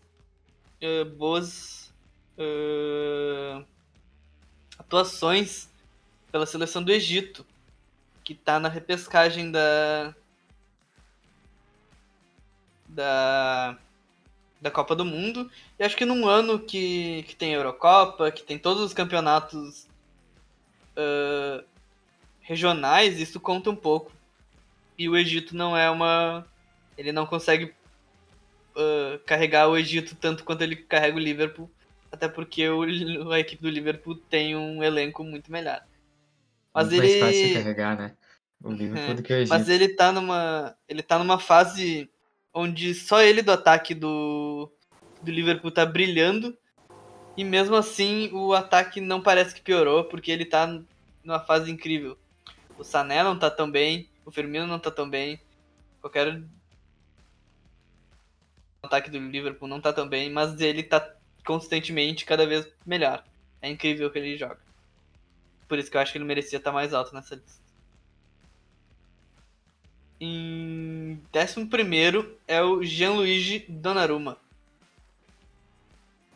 eh, 0.81 1.03
boas 1.03 1.93
eh, 2.37 3.63
atuações 4.77 5.69
pela 6.31 6.45
seleção 6.45 6.83
do 6.83 6.91
Egito, 6.91 7.45
que 8.23 8.35
tá 8.35 8.59
na 8.59 8.69
repescagem 8.69 9.51
da 9.51 10.15
da 12.87 13.77
da 14.61 14.71
Copa 14.71 14.95
do 14.95 15.05
Mundo. 15.05 15.49
E 15.77 15.83
acho 15.83 15.95
que 15.95 16.05
num 16.05 16.27
ano 16.27 16.59
que, 16.59 17.23
que 17.23 17.35
tem 17.35 17.53
Eurocopa, 17.53 18.31
que 18.31 18.43
tem 18.43 18.59
todos 18.59 18.83
os 18.83 18.93
campeonatos 18.93 19.87
eh, 20.95 21.63
regionais, 22.41 23.19
isso 23.19 23.39
conta 23.39 23.69
um 23.69 23.75
pouco. 23.75 24.11
E 24.97 25.07
o 25.07 25.15
Egito 25.15 25.55
não 25.55 25.77
é 25.77 25.89
uma. 25.89 26.45
Ele 26.97 27.11
não 27.11 27.25
consegue 27.25 27.73
uh, 28.79 29.19
carregar 29.25 29.67
o 29.67 29.77
Egito 29.77 30.15
tanto 30.15 30.43
quanto 30.43 30.61
ele 30.61 30.75
carrega 30.75 31.17
o 31.17 31.19
Liverpool. 31.19 31.69
Até 32.11 32.27
porque 32.27 32.67
o, 32.67 32.81
a 33.31 33.39
equipe 33.39 33.61
do 33.61 33.69
Liverpool 33.69 34.15
tem 34.15 34.55
um 34.55 34.83
elenco 34.83 35.23
muito 35.23 35.51
melhor. 35.51 35.83
Mas 36.73 36.87
Muito 36.87 36.99
mais 36.99 37.19
fácil 37.19 37.45
ele. 37.45 37.53
carregar, 37.53 37.97
né? 37.97 38.15
O 38.63 38.71
Liverpool 38.71 39.11
É, 39.11 39.13
do 39.13 39.23
que 39.23 39.33
o 39.33 39.35
Egito. 39.35 39.49
Mas 39.49 39.69
ele 39.69 39.89
tá 39.89 40.11
numa. 40.11 40.75
Ele 40.87 41.01
tá 41.01 41.19
numa 41.19 41.39
fase 41.39 42.09
onde 42.53 42.93
só 42.93 43.21
ele 43.21 43.41
do 43.41 43.51
ataque 43.51 43.93
do, 43.93 44.71
do 45.21 45.31
Liverpool 45.31 45.71
tá 45.71 45.85
brilhando. 45.85 46.57
E 47.37 47.43
mesmo 47.43 47.75
assim 47.75 48.29
o 48.33 48.53
ataque 48.53 48.99
não 48.99 49.21
parece 49.21 49.55
que 49.55 49.61
piorou, 49.61 50.03
porque 50.03 50.31
ele 50.31 50.45
tá 50.45 50.67
numa 51.23 51.39
fase 51.39 51.71
incrível. 51.71 52.17
O 52.77 52.83
Sané 52.83 53.23
não 53.23 53.37
tá 53.37 53.49
tão 53.49 53.69
bem, 53.69 54.09
o 54.25 54.31
Firmino 54.31 54.67
não 54.67 54.79
tá 54.79 54.91
tão 54.91 55.09
bem. 55.09 55.39
Qualquer 56.01 56.41
ataque 58.83 59.09
do 59.09 59.17
Liverpool 59.17 59.67
não 59.67 59.81
tá 59.81 59.91
tão 59.91 60.07
bem, 60.07 60.31
mas 60.31 60.59
ele 60.59 60.83
tá 60.83 61.15
constantemente 61.45 62.25
cada 62.25 62.45
vez 62.45 62.67
melhor. 62.85 63.23
É 63.61 63.69
incrível 63.69 64.07
o 64.07 64.11
que 64.11 64.19
ele 64.19 64.37
joga. 64.37 64.59
Por 65.67 65.77
isso 65.77 65.91
que 65.91 65.97
eu 65.97 66.01
acho 66.01 66.11
que 66.11 66.17
ele 66.17 66.25
merecia 66.25 66.57
estar 66.57 66.71
mais 66.71 66.93
alto 66.93 67.13
nessa 67.13 67.35
lista. 67.35 67.59
Em 70.21 71.21
11 71.33 72.37
é 72.47 72.61
o 72.61 72.83
Gianluigi 72.83 73.65
Donnarumma. 73.69 74.37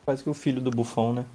Quase 0.05 0.23
que 0.23 0.29
o 0.29 0.33
filho 0.33 0.61
do 0.61 0.69
Buffon, 0.69 1.13
né? 1.13 1.25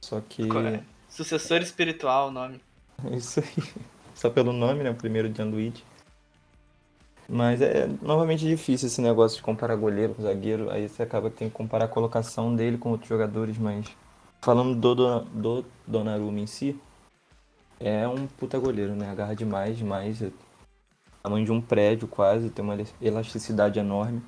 Só 0.00 0.20
que. 0.20 0.46
Correto. 0.48 0.84
Sucessor 1.08 1.60
espiritual, 1.62 2.28
o 2.28 2.30
nome. 2.30 2.60
É 3.04 3.14
isso 3.16 3.40
aí. 3.40 3.84
Só 4.14 4.28
pelo 4.28 4.52
nome, 4.52 4.82
né? 4.82 4.90
O 4.90 4.94
primeiro 4.94 5.32
Gianluigi. 5.32 5.84
Mas 7.28 7.60
é 7.60 7.86
novamente 8.00 8.46
difícil 8.46 8.86
esse 8.86 9.02
negócio 9.02 9.36
de 9.36 9.42
comparar 9.42 9.76
goleiro 9.76 10.14
com 10.14 10.22
zagueiro. 10.22 10.70
Aí 10.70 10.88
você 10.88 11.02
acaba 11.02 11.28
que 11.30 11.36
tem 11.36 11.48
que 11.48 11.54
comparar 11.54 11.84
a 11.84 11.88
colocação 11.88 12.56
dele 12.56 12.78
com 12.78 12.90
outros 12.90 13.08
jogadores, 13.08 13.58
mas. 13.58 13.86
Falando 14.40 14.74
do, 14.74 14.94
do, 14.94 15.20
do 15.20 15.64
Donnarumma 15.86 16.38
em 16.38 16.46
si, 16.46 16.80
é 17.80 18.06
um 18.08 18.26
puta 18.26 18.58
goleiro, 18.58 18.94
né? 18.94 19.10
Agarra 19.10 19.34
demais, 19.34 19.76
demais. 19.76 20.22
É 20.22 20.30
tamanho 21.22 21.44
de 21.44 21.52
um 21.52 21.60
prédio 21.60 22.08
quase, 22.08 22.50
tem 22.50 22.64
uma 22.64 22.76
elasticidade 23.00 23.78
enorme. 23.78 24.22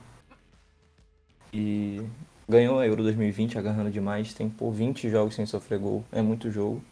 E 1.53 2.03
ganhou 2.49 2.79
a 2.79 2.87
Euro 2.87 3.03
2020 3.03 3.59
agarrando 3.59 3.91
demais, 3.91 4.35
tem 4.35 4.49
por 4.49 4.71
20 4.73 5.09
jogos 5.09 5.35
sem 5.35 5.47
sofrer 5.47 5.79
gol, 5.79 6.05
é 6.13 6.21
muito 6.21 6.51
jogo. 6.51 6.83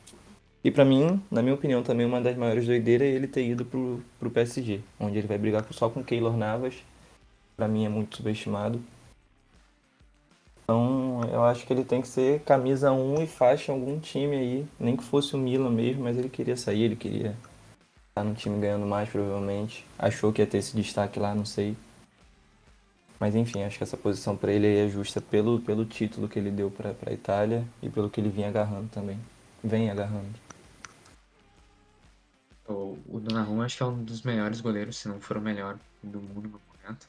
E 0.63 0.71
pra 0.71 0.85
mim, 0.85 1.23
na 1.31 1.41
minha 1.41 1.55
opinião, 1.55 1.83
também 1.83 2.05
uma 2.05 2.21
das 2.21 2.37
maiores 2.37 2.67
doideiras 2.67 3.07
é 3.07 3.11
ele 3.11 3.29
ter 3.29 3.47
ido 3.47 3.65
pro, 3.65 4.03
pro 4.19 4.31
PSG, 4.31 4.81
onde 4.99 5.19
ele 5.19 5.29
vai 5.29 5.39
brigar 5.39 5.65
só 5.71 5.89
com 5.89 6.03
Keylor 6.03 6.37
Navas. 6.37 6.75
Pra 7.57 7.69
mim 7.69 7.85
é 7.85 7.89
muito 7.89 8.17
subestimado. 8.17 8.81
Então, 10.65 11.23
eu 11.33 11.45
acho 11.45 11.67
que 11.67 11.73
ele 11.73 11.85
tem 11.85 12.03
que 12.03 12.09
ser 12.09 12.41
camisa 12.41 12.93
1 12.93 13.23
e 13.23 13.27
faixa 13.27 13.73
em 13.73 13.75
algum 13.75 13.99
time 13.99 14.37
aí, 14.37 14.67
nem 14.79 14.97
que 14.97 15.03
fosse 15.03 15.35
o 15.35 15.39
Milan 15.39 15.71
mesmo, 15.71 16.05
mas 16.05 16.19
ele 16.19 16.29
queria 16.29 16.57
sair, 16.57 16.83
ele 16.83 16.97
queria 16.97 17.35
estar 18.11 18.23
no 18.23 18.35
time 18.35 18.61
ganhando 18.61 18.85
mais, 18.85 19.09
provavelmente. 19.09 19.87
Achou 19.99 20.33
que 20.33 20.43
ia 20.43 20.47
ter 20.47 20.59
esse 20.59 20.77
destaque 20.77 21.19
lá, 21.19 21.35
não 21.35 21.45
sei. 21.45 21.77
Mas 23.19 23.35
enfim, 23.35 23.63
acho 23.63 23.79
que 23.79 23.85
essa 23.85 23.97
posição 23.97 24.37
para 24.37 24.53
ele 24.53 24.67
é 24.67 24.89
justa 24.89 25.21
pelo, 25.21 25.59
pelo 25.61 25.85
título 25.85 26.29
que 26.29 26.39
ele 26.39 26.51
deu 26.51 26.71
para 26.71 26.95
a 27.07 27.13
Itália 27.13 27.65
e 27.83 27.89
pelo 27.89 28.11
que 28.11 28.21
ele 28.21 28.29
vinha 28.29 28.49
agarrando 28.49 28.89
também. 28.89 29.19
Vem 29.65 29.91
agarrando. 29.91 30.48
O, 32.69 32.99
o 33.09 33.21
Donnarumma 33.21 33.65
acho 33.65 33.77
que 33.77 33.83
é 33.83 33.87
um 33.87 34.05
dos 34.05 34.23
melhores 34.23 34.61
goleiros, 34.61 34.99
se 34.99 35.09
não 35.09 35.21
for 35.21 35.39
o 35.39 35.41
melhor 35.41 35.79
do 36.03 36.21
mundo 36.21 36.49
no 36.49 36.61
momento. 36.83 37.09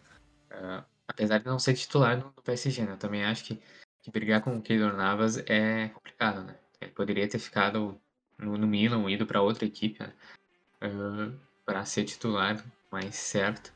Uh, 0.52 0.84
apesar 1.08 1.40
de 1.40 1.46
não 1.46 1.60
ser 1.60 1.74
titular 1.74 2.18
no, 2.18 2.26
no 2.26 2.42
PSG, 2.42 2.84
né? 2.84 2.94
Eu 2.94 2.98
também 2.98 3.26
acho 3.26 3.44
que, 3.44 3.60
que 4.02 4.10
brigar 4.10 4.42
com 4.42 4.56
o 4.56 4.62
Keylor 4.62 4.96
Navas 4.96 5.38
é 5.48 5.90
complicado, 5.90 6.44
né? 6.44 6.56
Ele 6.80 6.92
poderia 6.92 7.28
ter 7.28 7.40
ficado 7.40 8.00
no, 8.38 8.58
no 8.58 8.66
Milan, 8.66 9.10
ido 9.12 9.26
para 9.26 9.42
outra 9.42 9.66
equipe, 9.66 10.02
né? 10.02 10.14
Uh, 10.82 11.38
para 11.66 11.84
ser 11.86 12.06
titular 12.06 12.64
mais 12.92 13.16
certo. 13.16 13.74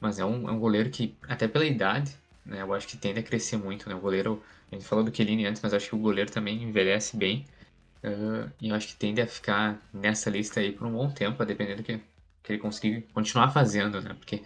Mas 0.00 0.18
é 0.18 0.24
um, 0.24 0.48
é 0.48 0.52
um 0.52 0.58
goleiro 0.58 0.90
que, 0.90 1.16
até 1.28 1.46
pela 1.48 1.64
idade, 1.64 2.14
né, 2.44 2.60
eu 2.60 2.74
acho 2.74 2.86
que 2.86 2.96
tende 2.96 3.20
a 3.20 3.22
crescer 3.22 3.56
muito. 3.56 3.88
Né? 3.88 3.94
O 3.94 4.00
goleiro, 4.00 4.42
a 4.70 4.74
gente 4.74 4.84
falou 4.84 5.04
do 5.04 5.14
Chiellini 5.14 5.46
antes, 5.46 5.62
mas 5.62 5.72
acho 5.72 5.88
que 5.88 5.94
o 5.94 5.98
goleiro 5.98 6.30
também 6.30 6.62
envelhece 6.62 7.16
bem. 7.16 7.46
Uh, 8.04 8.52
e 8.60 8.68
eu 8.68 8.74
acho 8.74 8.88
que 8.88 8.96
tende 8.96 9.22
a 9.22 9.26
ficar 9.26 9.80
nessa 9.92 10.28
lista 10.28 10.60
aí 10.60 10.72
por 10.72 10.86
um 10.86 10.92
bom 10.92 11.10
tempo, 11.10 11.42
a 11.42 11.46
depender 11.46 11.76
do 11.76 11.82
que, 11.82 11.98
que 12.42 12.52
ele 12.52 12.58
conseguir 12.58 13.06
continuar 13.14 13.50
fazendo, 13.50 13.98
né? 14.02 14.12
Porque 14.12 14.42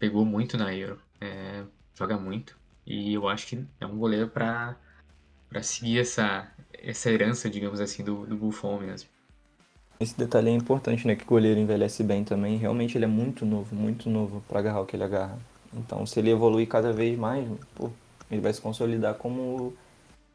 pegou 0.00 0.24
muito 0.24 0.58
na 0.58 0.74
Euro, 0.74 1.00
é, 1.20 1.62
joga 1.94 2.18
muito. 2.18 2.58
E 2.84 3.14
eu 3.14 3.28
acho 3.28 3.46
que 3.46 3.64
é 3.80 3.86
um 3.86 3.96
goleiro 3.96 4.28
para 4.28 4.76
seguir 5.62 6.00
essa, 6.00 6.50
essa 6.72 7.08
herança, 7.08 7.48
digamos 7.48 7.80
assim, 7.80 8.02
do, 8.02 8.26
do 8.26 8.36
Buffon 8.36 8.80
mesmo. 8.80 9.08
Esse 10.00 10.18
detalhe 10.18 10.48
é 10.48 10.52
importante, 10.52 11.06
né? 11.06 11.14
Que 11.14 11.22
o 11.22 11.26
goleiro 11.26 11.60
envelhece 11.60 12.02
bem 12.02 12.24
também. 12.24 12.56
Realmente 12.56 12.98
ele 12.98 13.04
é 13.04 13.08
muito 13.08 13.46
novo, 13.46 13.76
muito 13.76 14.10
novo 14.10 14.42
para 14.48 14.58
agarrar 14.58 14.80
o 14.80 14.86
que 14.86 14.96
ele 14.96 15.04
agarra. 15.04 15.38
Então, 15.72 16.04
se 16.04 16.18
ele 16.18 16.30
evoluir 16.30 16.66
cada 16.66 16.92
vez 16.92 17.16
mais, 17.16 17.46
pô, 17.74 17.90
ele 18.30 18.40
vai 18.40 18.52
se 18.52 18.60
consolidar 18.60 19.14
como 19.14 19.72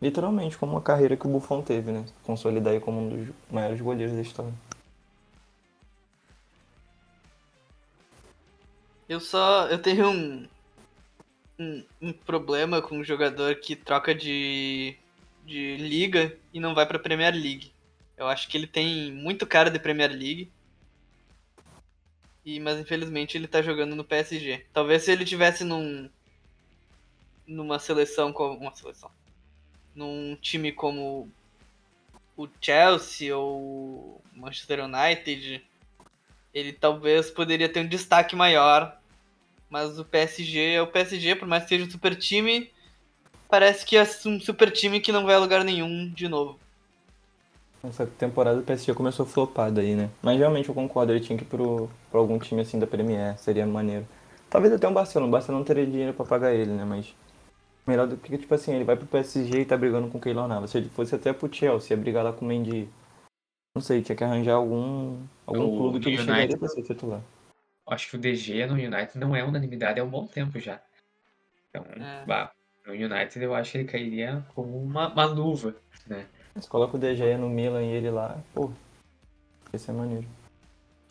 literalmente 0.03 0.57
como 0.57 0.73
uma 0.73 0.81
carreira 0.81 1.15
que 1.15 1.25
o 1.25 1.29
Buffon 1.29 1.61
teve, 1.61 1.91
né? 1.91 2.05
Consolidar 2.23 2.73
aí 2.73 2.79
como 2.79 2.99
um 2.99 3.09
dos 3.09 3.35
maiores 3.49 3.79
goleiros 3.79 4.13
da 4.13 4.21
história. 4.21 4.53
Eu 9.07 9.21
só 9.21 9.67
eu 9.67 9.81
tenho 9.81 10.09
um 10.09 10.47
um, 11.57 11.83
um 12.01 12.13
problema 12.13 12.81
com 12.81 12.97
um 12.97 13.03
jogador 13.03 13.55
que 13.55 13.75
troca 13.75 14.13
de 14.13 14.97
de 15.45 15.77
liga 15.77 16.35
e 16.53 16.59
não 16.59 16.75
vai 16.75 16.85
para 16.85 16.99
Premier 16.99 17.33
League. 17.33 17.71
Eu 18.17 18.27
acho 18.27 18.49
que 18.49 18.57
ele 18.57 18.67
tem 18.67 19.11
muito 19.11 19.47
cara 19.47 19.71
de 19.71 19.79
Premier 19.79 20.11
League. 20.11 20.51
E, 22.45 22.59
mas 22.59 22.77
infelizmente 22.77 23.37
ele 23.37 23.47
tá 23.47 23.61
jogando 23.61 23.95
no 23.95 24.03
PSG. 24.03 24.65
Talvez 24.73 25.03
se 25.03 25.11
ele 25.11 25.23
tivesse 25.23 25.63
num 25.63 26.09
numa 27.47 27.79
seleção 27.79 28.31
como 28.33 28.57
uma 28.57 28.73
seleção, 28.73 29.11
num 29.95 30.35
time 30.41 30.71
como 30.71 31.29
o 32.35 32.47
Chelsea 32.59 33.35
ou 33.35 34.21
Manchester 34.35 34.83
United, 34.83 35.63
ele 36.53 36.73
talvez 36.73 37.29
poderia 37.29 37.69
ter 37.69 37.81
um 37.81 37.87
destaque 37.87 38.35
maior. 38.35 38.97
Mas 39.69 39.97
o 39.97 40.05
PSG 40.05 40.73
é 40.73 40.81
o 40.81 40.87
PSG, 40.87 41.35
por 41.35 41.47
mais 41.47 41.63
que 41.63 41.69
seja 41.69 41.85
um 41.85 41.89
super 41.89 42.15
time, 42.15 42.71
parece 43.49 43.85
que 43.85 43.97
é 43.97 44.03
um 44.25 44.39
super 44.39 44.71
time 44.71 44.99
que 44.99 45.11
não 45.11 45.25
vai 45.25 45.35
a 45.35 45.39
lugar 45.39 45.63
nenhum 45.63 46.09
de 46.09 46.27
novo. 46.27 46.59
Essa 47.83 48.05
temporada 48.05 48.59
o 48.59 48.63
PSG 48.63 48.93
começou 48.93 49.25
flopado 49.25 49.81
aí, 49.81 49.93
né? 49.93 50.09
Mas 50.21 50.37
realmente 50.37 50.69
eu 50.69 50.75
concordo, 50.75 51.11
ele 51.11 51.19
tinha 51.19 51.37
que 51.37 51.43
ir 51.43 51.47
pro, 51.47 51.89
algum 52.13 52.39
time 52.39 52.61
assim 52.61 52.79
da 52.79 52.87
Premier, 52.87 53.37
seria 53.37 53.65
maneiro. 53.65 54.07
Talvez 54.49 54.73
até 54.73 54.87
um 54.87 54.93
Barcelona, 54.93 55.27
o 55.27 55.31
Barcelona 55.31 55.59
não 55.59 55.65
teria 55.65 55.85
dinheiro 55.85 56.13
pra 56.13 56.25
pagar 56.25 56.53
ele, 56.53 56.71
né? 56.71 56.85
Mas 56.85 57.13
melhor 57.85 58.07
do 58.07 58.17
que, 58.17 58.37
tipo 58.37 58.53
assim, 58.53 58.73
ele 58.73 58.83
vai 58.83 58.95
pro 58.95 59.05
PSG 59.05 59.61
e 59.61 59.65
tá 59.65 59.77
brigando 59.77 60.07
com 60.09 60.17
o 60.17 60.21
Keylor 60.21 60.47
Navas. 60.47 60.71
Se 60.71 60.77
ele 60.77 60.89
fosse 60.89 61.15
até 61.15 61.33
pro 61.33 61.53
Chelsea, 61.53 61.95
ia 61.95 62.01
brigar 62.01 62.23
lá 62.23 62.33
com 62.33 62.45
o 62.45 62.47
Mendy. 62.47 62.89
Não 63.75 63.81
sei, 63.81 64.01
tinha 64.01 64.15
que 64.15 64.23
arranjar 64.23 64.53
algum, 64.53 65.19
algum 65.45 65.75
o 65.75 65.77
clube 65.77 65.99
que 65.99 66.09
ele 66.09 66.17
United, 66.17 66.33
chegaria 66.33 66.57
pra 66.57 66.67
ser 66.67 66.83
titular. 66.83 67.21
Acho 67.87 68.09
que 68.09 68.15
o 68.15 68.19
DG 68.19 68.65
no 68.65 68.73
United 68.73 69.17
não 69.17 69.35
é 69.35 69.43
unanimidade 69.43 69.99
há 69.99 70.03
um 70.03 70.09
bom 70.09 70.25
tempo 70.27 70.59
já. 70.59 70.79
Então, 71.69 71.83
é. 71.95 72.23
bah, 72.25 72.51
no 72.85 72.93
United 72.93 73.43
eu 73.43 73.55
acho 73.55 73.71
que 73.71 73.77
ele 73.79 73.87
cairia 73.87 74.45
como 74.53 74.77
uma, 74.77 75.11
uma 75.11 75.25
luva, 75.25 75.75
né? 76.05 76.27
Você 76.55 76.69
coloca 76.69 76.95
o 76.95 76.99
DG 76.99 77.35
no 77.37 77.49
Milan 77.49 77.81
e 77.81 77.93
ele 77.93 78.11
lá, 78.11 78.39
pô, 78.53 78.71
esse 79.73 79.89
é 79.89 79.93
maneiro. 79.93 80.27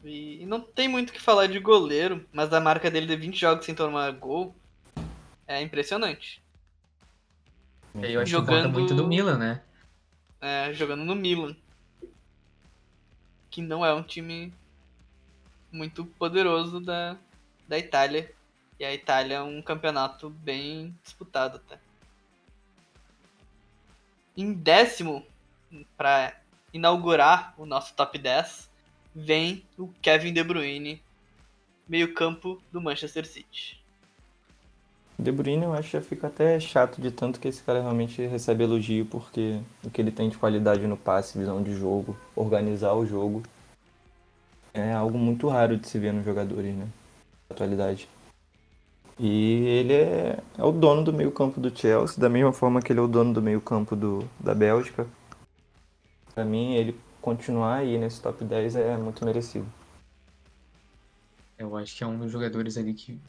E, 0.04 0.42
e 0.42 0.46
não 0.46 0.60
tem 0.60 0.88
muito 0.88 1.10
o 1.10 1.12
que 1.12 1.20
falar 1.20 1.48
de 1.48 1.58
goleiro, 1.58 2.24
mas 2.32 2.52
a 2.52 2.60
marca 2.60 2.90
dele 2.90 3.06
de 3.06 3.16
20 3.16 3.36
jogos 3.38 3.64
sem 3.64 3.74
tomar 3.74 4.10
gol 4.12 4.54
é 5.46 5.60
impressionante. 5.60 6.41
Eu 7.94 8.20
acho 8.20 8.30
jogando... 8.30 8.66
que 8.66 8.78
muito 8.78 8.94
do 8.94 9.06
Milan, 9.06 9.36
né? 9.36 9.62
É, 10.40 10.72
jogando 10.72 11.04
no 11.04 11.14
Milan. 11.14 11.54
Que 13.50 13.60
não 13.60 13.84
é 13.84 13.92
um 13.92 14.02
time 14.02 14.52
muito 15.70 16.04
poderoso 16.04 16.80
da, 16.80 17.16
da 17.68 17.78
Itália. 17.78 18.32
E 18.78 18.84
a 18.84 18.92
Itália 18.92 19.36
é 19.36 19.42
um 19.42 19.60
campeonato 19.60 20.30
bem 20.30 20.96
disputado 21.02 21.56
até. 21.56 21.78
Em 24.36 24.52
décimo, 24.52 25.26
para 25.96 26.40
inaugurar 26.72 27.54
o 27.58 27.66
nosso 27.66 27.94
top 27.94 28.18
10, 28.18 28.70
vem 29.14 29.62
o 29.76 29.88
Kevin 30.00 30.32
De 30.32 30.42
Bruyne, 30.42 31.02
meio-campo 31.86 32.62
do 32.72 32.80
Manchester 32.80 33.26
City. 33.26 33.81
De 35.22 35.30
Bruyne 35.30 35.62
eu 35.62 35.72
acho 35.72 35.88
que 35.88 35.96
já 35.96 36.02
fica 36.02 36.26
até 36.26 36.58
chato 36.58 37.00
de 37.00 37.12
tanto 37.12 37.38
que 37.38 37.46
esse 37.46 37.62
cara 37.62 37.80
realmente 37.80 38.26
recebe 38.26 38.64
elogio, 38.64 39.06
porque 39.06 39.60
o 39.84 39.88
que 39.88 40.00
ele 40.00 40.10
tem 40.10 40.28
de 40.28 40.36
qualidade 40.36 40.84
no 40.84 40.96
passe, 40.96 41.38
visão 41.38 41.62
de 41.62 41.72
jogo, 41.76 42.16
organizar 42.34 42.94
o 42.94 43.06
jogo, 43.06 43.40
é 44.74 44.92
algo 44.92 45.16
muito 45.16 45.46
raro 45.46 45.76
de 45.76 45.86
se 45.86 45.96
ver 45.96 46.12
nos 46.12 46.24
jogadores, 46.24 46.74
né? 46.74 46.88
Na 47.48 47.54
atualidade. 47.54 48.08
E 49.16 49.64
ele 49.64 49.92
é, 49.92 50.38
é 50.58 50.64
o 50.64 50.72
dono 50.72 51.04
do 51.04 51.12
meio-campo 51.12 51.60
do 51.60 51.70
Chelsea, 51.70 52.18
da 52.18 52.28
mesma 52.28 52.52
forma 52.52 52.82
que 52.82 52.92
ele 52.92 52.98
é 52.98 53.02
o 53.02 53.06
dono 53.06 53.32
do 53.32 53.40
meio-campo 53.40 53.94
da 54.40 54.56
Bélgica. 54.56 55.06
Para 56.34 56.44
mim, 56.44 56.74
ele 56.74 56.98
continuar 57.20 57.76
aí 57.76 57.96
nesse 57.96 58.20
top 58.20 58.44
10 58.44 58.74
é 58.74 58.96
muito 58.96 59.24
merecido. 59.24 59.66
Eu 61.56 61.76
acho 61.76 61.96
que 61.96 62.02
é 62.02 62.06
um 62.08 62.18
dos 62.18 62.32
jogadores 62.32 62.76
ali 62.76 62.92
que 62.92 63.20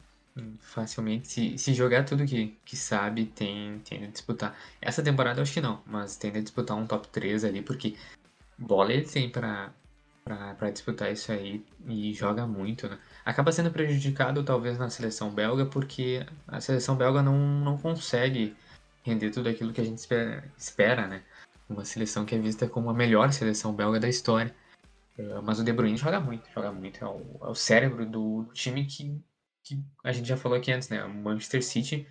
facilmente, 0.60 1.28
se, 1.28 1.58
se 1.58 1.74
jogar 1.74 2.04
tudo 2.04 2.26
que, 2.26 2.56
que 2.64 2.76
sabe, 2.76 3.26
tem, 3.26 3.78
tem 3.80 4.04
a 4.04 4.08
disputar. 4.08 4.56
Essa 4.80 5.02
temporada 5.02 5.38
eu 5.38 5.42
acho 5.42 5.52
que 5.52 5.60
não, 5.60 5.82
mas 5.86 6.16
tem 6.16 6.30
a 6.32 6.40
disputar 6.40 6.76
um 6.76 6.86
top 6.86 7.08
3 7.08 7.44
ali, 7.44 7.62
porque 7.62 7.96
bola 8.58 8.92
ele 8.92 9.06
tem 9.06 9.30
pra, 9.30 9.72
pra, 10.24 10.54
pra 10.54 10.70
disputar 10.70 11.12
isso 11.12 11.30
aí 11.30 11.64
e 11.86 12.12
joga 12.12 12.46
muito, 12.46 12.88
né? 12.88 12.98
Acaba 13.24 13.52
sendo 13.52 13.70
prejudicado 13.70 14.42
talvez 14.44 14.78
na 14.78 14.90
seleção 14.90 15.30
belga, 15.30 15.66
porque 15.66 16.26
a 16.48 16.60
seleção 16.60 16.96
belga 16.96 17.22
não, 17.22 17.38
não 17.38 17.78
consegue 17.78 18.56
render 19.04 19.30
tudo 19.30 19.48
aquilo 19.48 19.72
que 19.72 19.80
a 19.80 19.84
gente 19.84 19.98
espera, 19.98 20.44
espera 20.58 21.06
né? 21.06 21.22
Uma 21.68 21.84
seleção 21.84 22.24
que 22.24 22.34
é 22.34 22.38
vista 22.38 22.68
como 22.68 22.90
a 22.90 22.94
melhor 22.94 23.32
seleção 23.32 23.72
belga 23.72 24.00
da 24.00 24.08
história. 24.08 24.54
Uh, 25.18 25.40
mas 25.42 25.60
o 25.60 25.64
De 25.64 25.72
Bruyne 25.72 25.96
joga 25.96 26.18
muito, 26.18 26.50
joga 26.52 26.72
muito. 26.72 27.02
É 27.02 27.06
o, 27.06 27.22
é 27.42 27.48
o 27.48 27.54
cérebro 27.54 28.04
do, 28.04 28.46
time 28.52 28.84
que, 28.84 29.16
que 29.64 29.82
a 30.04 30.12
gente 30.12 30.28
já 30.28 30.36
falou 30.36 30.58
aqui 30.58 30.70
antes, 30.70 30.88
né? 30.90 31.02
O 31.04 31.12
Manchester 31.12 31.64
City, 31.64 32.06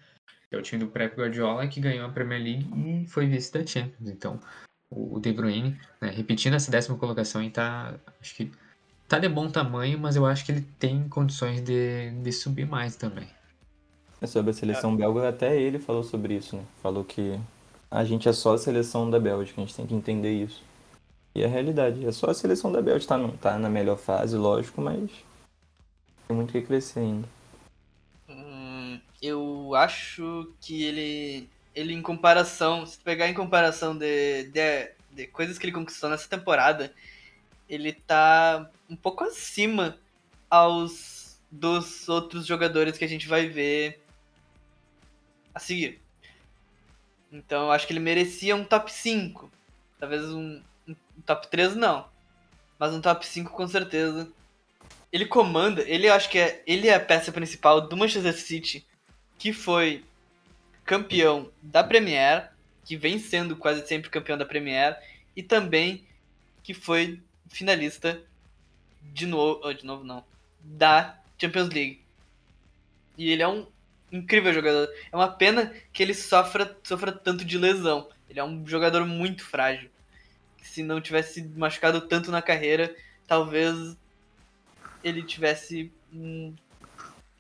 é 0.52 0.58
o 0.58 0.62
time 0.62 0.84
do 0.84 0.92
Pep 0.92 1.16
Guardiola 1.16 1.68
que 1.68 1.80
ganhou 1.80 2.06
a 2.06 2.10
Premier 2.10 2.42
League 2.42 2.68
e 2.76 3.08
foi 3.08 3.28
vice 3.28 3.52
da 3.54 3.66
Champions. 3.66 4.10
Então, 4.10 4.40
o, 4.90 5.20
De 5.20 5.32
Bruyne, 5.32 5.80
né, 6.00 6.10
repetindo 6.10 6.56
essa 6.56 6.72
décima 6.72 6.98
colocação, 6.98 7.44
e 7.44 7.50
tá, 7.50 7.96
acho 8.22 8.36
que 8.36 8.52
tá 9.08 9.20
de 9.20 9.28
bom 9.28 9.50
tamanho, 9.50 9.98
mas 9.98 10.16
eu 10.16 10.26
acho 10.26 10.46
que 10.46 10.52
ele 10.52 10.62
tem 10.80 11.08
condições 11.10 11.62
de, 11.62 12.12
de 12.12 12.32
subir 12.32 12.68
mais 12.68 12.96
também. 12.96 13.28
É 14.22 14.28
sobre 14.28 14.52
a 14.52 14.54
seleção 14.54 14.96
belga, 14.96 15.28
até 15.28 15.60
ele 15.60 15.80
falou 15.80 16.04
sobre 16.04 16.36
isso, 16.36 16.56
né? 16.56 16.64
Falou 16.82 17.04
que 17.04 17.38
a 17.92 18.04
gente 18.06 18.30
é 18.30 18.34
só 18.34 18.54
a 18.54 18.58
seleção 18.58 19.10
da 19.10 19.20
Bélgica, 19.20 19.62
a 19.62 19.66
gente 19.66 19.76
tem 19.76 19.86
que 19.86 19.94
entender 19.94 20.32
isso. 20.32 20.64
E 21.36 21.44
a 21.44 21.48
realidade, 21.48 22.06
é 22.06 22.12
só 22.12 22.30
a 22.30 22.34
seleção 22.34 22.72
da 22.72 22.82
Bélgica, 22.82 23.18
tá, 23.18 23.28
tá 23.42 23.60
na 23.60 23.70
melhor 23.70 23.98
fase, 23.98 24.38
lógico, 24.38 24.82
mas 24.82 25.10
tem 26.28 26.38
muito 26.38 26.52
que 26.52 26.62
crescer 26.62 27.00
ainda. 27.00 27.28
Eu 29.26 29.74
acho 29.74 30.54
que 30.60 30.84
ele, 30.84 31.50
ele 31.74 31.94
em 31.94 32.02
comparação, 32.02 32.86
se 32.86 33.00
pegar 33.00 33.30
em 33.30 33.34
comparação 33.34 33.98
de, 33.98 34.44
de, 34.50 34.92
de 35.12 35.28
coisas 35.28 35.58
que 35.58 35.66
ele 35.66 35.72
conquistou 35.72 36.10
nessa 36.10 36.28
temporada, 36.28 36.94
ele 37.70 37.94
tá 37.94 38.70
um 38.90 38.98
pouco 38.98 39.24
acima 39.24 39.98
aos 40.50 41.40
dos 41.50 42.10
outros 42.10 42.46
jogadores 42.46 42.98
que 42.98 43.06
a 43.06 43.08
gente 43.08 43.26
vai 43.26 43.48
ver 43.48 44.04
a 45.56 45.60
seguir. 45.60 46.02
Então 47.32 47.68
eu 47.68 47.72
acho 47.72 47.88
que 47.88 47.94
ele 47.94 48.02
merecia 48.02 48.58
um 48.58 48.66
top 48.66 48.92
5. 48.92 49.50
Talvez 49.98 50.26
um, 50.34 50.62
um 50.86 50.96
top 51.26 51.48
3 51.48 51.78
não. 51.78 52.10
Mas 52.78 52.94
um 52.94 53.00
top 53.00 53.26
5 53.26 53.54
com 53.54 53.68
certeza. 53.70 54.30
Ele 55.14 55.26
comanda, 55.26 55.82
ele 55.88 56.10
acho 56.10 56.30
que 56.30 56.40
é, 56.40 56.62
ele 56.68 56.90
é 56.90 56.96
a 56.96 57.00
peça 57.00 57.32
principal 57.32 57.80
do 57.88 57.96
Manchester 57.96 58.36
City, 58.36 58.86
que 59.44 59.52
foi 59.52 60.06
campeão 60.86 61.52
da 61.62 61.84
Premier, 61.84 62.50
que 62.86 62.96
vem 62.96 63.20
sendo 63.20 63.58
quase 63.58 63.86
sempre 63.86 64.10
campeão 64.10 64.38
da 64.38 64.46
Premier, 64.46 64.98
e 65.36 65.44
também 65.44 66.08
que 66.64 66.74
foi 66.74 67.22
finalista 67.50 68.24
de 69.02 69.26
novo, 69.26 69.60
oh, 69.62 69.74
de 69.74 69.86
novo 69.86 70.06
não, 70.06 70.24
da 70.62 71.20
Champions 71.38 71.68
League. 71.68 72.02
E 73.18 73.32
ele 73.32 73.44
é 73.44 73.48
um 73.50 73.68
incrível 74.10 74.54
jogador. 74.54 74.88
É 75.12 75.14
uma 75.14 75.28
pena 75.28 75.76
que 75.92 76.02
ele 76.02 76.14
sofra, 76.14 76.78
sofra 76.82 77.12
tanto 77.12 77.44
de 77.44 77.58
lesão. 77.58 78.08
Ele 78.30 78.40
é 78.40 78.44
um 78.46 78.66
jogador 78.66 79.06
muito 79.06 79.44
frágil. 79.44 79.90
Se 80.62 80.82
não 80.82 81.02
tivesse 81.02 81.44
machucado 81.44 82.00
tanto 82.00 82.32
na 82.32 82.42
carreira, 82.42 82.96
talvez 83.28 83.98
ele 85.04 85.22
tivesse 85.22 85.92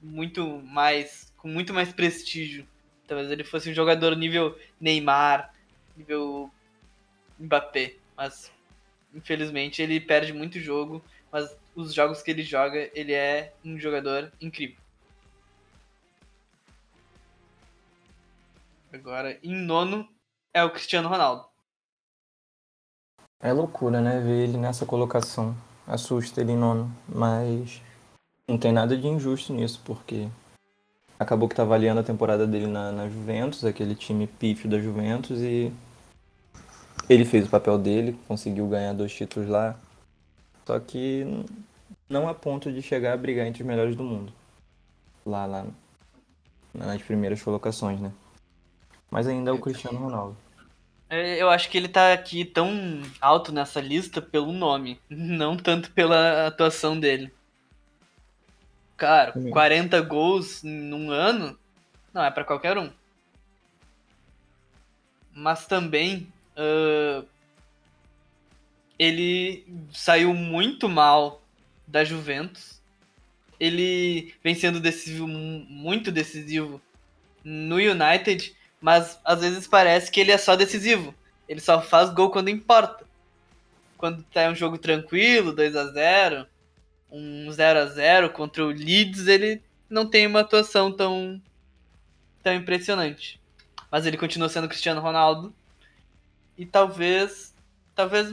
muito 0.01 0.61
mais, 0.65 1.32
com 1.43 1.49
muito 1.49 1.73
mais 1.73 1.91
prestígio. 1.91 2.65
Talvez 3.05 3.29
ele 3.29 3.43
fosse 3.43 3.69
um 3.69 3.73
jogador 3.73 4.15
nível 4.15 4.57
Neymar, 4.79 5.53
nível 5.95 6.49
Mbappé. 7.37 7.95
Mas 8.15 8.49
infelizmente 9.13 9.81
ele 9.81 9.99
perde 9.99 10.31
muito 10.31 10.57
jogo. 10.57 11.03
Mas 11.29 11.55
os 11.75 11.93
jogos 11.93 12.21
que 12.21 12.31
ele 12.31 12.43
joga, 12.43 12.89
ele 12.95 13.11
é 13.11 13.53
um 13.63 13.77
jogador 13.77 14.31
incrível. 14.39 14.77
Agora, 18.93 19.37
em 19.43 19.53
nono 19.53 20.07
é 20.53 20.63
o 20.63 20.71
Cristiano 20.71 21.09
Ronaldo. 21.09 21.45
É 23.41 23.51
loucura, 23.51 23.99
né? 23.99 24.21
Ver 24.21 24.47
ele 24.47 24.57
nessa 24.57 24.85
colocação. 24.85 25.57
Assusta 25.85 26.39
ele 26.39 26.53
em 26.53 26.57
nono. 26.57 26.95
Mas 27.09 27.81
não 28.47 28.57
tem 28.57 28.71
nada 28.71 28.95
de 28.95 29.07
injusto 29.07 29.51
nisso, 29.51 29.81
porque 29.83 30.29
acabou 31.23 31.49
que 31.49 31.55
tá 31.55 31.63
avaliando 31.63 31.99
a 31.99 32.03
temporada 32.03 32.45
dele 32.45 32.67
na, 32.67 32.91
na 32.91 33.09
Juventus, 33.09 33.65
aquele 33.65 33.95
time 33.95 34.27
pífio 34.27 34.69
da 34.69 34.79
Juventus, 34.79 35.39
e 35.41 35.71
ele 37.09 37.25
fez 37.25 37.45
o 37.45 37.49
papel 37.49 37.77
dele, 37.77 38.17
conseguiu 38.27 38.67
ganhar 38.67 38.93
dois 38.93 39.13
títulos 39.13 39.49
lá. 39.49 39.75
Só 40.65 40.79
que 40.79 41.25
não 42.07 42.29
a 42.29 42.33
ponto 42.33 42.71
de 42.71 42.81
chegar 42.81 43.13
a 43.13 43.17
brigar 43.17 43.47
entre 43.47 43.63
os 43.63 43.67
melhores 43.67 43.95
do 43.95 44.03
mundo. 44.03 44.31
Lá, 45.25 45.45
lá 45.45 45.65
nas 46.73 47.01
primeiras 47.01 47.41
colocações, 47.41 47.99
né? 47.99 48.11
Mas 49.09 49.27
ainda 49.27 49.51
é 49.51 49.53
o 49.53 49.59
Cristiano 49.59 49.99
Ronaldo. 49.99 50.35
É, 51.09 51.39
eu 51.39 51.49
acho 51.49 51.69
que 51.69 51.77
ele 51.77 51.87
tá 51.87 52.11
aqui 52.13 52.43
tão 52.43 53.01
alto 53.21 53.51
nessa 53.51 53.79
lista 53.79 54.21
pelo 54.21 54.51
nome, 54.51 54.99
não 55.09 55.55
tanto 55.55 55.91
pela 55.91 56.47
atuação 56.47 56.99
dele. 56.99 57.31
Cara, 59.03 59.33
40 59.33 59.99
gols 60.01 60.63
num 60.63 61.11
ano 61.11 61.57
não 62.13 62.23
é 62.23 62.31
para 62.31 62.43
qualquer 62.43 62.77
um. 62.77 62.89
Mas 65.35 65.65
também 65.65 66.31
uh, 66.55 67.25
ele 68.97 69.65
saiu 69.91 70.33
muito 70.33 70.87
mal 70.87 71.41
da 71.85 72.03
Juventus. 72.03 72.81
Ele 73.59 74.33
vem 74.43 74.55
sendo 74.55 74.79
decisivo, 74.79 75.27
muito 75.27 76.11
decisivo 76.11 76.81
no 77.43 77.75
United 77.75 78.55
mas 78.83 79.17
às 79.23 79.39
vezes 79.39 79.65
parece 79.65 80.11
que 80.11 80.19
ele 80.19 80.33
é 80.33 80.37
só 80.37 80.57
decisivo. 80.57 81.15
Ele 81.47 81.61
só 81.61 81.81
faz 81.81 82.09
gol 82.09 82.29
quando 82.29 82.49
importa. 82.49 83.05
Quando 83.97 84.21
tá 84.23 84.49
um 84.49 84.55
jogo 84.55 84.77
tranquilo, 84.77 85.53
2 85.53 85.73
a 85.77 85.85
0 85.85 86.45
um 87.13 87.51
0 87.51 87.79
a 87.79 87.85
0 87.85 88.29
contra 88.31 88.65
o 88.65 88.69
Leeds, 88.69 89.27
ele 89.27 89.61
não 89.87 90.09
tem 90.09 90.25
uma 90.25 90.39
atuação 90.39 90.91
tão, 90.91 91.39
tão 92.41 92.55
impressionante. 92.55 93.39
Mas 93.91 94.07
ele 94.07 94.17
continua 94.17 94.49
sendo 94.49 94.67
Cristiano 94.67 94.99
Ronaldo. 94.99 95.53
E 96.57 96.65
talvez 96.65 97.53
talvez 97.95 98.29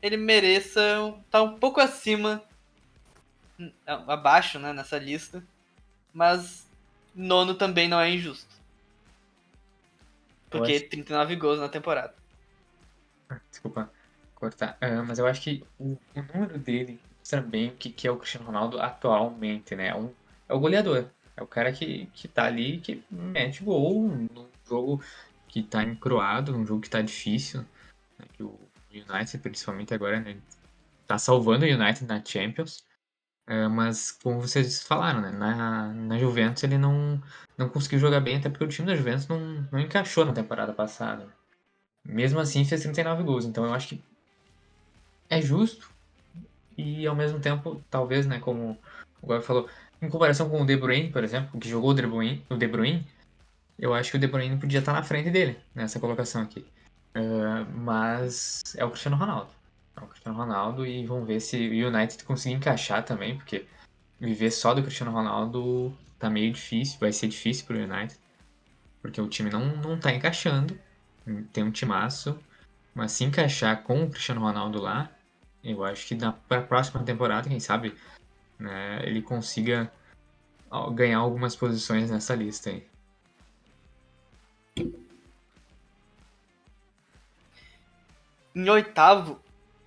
ele 0.00 0.16
mereça 0.16 0.80
estar 0.80 1.22
tá 1.30 1.42
um 1.42 1.58
pouco 1.58 1.80
acima 1.80 2.42
abaixo, 3.86 4.58
né, 4.58 4.72
nessa 4.72 4.98
lista. 4.98 5.44
Mas 6.12 6.66
nono 7.14 7.54
também 7.54 7.86
não 7.88 8.00
é 8.00 8.10
injusto. 8.10 8.48
Porque 10.48 10.72
acho... 10.72 10.88
39 10.88 11.36
gols 11.36 11.60
na 11.60 11.68
temporada. 11.68 12.14
Desculpa 13.50 13.90
cortar. 14.34 14.76
Uh, 14.82 15.04
mas 15.06 15.18
eu 15.18 15.26
acho 15.26 15.40
que 15.40 15.64
o, 15.78 15.96
o, 16.16 16.22
número 16.34 16.58
dele 16.58 16.98
bem 17.40 17.68
o 17.68 17.76
que, 17.76 17.90
que 17.90 18.06
é 18.06 18.10
o 18.10 18.16
Cristiano 18.16 18.46
Ronaldo 18.46 18.80
atualmente, 18.80 19.74
né? 19.74 19.88
É, 19.88 19.94
um, 19.94 20.12
é 20.48 20.54
o 20.54 20.60
goleador. 20.60 21.06
É 21.36 21.42
o 21.42 21.46
cara 21.46 21.72
que, 21.72 22.06
que 22.14 22.28
tá 22.28 22.44
ali, 22.44 22.78
que 22.78 23.02
mete 23.10 23.64
gol 23.64 24.08
num 24.08 24.48
jogo 24.66 25.02
que 25.48 25.62
tá 25.62 25.82
encroado, 25.82 26.52
num 26.52 26.66
jogo 26.66 26.82
que 26.82 26.90
tá 26.90 27.00
difícil. 27.00 27.64
Né? 28.18 28.26
Que 28.32 28.42
o 28.42 28.58
United, 28.90 29.38
principalmente 29.38 29.94
agora, 29.94 30.20
né? 30.20 30.36
Tá 31.06 31.18
salvando 31.18 31.64
o 31.64 31.68
United 31.68 32.06
na 32.06 32.22
Champions. 32.24 32.84
É, 33.46 33.66
mas, 33.68 34.12
como 34.12 34.40
vocês 34.40 34.82
falaram, 34.82 35.20
né? 35.20 35.30
Na, 35.30 35.92
na 35.92 36.18
Juventus 36.18 36.62
ele 36.62 36.78
não, 36.78 37.20
não 37.56 37.68
conseguiu 37.68 37.98
jogar 37.98 38.20
bem, 38.20 38.36
até 38.36 38.48
porque 38.48 38.64
o 38.64 38.68
time 38.68 38.86
da 38.86 38.94
Juventus 38.94 39.26
não, 39.26 39.66
não 39.70 39.80
encaixou 39.80 40.24
na 40.24 40.32
temporada 40.32 40.72
passada. 40.72 41.28
Mesmo 42.04 42.40
assim, 42.40 42.64
fez 42.64 42.82
39 42.82 43.22
gols. 43.22 43.44
Então, 43.44 43.64
eu 43.64 43.74
acho 43.74 43.88
que 43.88 44.04
é 45.28 45.40
justo 45.40 45.91
e, 46.76 47.06
ao 47.06 47.14
mesmo 47.16 47.40
tempo, 47.40 47.82
talvez, 47.90 48.26
né? 48.26 48.38
Como 48.40 48.78
o 49.20 49.26
Gabi 49.26 49.44
falou, 49.44 49.68
em 50.00 50.08
comparação 50.08 50.48
com 50.48 50.62
o 50.62 50.66
De 50.66 50.76
Bruyne, 50.76 51.10
por 51.10 51.24
exemplo, 51.24 51.58
que 51.60 51.68
jogou 51.68 51.90
o 51.90 51.94
De 51.94 52.02
Bruyne, 52.02 52.44
o 52.50 52.56
De 52.56 52.66
Bruyne 52.66 53.06
eu 53.78 53.94
acho 53.94 54.10
que 54.10 54.16
o 54.16 54.20
De 54.20 54.26
Bruyne 54.28 54.58
podia 54.58 54.78
estar 54.78 54.92
na 54.92 55.02
frente 55.02 55.30
dele 55.30 55.58
nessa 55.74 55.98
colocação 55.98 56.42
aqui. 56.42 56.64
Uh, 57.16 57.70
mas 57.74 58.62
é 58.76 58.84
o 58.84 58.90
Cristiano 58.90 59.16
Ronaldo 59.16 59.50
o 60.00 60.06
Cristiano 60.06 60.38
Ronaldo 60.38 60.86
e 60.86 61.04
vamos 61.06 61.26
ver 61.26 61.40
se 61.40 61.56
o 61.56 61.88
United 61.88 62.24
conseguir 62.24 62.54
encaixar 62.54 63.04
também, 63.04 63.36
porque 63.36 63.66
viver 64.20 64.50
só 64.50 64.74
do 64.74 64.82
Cristiano 64.82 65.12
Ronaldo 65.12 65.92
tá 66.18 66.30
meio 66.30 66.52
difícil, 66.52 66.98
vai 67.00 67.12
ser 67.12 67.28
difícil 67.28 67.66
pro 67.66 67.76
United, 67.76 68.18
porque 69.00 69.20
o 69.20 69.28
time 69.28 69.50
não, 69.50 69.76
não 69.76 69.98
tá 69.98 70.12
encaixando, 70.12 70.78
tem 71.52 71.64
um 71.64 71.70
timaço, 71.70 72.38
mas 72.94 73.12
se 73.12 73.24
encaixar 73.24 73.82
com 73.82 74.04
o 74.04 74.10
Cristiano 74.10 74.40
Ronaldo 74.40 74.80
lá, 74.80 75.10
eu 75.62 75.84
acho 75.84 76.06
que 76.06 76.14
na 76.14 76.32
pra 76.32 76.62
próxima 76.62 77.02
temporada, 77.04 77.48
quem 77.48 77.60
sabe, 77.60 77.94
né, 78.58 79.00
ele 79.04 79.22
consiga 79.22 79.90
ganhar 80.94 81.18
algumas 81.18 81.54
posições 81.54 82.10
nessa 82.10 82.34
lista 82.34 82.70
aí. 82.70 82.86
Em 88.54 88.68
oitavo, 88.68 89.40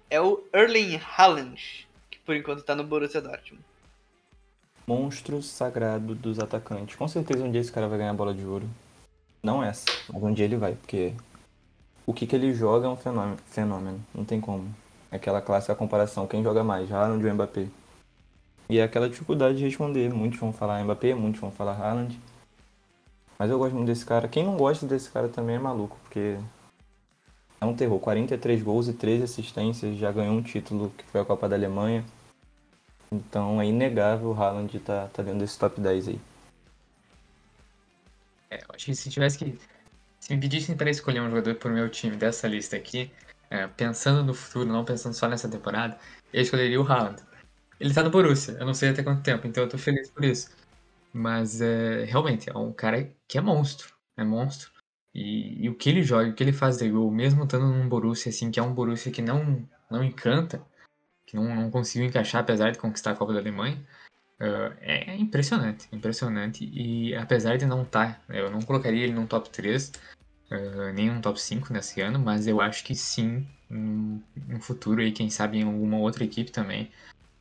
é 0.09 0.19
o 0.19 0.43
Erling 0.53 0.99
Haaland, 1.17 1.87
que 2.09 2.19
por 2.19 2.35
enquanto 2.35 2.63
tá 2.63 2.75
no 2.75 2.83
Borussia 2.83 3.21
Dortmund. 3.21 3.63
Monstro 4.87 5.41
sagrado 5.41 6.13
dos 6.15 6.39
atacantes. 6.39 6.95
Com 6.95 7.07
certeza 7.07 7.43
um 7.43 7.51
dia 7.51 7.61
esse 7.61 7.71
cara 7.71 7.87
vai 7.87 7.97
ganhar 7.97 8.11
a 8.11 8.15
bola 8.15 8.33
de 8.33 8.43
ouro. 8.43 8.69
Não 9.41 9.63
essa, 9.63 9.85
mas 10.11 10.23
um 10.23 10.33
dia 10.33 10.45
ele 10.45 10.57
vai, 10.57 10.73
porque 10.75 11.13
o 12.05 12.13
que, 12.13 12.25
que 12.25 12.35
ele 12.35 12.53
joga 12.53 12.87
é 12.87 12.89
um 12.89 12.97
fenômeno, 12.97 13.37
fenômeno. 13.47 14.05
Não 14.13 14.25
tem 14.25 14.39
como. 14.39 14.73
Aquela 15.15 15.41
clássica 15.41 15.75
comparação. 15.75 16.27
Quem 16.27 16.43
joga 16.43 16.63
mais, 16.63 16.91
Haaland 16.91 17.25
ou 17.25 17.33
Mbappé? 17.33 17.67
E 18.69 18.79
é 18.79 18.83
aquela 18.83 19.09
dificuldade 19.09 19.57
de 19.57 19.63
responder. 19.63 20.13
Muitos 20.13 20.39
vão 20.39 20.51
falar 20.51 20.83
Mbappé, 20.83 21.13
muitos 21.13 21.39
vão 21.39 21.51
falar 21.51 21.73
Haaland. 21.73 22.19
Mas 23.37 23.49
eu 23.49 23.57
gosto 23.57 23.75
muito 23.75 23.87
desse 23.87 24.05
cara. 24.05 24.27
Quem 24.27 24.43
não 24.43 24.57
gosta 24.57 24.85
desse 24.85 25.09
cara 25.09 25.27
também 25.27 25.57
é 25.57 25.59
maluco, 25.59 25.97
porque 26.03 26.37
é 27.59 27.65
um 27.65 27.75
terror. 27.75 27.99
43 27.99 28.63
gols 28.63 28.87
e 28.87 28.93
13 28.93 29.23
assistências, 29.23 29.97
já 29.97 30.11
ganhou 30.11 30.35
um 30.35 30.41
título 30.41 30.91
que 30.97 31.03
foi 31.05 31.21
a 31.21 31.25
Copa 31.25 31.47
da 31.49 31.55
Alemanha. 31.55 32.03
Então 33.11 33.61
é 33.61 33.65
inegável 33.65 34.29
o 34.29 34.33
Haaland 34.33 34.79
tá, 34.79 35.07
tá 35.13 35.21
dentro 35.23 35.39
desse 35.39 35.57
top 35.57 35.79
10 35.79 36.09
aí. 36.09 36.19
É, 38.49 38.57
eu 38.57 38.67
acho 38.73 38.85
que 38.85 38.95
se 38.95 39.09
tivesse 39.09 39.37
que. 39.37 39.57
Se 40.19 40.33
me 40.33 40.41
pedissem 40.41 40.75
para 40.75 40.89
escolher 40.89 41.21
um 41.21 41.29
jogador 41.29 41.55
pro 41.55 41.69
meu 41.69 41.87
time 41.89 42.15
dessa 42.15 42.47
lista 42.47 42.75
aqui, 42.75 43.11
é, 43.49 43.67
pensando 43.67 44.23
no 44.23 44.33
futuro, 44.33 44.71
não 44.71 44.85
pensando 44.85 45.13
só 45.13 45.27
nessa 45.27 45.49
temporada, 45.49 45.97
eu 46.33 46.41
escolheria 46.41 46.81
o 46.81 46.85
Haaland. 46.85 47.21
Ele 47.79 47.93
tá 47.93 48.03
no 48.03 48.09
Borussia, 48.09 48.57
eu 48.59 48.65
não 48.65 48.73
sei 48.73 48.89
até 48.89 49.03
quanto 49.03 49.23
tempo, 49.23 49.47
então 49.47 49.63
eu 49.63 49.69
tô 49.69 49.77
feliz 49.77 50.09
por 50.09 50.23
isso. 50.23 50.49
Mas 51.13 51.61
é, 51.61 52.05
realmente 52.05 52.49
é 52.49 52.57
um 52.57 52.73
cara 52.73 53.09
que 53.27 53.37
é 53.37 53.41
monstro. 53.41 53.93
É 54.17 54.23
monstro. 54.23 54.71
E, 55.13 55.63
e 55.63 55.69
o 55.69 55.75
que 55.75 55.89
ele 55.89 56.03
joga, 56.03 56.29
o 56.29 56.33
que 56.33 56.43
ele 56.43 56.51
faz 56.51 56.77
de 56.77 56.89
gol, 56.89 57.09
mesmo 57.09 57.45
estando 57.45 57.67
num 57.67 57.87
Borussia 57.87 58.29
assim, 58.29 58.51
que 58.51 58.59
é 58.59 58.63
um 58.63 58.73
Borussia 58.73 59.11
que 59.11 59.21
não, 59.21 59.65
não 59.89 60.03
encanta, 60.03 60.61
que 61.25 61.35
não, 61.35 61.55
não 61.55 61.71
conseguiu 61.71 62.07
encaixar 62.07 62.41
apesar 62.41 62.71
de 62.71 62.77
conquistar 62.77 63.11
a 63.11 63.15
Copa 63.15 63.33
da 63.33 63.39
Alemanha, 63.39 63.77
uh, 64.41 64.75
é 64.81 65.15
impressionante, 65.15 65.87
impressionante. 65.91 66.65
E 66.65 67.15
apesar 67.15 67.57
de 67.57 67.65
não 67.65 67.83
estar, 67.83 68.21
tá, 68.27 68.35
eu 68.35 68.51
não 68.51 68.61
colocaria 68.61 69.03
ele 69.05 69.13
num 69.13 69.25
top 69.25 69.49
3, 69.49 69.91
nem 70.93 71.09
num 71.09 71.21
top 71.21 71.39
5 71.39 71.71
nesse 71.73 72.01
ano, 72.01 72.19
mas 72.19 72.47
eu 72.47 72.61
acho 72.61 72.83
que 72.83 72.95
sim, 72.95 73.47
no, 73.69 74.21
no 74.47 74.61
futuro 74.61 75.01
aí, 75.01 75.11
quem 75.11 75.29
sabe 75.29 75.57
em 75.57 75.63
alguma 75.63 75.97
outra 75.97 76.23
equipe 76.23 76.51
também, 76.51 76.91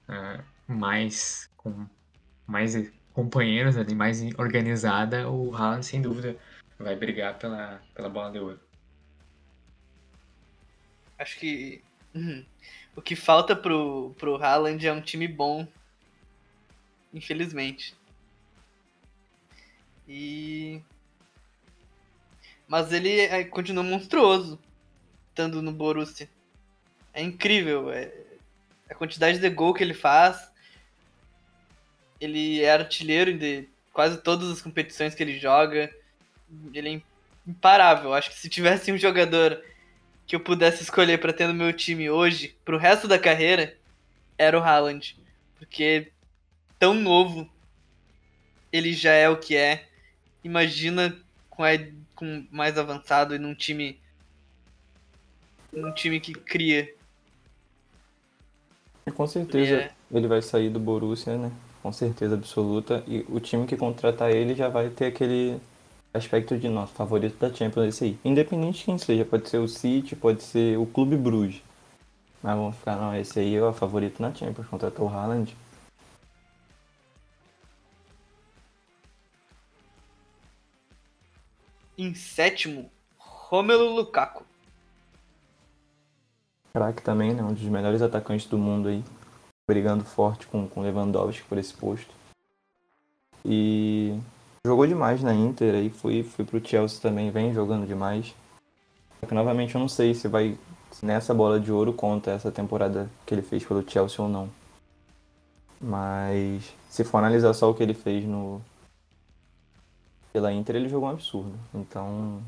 uh, 0.09 0.43
mais 0.67 1.51
com 1.57 1.87
mais 2.47 2.93
companheiros 3.13 3.77
ali, 3.77 3.95
mais 3.95 4.21
organizada, 4.37 5.31
o 5.31 5.55
Haaland 5.55 5.87
sem 5.87 6.03
dúvida 6.03 6.37
vai 6.79 6.95
brigar 6.95 7.39
pela, 7.39 7.81
pela 7.95 8.09
bola 8.09 8.31
de 8.31 8.39
ouro. 8.39 8.61
Acho 11.19 11.39
que 11.39 11.83
uhum, 12.15 12.45
o 12.97 13.01
que 13.01 13.17
falta 13.17 13.57
pro, 13.57 14.15
pro 14.19 14.37
Haaland 14.37 14.87
é 14.87 14.93
um 14.93 15.01
time 15.01 15.27
bom. 15.27 15.67
Infelizmente. 17.13 17.95
E. 20.09 20.83
Mas 22.67 22.93
ele 22.93 23.21
é, 23.21 23.45
continua 23.45 23.85
monstruoso 23.85 24.59
estando 25.31 25.61
no 25.61 25.73
Borussia. 25.73 26.29
É 27.13 27.23
incrível. 27.23 27.91
É... 27.91 28.13
A 28.89 28.95
quantidade 28.95 29.39
de 29.39 29.51
gol 29.51 29.75
que 29.75 29.83
ele 29.83 29.95
faz. 29.95 30.51
Ele 32.21 32.63
é 32.63 32.73
artilheiro 32.73 33.37
de 33.37 33.69
quase 33.93 34.19
todas 34.19 34.51
as 34.51 34.63
competições 34.63 35.15
que 35.15 35.23
ele 35.23 35.39
joga 35.39 35.91
ele 36.73 36.89
é 36.89 37.03
imparável. 37.47 38.15
Acho 38.15 38.31
que 38.31 38.39
se 38.39 38.49
tivesse 38.49 38.93
um 38.93 38.99
jogador 38.99 39.63
que 40.27 40.35
eu 40.35 40.41
pudesse 40.41 40.83
escolher 40.83 41.19
para 41.19 41.33
ter 41.33 41.47
no 41.47 41.55
meu 41.55 41.73
time 41.73 42.09
hoje, 42.09 42.57
pro 42.65 42.79
resto 42.79 43.07
da 43.07 43.19
carreira, 43.19 43.77
era 44.39 44.59
o 44.59 44.63
Haaland. 44.63 45.17
Porque 45.59 46.11
tão 46.79 46.95
novo, 46.95 47.51
ele 48.73 48.93
já 48.93 49.13
é 49.13 49.29
o 49.29 49.37
que 49.37 49.57
é. 49.57 49.87
Imagina 50.43 51.17
com, 51.51 51.63
a, 51.63 51.71
mais 52.51 52.79
avançado 52.79 53.35
e 53.35 53.39
num 53.39 53.55
time 53.55 53.99
num 55.73 55.93
time 55.93 56.21
que 56.21 56.33
cria. 56.33 56.93
E 59.07 59.11
com 59.11 59.27
certeza 59.27 59.75
é. 59.75 59.91
ele 60.13 60.27
vai 60.27 60.41
sair 60.41 60.71
do 60.71 60.79
Borussia, 60.79 61.37
né? 61.37 61.53
Com 61.83 61.93
certeza 61.93 62.35
absoluta. 62.35 63.03
E 63.07 63.25
o 63.29 63.39
time 63.41 63.67
que 63.67 63.77
contratar 63.77 64.31
ele 64.31 64.55
já 64.55 64.69
vai 64.69 64.89
ter 64.89 65.07
aquele 65.07 65.61
aspecto 66.15 66.57
de 66.57 66.69
nosso 66.69 66.93
favorito 66.95 67.37
da 67.39 67.53
Champions 67.53 67.89
esse 67.89 68.05
aí. 68.05 68.19
Independente 68.25 68.79
de 68.79 68.85
quem 68.85 68.99
seja, 68.99 69.25
pode 69.25 69.49
ser 69.49 69.59
o 69.59 69.69
City, 69.69 70.15
pode 70.15 70.43
ser 70.43 70.79
o 70.79 70.87
Clube 70.87 71.17
Bruges. 71.17 71.61
Mas 72.43 72.57
vamos 72.57 72.77
ficar, 72.77 72.97
não, 72.97 73.17
esse 73.17 73.41
aí 73.41 73.55
é 73.55 73.63
o 73.63 73.73
favorito 73.73 74.23
na 74.23 74.33
Champions, 74.33 74.67
contratou 74.69 75.07
o 75.07 75.11
Haaland. 75.11 75.55
Em 81.97 82.15
sétimo, 82.15 82.91
Romelu 83.17 83.95
Lukaku. 83.95 84.45
Crack 86.73 87.03
também, 87.03 87.33
né? 87.33 87.43
Um 87.43 87.53
dos 87.53 87.63
melhores 87.63 88.03
atacantes 88.03 88.47
do 88.47 88.59
mundo 88.59 88.89
aí. 88.89 89.05
Brigando 89.69 90.05
forte 90.05 90.47
com, 90.47 90.69
com 90.69 90.83
Lewandowski 90.83 91.45
por 91.45 91.59
esse 91.59 91.73
posto. 91.73 92.13
E 93.45 94.19
Jogou 94.67 94.87
demais 94.87 95.23
na 95.23 95.35
Inter, 95.35 95.75
aí 95.75 95.91
fui, 95.91 96.23
fui 96.23 96.43
pro 96.43 96.67
Chelsea 96.67 96.99
também, 96.99 97.31
vem 97.31 97.53
jogando 97.53 97.87
demais. 97.87 98.35
Só 99.21 99.27
que 99.27 99.35
novamente 99.35 99.75
eu 99.75 99.79
não 99.79 99.89
sei 99.89 100.15
se 100.15 100.27
vai 100.27 100.57
nessa 101.03 101.35
bola 101.35 101.61
de 101.61 101.71
ouro 101.71 101.93
conta 101.93 102.31
essa 102.31 102.51
temporada 102.51 103.11
que 103.27 103.35
ele 103.35 103.43
fez 103.43 103.63
pelo 103.63 103.87
Chelsea 103.87 104.25
ou 104.25 104.31
não. 104.31 104.49
Mas 105.79 106.73
se 106.89 107.05
for 107.05 107.19
analisar 107.19 107.53
só 107.53 107.71
o 107.71 107.75
que 107.75 107.83
ele 107.83 107.93
fez 107.93 108.25
no 108.25 108.59
pela 110.35 110.53
Inter, 110.53 110.75
ele 110.75 110.89
jogou 110.89 111.09
um 111.09 111.13
absurdo. 111.13 111.57
Então, 111.73 112.43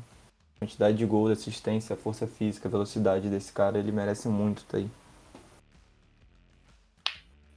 a 0.57 0.59
quantidade 0.59 0.97
de 0.97 1.05
gols, 1.05 1.31
assistência, 1.31 1.95
força 1.95 2.27
física, 2.27 2.67
velocidade 2.67 3.29
desse 3.29 3.53
cara, 3.53 3.79
ele 3.79 3.93
merece 3.93 4.27
muito 4.27 4.65
tá 4.65 4.75
aí. 4.75 4.89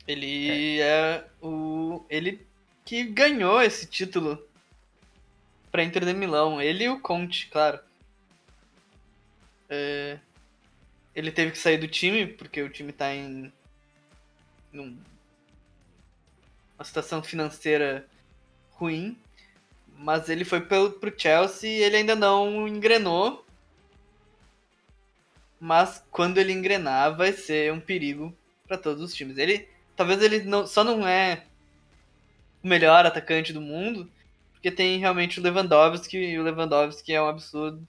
Ele 0.07 0.81
é 0.81 1.26
o 1.43 2.05
ele 2.09 2.47
que 2.85 3.03
ganhou 3.05 3.61
esse 3.61 3.87
título 3.87 4.41
para 5.72 5.83
Inter 5.83 6.05
de 6.05 6.14
Milão. 6.14 6.62
Ele 6.62 6.85
e 6.85 6.89
o 6.89 7.01
Conte, 7.01 7.49
claro. 7.49 7.81
É... 9.68 10.16
Ele 11.12 11.33
teve 11.33 11.51
que 11.51 11.59
sair 11.59 11.78
do 11.78 11.89
time, 11.89 12.24
porque 12.24 12.62
o 12.62 12.70
time 12.70 12.93
tá 12.93 13.12
em. 13.12 13.53
Num... 14.72 14.97
uma 16.78 16.85
situação 16.85 17.20
financeira 17.20 18.07
ruim. 18.70 19.18
Mas 20.03 20.30
ele 20.30 20.46
foi 20.46 20.62
pelo, 20.62 20.92
pro 20.92 21.12
Chelsea 21.14 21.68
e 21.68 21.82
ele 21.82 21.96
ainda 21.96 22.16
não 22.16 22.66
engrenou. 22.66 23.44
Mas 25.61 26.03
quando 26.11 26.38
ele 26.38 26.55
engrenar, 26.55 27.14
vai 27.14 27.34
ser 27.34 27.70
um 27.70 27.78
perigo 27.78 28.34
para 28.66 28.78
todos 28.78 29.03
os 29.03 29.14
times. 29.14 29.36
Ele. 29.36 29.68
Talvez 29.94 30.22
ele 30.22 30.42
não, 30.44 30.66
só 30.66 30.82
não 30.82 31.07
é 31.07 31.44
o 32.64 32.68
melhor 32.68 33.05
atacante 33.05 33.53
do 33.53 33.61
mundo, 33.61 34.11
porque 34.53 34.70
tem 34.70 34.98
realmente 34.98 35.38
o 35.38 35.42
Lewandowski, 35.42 36.16
e 36.16 36.38
o 36.38 36.42
Lewandowski 36.44 37.12
é 37.12 37.20
um 37.20 37.28
absurdo. 37.28 37.86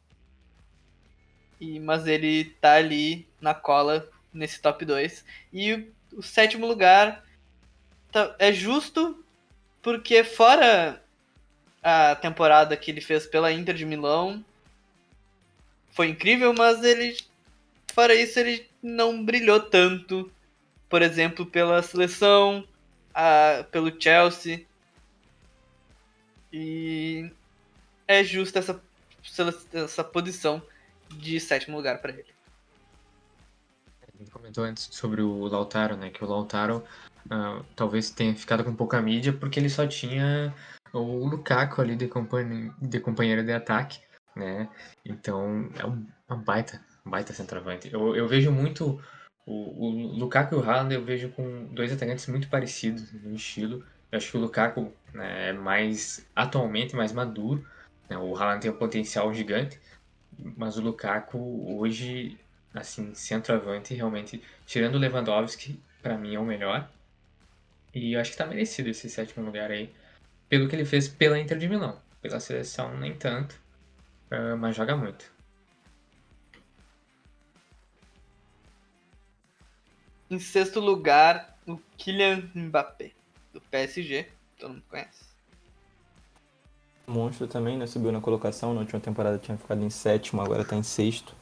E, 1.61 1.79
mas 1.79 2.07
ele 2.07 2.43
tá 2.59 2.73
ali 2.73 3.25
na 3.39 3.53
cola 3.53 4.09
nesse 4.33 4.61
top 4.61 4.83
2. 4.83 5.23
E 5.53 5.73
o, 5.73 5.93
o 6.17 6.21
sétimo 6.21 6.67
lugar 6.67 7.23
tá, 8.11 8.35
é 8.37 8.51
justo 8.51 9.23
porque 9.81 10.25
fora 10.25 11.01
a 11.81 12.15
temporada 12.15 12.77
que 12.77 12.91
ele 12.91 13.01
fez 13.01 13.25
pela 13.25 13.51
Inter 13.51 13.75
de 13.75 13.85
Milão 13.85 14.43
foi 15.91 16.07
incrível, 16.07 16.53
mas 16.53 16.83
ele 16.83 17.17
fora 17.93 18.15
isso 18.15 18.39
ele 18.39 18.69
não 18.81 19.23
brilhou 19.23 19.59
tanto, 19.59 20.31
por 20.89 21.01
exemplo, 21.01 21.45
pela 21.45 21.81
seleção, 21.83 22.65
a, 23.13 23.65
pelo 23.71 23.99
Chelsea. 24.01 24.65
E 26.53 27.31
é 28.07 28.23
justa 28.23 28.59
essa, 28.59 28.81
essa 29.73 30.03
posição 30.03 30.61
de 31.09 31.39
sétimo 31.39 31.77
lugar 31.77 32.01
para 32.01 32.11
ele. 32.11 32.25
Gente 34.19 34.31
comentou 34.31 34.63
antes 34.63 34.87
sobre 34.91 35.21
o 35.21 35.45
Lautaro, 35.47 35.95
né? 35.95 36.09
Que 36.09 36.23
o 36.23 36.27
Lautaro 36.27 36.83
uh, 37.25 37.65
talvez 37.75 38.09
tenha 38.11 38.35
ficado 38.35 38.63
com 38.63 38.75
pouca 38.75 39.01
mídia 39.01 39.33
porque 39.33 39.59
ele 39.59 39.69
só 39.69 39.87
tinha 39.87 40.53
o 40.93 41.25
Lukaku 41.25 41.81
ali 41.81 41.95
de, 41.95 42.07
companhia, 42.07 42.73
de 42.81 42.99
companheiro 42.99 43.43
de 43.43 43.51
ataque, 43.51 43.99
né? 44.35 44.69
Então 45.05 45.69
é 45.77 45.85
um, 45.85 46.05
uma 46.27 46.37
baita, 46.37 46.83
baita 47.05 47.33
centroavante. 47.33 47.91
Eu, 47.91 48.15
eu 48.15 48.27
vejo 48.27 48.51
muito 48.51 49.01
o, 49.45 49.87
o 49.87 50.17
Lukaku 50.17 50.55
e 50.55 50.57
o 50.57 50.63
Haaland, 50.63 50.93
eu 50.93 51.03
vejo 51.03 51.29
com 51.29 51.65
dois 51.73 51.91
atacantes 51.91 52.27
muito 52.27 52.49
parecidos 52.49 53.11
no 53.13 53.35
estilo. 53.35 53.83
Eu 54.11 54.17
acho 54.17 54.31
que 54.31 54.37
o 54.37 54.41
Lukaku 54.41 54.93
né, 55.13 55.49
é 55.49 55.53
mais 55.53 56.27
atualmente 56.35 56.95
mais 56.95 57.11
maduro. 57.11 57.65
Né? 58.09 58.17
O 58.17 58.35
Haaland 58.35 58.61
tem 58.61 58.71
um 58.71 58.77
potencial 58.77 59.33
gigante, 59.33 59.79
mas 60.37 60.77
o 60.77 60.81
Lukaku 60.81 61.77
hoje, 61.79 62.37
assim, 62.73 63.13
centroavante, 63.15 63.93
realmente, 63.93 64.43
tirando 64.65 64.95
o 64.95 64.99
Lewandowski, 64.99 65.79
para 66.01 66.17
mim 66.17 66.35
é 66.35 66.39
o 66.39 66.45
melhor. 66.45 66.89
E 67.93 68.13
eu 68.13 68.21
acho 68.21 68.31
que 68.31 68.37
tá 68.37 68.45
merecido 68.45 68.89
esse 68.89 69.09
sétimo 69.09 69.45
lugar 69.45 69.69
aí, 69.69 69.93
pelo 70.51 70.67
que 70.67 70.75
ele 70.75 70.83
fez 70.83 71.07
pela 71.07 71.39
Inter 71.39 71.57
de 71.57 71.69
Milão. 71.69 71.97
Pela 72.21 72.37
seleção, 72.41 72.97
nem 72.97 73.15
tanto, 73.15 73.55
uh, 74.29 74.57
mas 74.57 74.75
joga 74.75 74.97
muito. 74.97 75.31
Em 80.29 80.37
sexto 80.37 80.81
lugar, 80.81 81.57
o 81.65 81.77
Kylian 81.97 82.51
Mbappé 82.53 83.11
do 83.53 83.61
PSG, 83.61 84.27
todo 84.59 84.73
mundo 84.73 84.83
conhece. 84.89 85.23
Monstro 87.07 87.47
também, 87.47 87.77
né? 87.77 87.87
Subiu 87.87 88.11
na 88.11 88.19
colocação, 88.19 88.73
na 88.73 88.81
última 88.81 88.99
temporada 88.99 89.37
tinha 89.37 89.57
ficado 89.57 89.81
em 89.81 89.89
sétimo, 89.89 90.41
agora 90.41 90.65
tá 90.65 90.75
em 90.75 90.83
sexto. 90.83 91.33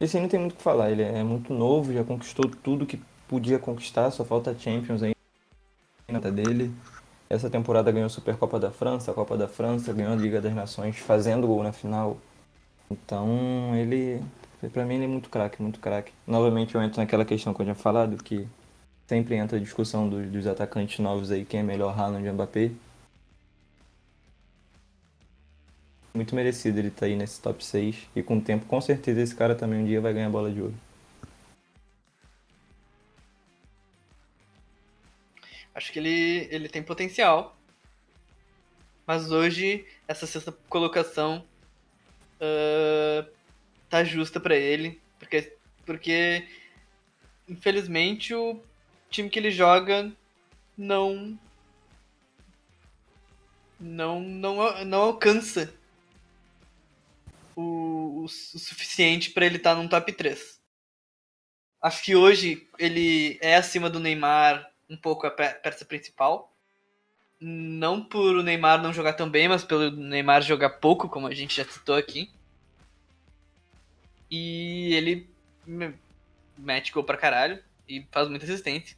Esse 0.00 0.16
aí 0.16 0.22
não 0.22 0.30
tem 0.30 0.38
muito 0.38 0.52
o 0.52 0.56
que 0.56 0.62
falar, 0.62 0.92
ele 0.92 1.02
é 1.02 1.22
muito 1.24 1.52
novo, 1.52 1.92
já 1.92 2.04
conquistou 2.04 2.48
tudo 2.48 2.86
que 2.86 3.00
podia 3.26 3.58
conquistar, 3.58 4.12
só 4.12 4.24
falta 4.24 4.56
Champions 4.56 5.02
aí 5.02 5.14
nota 6.08 6.30
dele. 6.30 6.72
Essa 7.34 7.50
temporada 7.50 7.90
ganhou 7.90 8.06
a 8.06 8.10
Supercopa 8.10 8.60
da 8.60 8.70
França, 8.70 9.10
a 9.10 9.14
Copa 9.14 9.36
da 9.36 9.48
França, 9.48 9.92
ganhou 9.92 10.12
a 10.12 10.16
Liga 10.16 10.40
das 10.40 10.54
Nações 10.54 10.96
fazendo 10.98 11.48
gol 11.48 11.64
na 11.64 11.72
final. 11.72 12.16
Então 12.88 13.74
ele, 13.74 14.22
para 14.72 14.84
mim, 14.84 14.94
ele 14.94 15.04
é 15.04 15.08
muito 15.08 15.28
craque, 15.28 15.60
muito 15.60 15.80
craque. 15.80 16.12
Novamente 16.24 16.76
eu 16.76 16.82
entro 16.82 17.00
naquela 17.00 17.24
questão 17.24 17.52
que 17.52 17.60
eu 17.60 17.66
tinha 17.66 17.74
falado, 17.74 18.22
que 18.22 18.46
sempre 19.08 19.34
entra 19.34 19.56
a 19.58 19.60
discussão 19.60 20.08
dos, 20.08 20.30
dos 20.30 20.46
atacantes 20.46 21.00
novos 21.00 21.32
aí, 21.32 21.44
quem 21.44 21.58
é 21.58 21.62
melhor, 21.64 21.98
Haaland 21.98 22.24
e 22.24 22.30
Mbappé. 22.30 22.70
Muito 26.14 26.36
merecido 26.36 26.78
ele 26.78 26.86
estar 26.86 27.00
tá 27.00 27.06
aí 27.06 27.16
nesse 27.16 27.40
top 27.40 27.64
6. 27.64 27.96
E 28.14 28.22
com 28.22 28.36
o 28.38 28.40
tempo, 28.40 28.64
com 28.66 28.80
certeza, 28.80 29.20
esse 29.20 29.34
cara 29.34 29.56
também 29.56 29.80
um 29.80 29.84
dia 29.84 30.00
vai 30.00 30.12
ganhar 30.14 30.28
a 30.28 30.30
bola 30.30 30.52
de 30.52 30.62
ouro. 30.62 30.74
Acho 35.74 35.92
que 35.92 35.98
ele, 35.98 36.48
ele 36.50 36.68
tem 36.68 36.82
potencial. 36.82 37.58
Mas 39.06 39.30
hoje, 39.30 39.84
essa 40.06 40.26
sexta 40.26 40.52
colocação 40.68 41.44
uh, 42.36 43.28
tá 43.88 44.04
justa 44.04 44.38
para 44.38 44.56
ele. 44.56 45.00
Porque, 45.18 45.56
porque, 45.84 46.48
infelizmente, 47.48 48.34
o 48.34 48.62
time 49.10 49.28
que 49.28 49.38
ele 49.38 49.50
joga 49.50 50.12
não. 50.78 51.38
Não, 53.80 54.20
não, 54.20 54.84
não 54.84 55.00
alcança 55.00 55.74
o, 57.56 57.60
o, 57.60 58.24
o 58.24 58.28
suficiente 58.28 59.30
para 59.30 59.44
ele 59.44 59.56
estar 59.56 59.74
tá 59.74 59.82
num 59.82 59.88
top 59.88 60.12
3. 60.12 60.58
Acho 61.82 62.02
que 62.02 62.16
hoje 62.16 62.66
ele 62.78 63.38
é 63.42 63.56
acima 63.56 63.90
do 63.90 64.00
Neymar 64.00 64.73
um 64.88 64.96
pouco 64.96 65.26
a 65.26 65.30
peça 65.30 65.84
principal. 65.84 66.52
Não 67.40 68.02
por 68.02 68.36
o 68.36 68.42
Neymar 68.42 68.82
não 68.82 68.92
jogar 68.92 69.12
tão 69.14 69.28
bem, 69.28 69.48
mas 69.48 69.64
pelo 69.64 69.90
Neymar 69.90 70.42
jogar 70.42 70.70
pouco, 70.70 71.08
como 71.08 71.26
a 71.26 71.34
gente 71.34 71.56
já 71.56 71.64
citou 71.64 71.96
aqui. 71.96 72.30
E 74.30 74.94
ele 74.94 75.28
mete 76.56 76.92
gol 76.92 77.04
pra 77.04 77.16
caralho 77.16 77.62
e 77.88 78.06
faz 78.10 78.28
muita 78.28 78.44
assistência. 78.44 78.96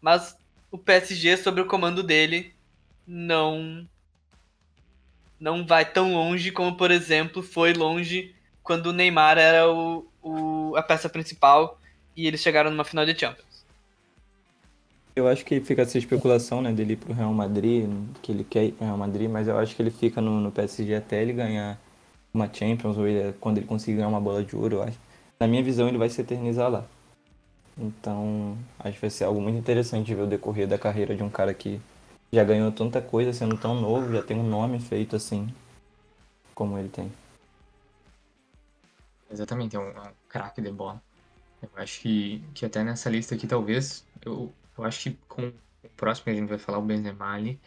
Mas 0.00 0.36
o 0.70 0.78
PSG, 0.78 1.36
sob 1.36 1.60
o 1.60 1.66
comando 1.66 2.02
dele, 2.02 2.54
não 3.06 3.88
não 5.38 5.66
vai 5.66 5.90
tão 5.90 6.12
longe 6.12 6.52
como, 6.52 6.76
por 6.76 6.90
exemplo, 6.90 7.42
foi 7.42 7.72
longe 7.72 8.34
quando 8.62 8.86
o 8.86 8.92
Neymar 8.92 9.38
era 9.38 9.70
o, 9.70 10.06
o, 10.22 10.76
a 10.76 10.82
peça 10.82 11.08
principal 11.08 11.80
e 12.14 12.26
eles 12.26 12.42
chegaram 12.42 12.70
numa 12.70 12.84
final 12.84 13.06
de 13.06 13.18
Champions. 13.18 13.49
Eu 15.14 15.26
acho 15.26 15.44
que 15.44 15.60
fica 15.60 15.82
essa 15.82 15.98
especulação, 15.98 16.62
né, 16.62 16.72
dele 16.72 16.92
ir 16.92 16.96
pro 16.96 17.12
Real 17.12 17.32
Madrid, 17.32 17.88
que 18.22 18.30
ele 18.30 18.44
quer 18.44 18.64
ir 18.64 18.72
pro 18.72 18.86
Real 18.86 18.96
Madrid, 18.96 19.28
mas 19.28 19.48
eu 19.48 19.58
acho 19.58 19.74
que 19.74 19.82
ele 19.82 19.90
fica 19.90 20.20
no, 20.20 20.40
no 20.40 20.52
PSG 20.52 20.94
até 20.94 21.20
ele 21.20 21.32
ganhar 21.32 21.78
uma 22.32 22.52
Champions, 22.52 22.96
ou 22.96 23.06
ele, 23.06 23.32
quando 23.40 23.58
ele 23.58 23.66
conseguir 23.66 23.96
ganhar 23.96 24.08
uma 24.08 24.20
bola 24.20 24.44
de 24.44 24.54
ouro, 24.54 24.76
eu 24.76 24.82
acho. 24.82 24.98
Na 25.38 25.48
minha 25.48 25.62
visão, 25.62 25.88
ele 25.88 25.98
vai 25.98 26.08
se 26.08 26.20
eternizar 26.20 26.70
lá. 26.70 26.84
Então, 27.76 28.56
acho 28.78 28.94
que 28.94 29.00
vai 29.00 29.10
ser 29.10 29.24
algo 29.24 29.40
muito 29.40 29.58
interessante 29.58 30.14
ver 30.14 30.22
o 30.22 30.26
decorrer 30.26 30.68
da 30.68 30.78
carreira 30.78 31.16
de 31.16 31.22
um 31.22 31.30
cara 31.30 31.52
que 31.52 31.80
já 32.32 32.44
ganhou 32.44 32.70
tanta 32.70 33.00
coisa 33.00 33.32
sendo 33.32 33.56
tão 33.56 33.80
novo, 33.80 34.12
já 34.12 34.22
tem 34.22 34.38
um 34.38 34.48
nome 34.48 34.78
feito 34.78 35.16
assim, 35.16 35.52
como 36.54 36.78
ele 36.78 36.88
tem. 36.88 37.10
Exatamente, 39.30 39.76
é 39.76 39.78
um, 39.78 39.88
é 39.88 40.00
um 40.00 40.12
craque 40.28 40.60
de 40.60 40.70
bola. 40.70 41.02
Eu 41.62 41.70
acho 41.76 42.00
que, 42.00 42.42
que 42.54 42.64
até 42.64 42.84
nessa 42.84 43.10
lista 43.10 43.34
aqui, 43.34 43.46
talvez, 43.46 44.04
eu, 44.24 44.52
eu 44.80 44.84
acho 44.86 45.02
que 45.02 45.18
com 45.28 45.48
o 45.48 45.88
próximo 45.96 46.24
que 46.24 46.30
a 46.30 46.34
gente 46.34 46.48
vai 46.48 46.58
falar, 46.58 46.78
o 46.78 46.82
Benzema 46.82 47.32
ali, 47.32 47.60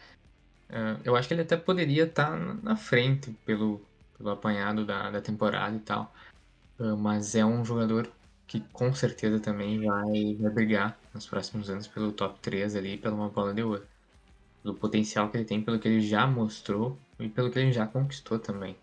uh, 0.70 1.00
eu 1.04 1.16
acho 1.16 1.28
que 1.28 1.34
ele 1.34 1.42
até 1.42 1.56
poderia 1.56 2.04
estar 2.04 2.30
tá 2.30 2.36
na 2.62 2.76
frente 2.76 3.30
pelo, 3.44 3.80
pelo 4.16 4.30
apanhado 4.30 4.84
da, 4.84 5.10
da 5.10 5.20
temporada 5.20 5.76
e 5.76 5.80
tal. 5.80 6.12
Uh, 6.78 6.96
mas 6.96 7.34
é 7.34 7.44
um 7.44 7.64
jogador 7.64 8.10
que 8.46 8.60
com 8.72 8.94
certeza 8.94 9.40
também 9.40 9.84
vai, 9.84 10.36
vai 10.38 10.50
brigar 10.50 10.98
nos 11.12 11.26
próximos 11.26 11.70
anos 11.70 11.86
pelo 11.86 12.12
top 12.12 12.38
3 12.40 12.76
ali, 12.76 12.96
pela 12.98 13.14
uma 13.14 13.28
bola 13.28 13.54
de 13.54 13.62
ouro. 13.62 13.86
Pelo 14.62 14.74
potencial 14.74 15.28
que 15.30 15.36
ele 15.36 15.44
tem, 15.44 15.62
pelo 15.62 15.78
que 15.78 15.88
ele 15.88 16.00
já 16.00 16.26
mostrou 16.26 16.98
e 17.18 17.28
pelo 17.28 17.50
que 17.50 17.58
ele 17.58 17.72
já 17.72 17.86
conquistou 17.86 18.38
também. 18.38 18.76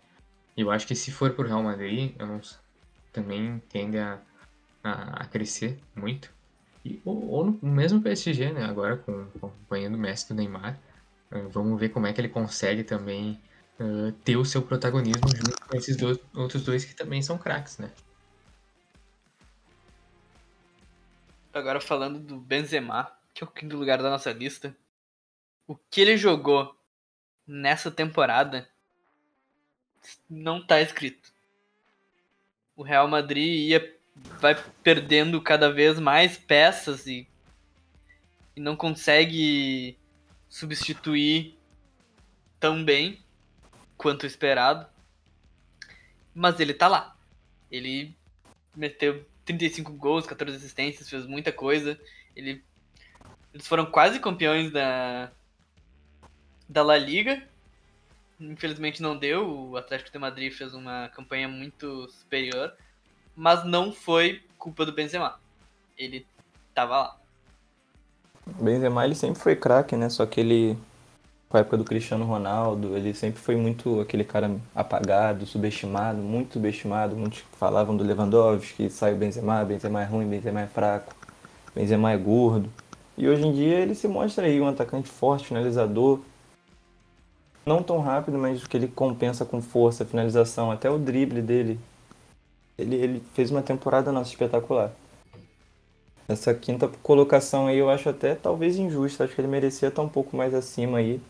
Eu 0.56 0.70
acho 0.70 0.86
que 0.86 0.94
se 0.94 1.10
for 1.10 1.32
pro 1.32 1.46
Real 1.46 1.62
Madrid, 1.62 2.14
eu 2.18 2.26
não, 2.26 2.40
também 3.12 3.62
tende 3.68 3.98
a, 3.98 4.20
a, 4.82 5.22
a 5.22 5.24
crescer 5.26 5.78
muito. 5.94 6.32
E, 6.84 7.00
ou, 7.04 7.28
ou, 7.28 7.44
no 7.44 7.58
mesmo 7.62 8.00
PSG, 8.02 8.52
né? 8.52 8.64
Agora 8.64 8.96
com, 8.96 9.26
com 9.26 9.46
a 9.46 9.50
companhia 9.50 9.88
do 9.88 9.98
Messi 9.98 10.28
do 10.28 10.34
Neymar. 10.34 10.78
Uh, 11.30 11.48
vamos 11.48 11.78
ver 11.78 11.90
como 11.90 12.06
é 12.06 12.12
que 12.12 12.20
ele 12.20 12.28
consegue 12.28 12.82
também 12.84 13.40
uh, 13.78 14.12
ter 14.24 14.36
o 14.36 14.44
seu 14.44 14.62
protagonismo 14.62 15.28
junto 15.34 15.60
com 15.66 15.76
esses 15.76 15.96
dois, 15.96 16.18
outros 16.34 16.62
dois 16.64 16.84
que 16.84 16.94
também 16.94 17.22
são 17.22 17.38
craques, 17.38 17.78
né? 17.78 17.90
Agora 21.52 21.80
falando 21.80 22.18
do 22.18 22.38
Benzema, 22.38 23.12
que 23.34 23.44
é 23.44 23.46
o 23.46 23.50
quinto 23.50 23.76
lugar 23.76 24.02
da 24.02 24.10
nossa 24.10 24.32
lista. 24.32 24.74
O 25.66 25.76
que 25.76 26.00
ele 26.00 26.16
jogou 26.16 26.74
nessa 27.46 27.90
temporada 27.90 28.68
não 30.28 30.64
tá 30.64 30.80
escrito. 30.80 31.30
O 32.74 32.82
Real 32.82 33.06
Madrid 33.06 33.68
ia 33.68 34.01
vai 34.14 34.54
perdendo 34.82 35.40
cada 35.40 35.72
vez 35.72 35.98
mais 35.98 36.36
peças 36.36 37.06
e, 37.06 37.26
e 38.56 38.60
não 38.60 38.76
consegue 38.76 39.96
substituir 40.48 41.56
tão 42.58 42.84
bem 42.84 43.18
quanto 43.96 44.26
esperado. 44.26 44.86
Mas 46.34 46.60
ele 46.60 46.74
tá 46.74 46.88
lá. 46.88 47.16
Ele 47.70 48.14
meteu 48.74 49.24
35 49.44 49.92
gols, 49.92 50.26
14 50.26 50.56
assistências, 50.56 51.08
fez 51.08 51.26
muita 51.26 51.52
coisa. 51.52 51.98
Ele, 52.34 52.62
eles 53.52 53.66
foram 53.66 53.86
quase 53.86 54.18
campeões 54.20 54.70
da, 54.70 55.30
da 56.68 56.82
La 56.82 56.98
Liga. 56.98 57.46
Infelizmente 58.40 59.00
não 59.00 59.16
deu. 59.16 59.70
O 59.70 59.76
Atlético 59.76 60.10
de 60.10 60.18
Madrid 60.18 60.52
fez 60.52 60.74
uma 60.74 61.08
campanha 61.10 61.48
muito 61.48 62.08
superior 62.08 62.74
mas 63.36 63.64
não 63.64 63.92
foi 63.92 64.42
culpa 64.58 64.84
do 64.84 64.92
Benzema. 64.92 65.38
Ele 65.96 66.26
tava 66.74 66.96
lá. 66.96 67.16
O 68.46 68.64
Benzema 68.64 69.04
ele 69.04 69.14
sempre 69.14 69.40
foi 69.40 69.56
craque, 69.56 69.96
né? 69.96 70.08
Só 70.08 70.26
que 70.26 70.40
ele, 70.40 70.78
com 71.48 71.56
a 71.56 71.60
época 71.60 71.76
do 71.76 71.84
Cristiano 71.84 72.24
Ronaldo, 72.24 72.96
ele 72.96 73.14
sempre 73.14 73.40
foi 73.40 73.56
muito 73.56 74.00
aquele 74.00 74.24
cara 74.24 74.50
apagado, 74.74 75.46
subestimado, 75.46 76.18
muito 76.18 76.54
subestimado. 76.54 77.16
Muitos 77.16 77.44
falavam 77.58 77.96
do 77.96 78.04
Lewandowski, 78.04 78.90
sai 78.90 79.14
o 79.14 79.16
Benzema, 79.16 79.64
Benzema 79.64 80.02
é 80.02 80.04
ruim, 80.04 80.28
Benzema 80.28 80.60
é 80.62 80.66
fraco, 80.66 81.14
Benzema 81.74 82.12
é 82.12 82.16
gordo. 82.16 82.70
E 83.16 83.28
hoje 83.28 83.46
em 83.46 83.52
dia 83.52 83.78
ele 83.78 83.94
se 83.94 84.08
mostra 84.08 84.46
aí 84.46 84.60
um 84.60 84.66
atacante 84.66 85.08
forte, 85.08 85.46
finalizador. 85.46 86.20
Não 87.64 87.80
tão 87.80 88.00
rápido, 88.00 88.38
mas 88.38 88.66
que 88.66 88.76
ele 88.76 88.88
compensa 88.88 89.44
com 89.44 89.62
força, 89.62 90.04
finalização, 90.04 90.72
até 90.72 90.90
o 90.90 90.98
drible 90.98 91.40
dele 91.40 91.78
ele, 92.78 92.96
ele 92.96 93.22
fez 93.34 93.50
uma 93.50 93.62
temporada 93.62 94.12
nossa 94.12 94.30
espetacular. 94.30 94.92
Essa 96.28 96.54
quinta 96.54 96.88
colocação 97.02 97.66
aí 97.66 97.78
eu 97.78 97.90
acho 97.90 98.08
até 98.08 98.34
talvez 98.34 98.76
injusta. 98.76 99.24
Acho 99.24 99.34
que 99.34 99.40
ele 99.40 99.48
merecia 99.48 99.88
estar 99.88 100.02
um 100.02 100.08
pouco 100.08 100.36
mais 100.36 100.54
acima 100.54 100.98
aí. 100.98 101.20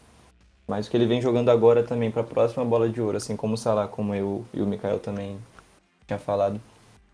Mas 0.67 0.87
o 0.87 0.91
que 0.91 0.97
ele 0.97 1.07
vem 1.07 1.21
jogando 1.21 1.51
agora 1.51 1.83
também 1.83 2.11
para 2.11 2.23
a 2.23 2.25
próxima 2.25 2.65
bola 2.65 2.89
de 2.89 3.01
ouro, 3.01 3.17
assim 3.17 3.37
como 3.37 3.55
o 3.55 3.57
Salah, 3.57 3.89
como 3.89 4.15
eu 4.15 4.45
e 4.55 4.63
o 4.63 4.67
Mikael 4.67 5.01
também 5.01 5.39
tinha 6.07 6.19
falado. 6.19 6.61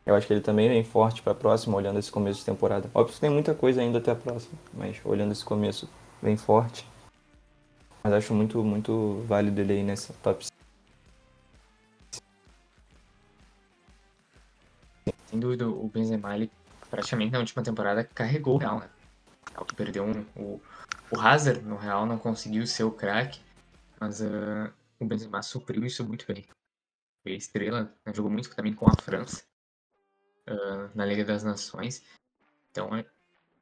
Eu 0.04 0.14
acho 0.14 0.26
que 0.26 0.32
ele 0.32 0.40
também 0.40 0.68
vem 0.68 0.84
forte 0.84 1.22
para 1.22 1.32
a 1.32 1.34
próxima, 1.34 1.76
olhando 1.76 1.98
esse 1.98 2.10
começo 2.10 2.40
de 2.40 2.46
temporada. 2.46 2.90
Óbvio 2.94 3.14
que 3.14 3.20
tem 3.20 3.30
muita 3.30 3.54
coisa 3.54 3.80
ainda 3.80 3.98
até 3.98 4.10
a 4.10 4.14
próxima, 4.14 4.58
mas 4.72 4.96
olhando 5.04 5.32
esse 5.32 5.44
começo, 5.44 5.88
vem 6.22 6.36
forte. 6.36 6.86
Mas 8.02 8.12
acho 8.12 8.32
muito, 8.32 8.62
muito 8.62 9.22
válido 9.26 9.60
ele 9.60 9.74
aí 9.74 9.82
nessa 9.82 10.14
top 10.22 10.46
sem 15.28 15.38
dúvida, 15.38 15.68
o 15.68 15.88
Benzema, 15.88 16.34
ele 16.34 16.50
praticamente 16.88 17.32
na 17.32 17.38
última 17.38 17.62
temporada 17.62 18.02
carregou 18.02 18.54
o 18.54 18.58
Real, 18.58 18.80
né? 18.80 18.88
que 19.66 19.74
perdeu 19.74 20.04
um, 20.04 20.24
o, 20.36 20.60
o 21.10 21.20
Hazard 21.20 21.62
no 21.62 21.76
Real, 21.76 22.06
não 22.06 22.18
conseguiu 22.18 22.66
ser 22.66 22.84
o 22.84 22.90
craque, 22.90 23.40
mas 24.00 24.20
uh, 24.20 24.72
o 24.98 25.04
Benzema 25.04 25.42
supriu 25.42 25.84
isso 25.84 26.06
muito 26.06 26.26
bem. 26.26 26.46
Foi 27.22 27.32
estrela, 27.32 27.92
né? 28.06 28.14
jogou 28.14 28.30
muito 28.30 28.54
também 28.54 28.72
com 28.72 28.86
a 28.88 28.94
França 29.02 29.44
uh, 30.48 30.90
na 30.94 31.04
Liga 31.04 31.24
das 31.24 31.44
Nações. 31.44 32.02
Então, 32.70 32.94
é, 32.96 33.04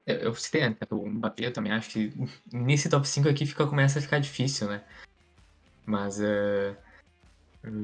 eu, 0.06 0.16
eu 0.16 0.34
citei 0.34 0.68
né, 0.68 0.76
o 0.90 1.08
Mbappé, 1.08 1.46
eu 1.46 1.52
também 1.52 1.72
acho 1.72 1.90
que 1.90 2.12
nesse 2.52 2.88
top 2.88 3.08
5 3.08 3.28
aqui 3.28 3.44
fica, 3.44 3.66
começa 3.66 3.98
a 3.98 4.02
ficar 4.02 4.20
difícil, 4.20 4.68
né? 4.68 4.84
Mas 5.84 6.20
uh, 6.20 6.76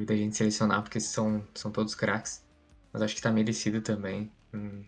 da 0.07 0.15
gente 0.15 0.37
selecionar, 0.37 0.83
porque 0.83 1.01
são, 1.01 1.45
são 1.55 1.73
todos 1.73 1.95
craques 1.95 2.45
mas 2.93 3.03
acho 3.03 3.15
que 3.15 3.21
está 3.21 3.31
merecido 3.33 3.81
também 3.81 4.31
hum, 4.53 4.83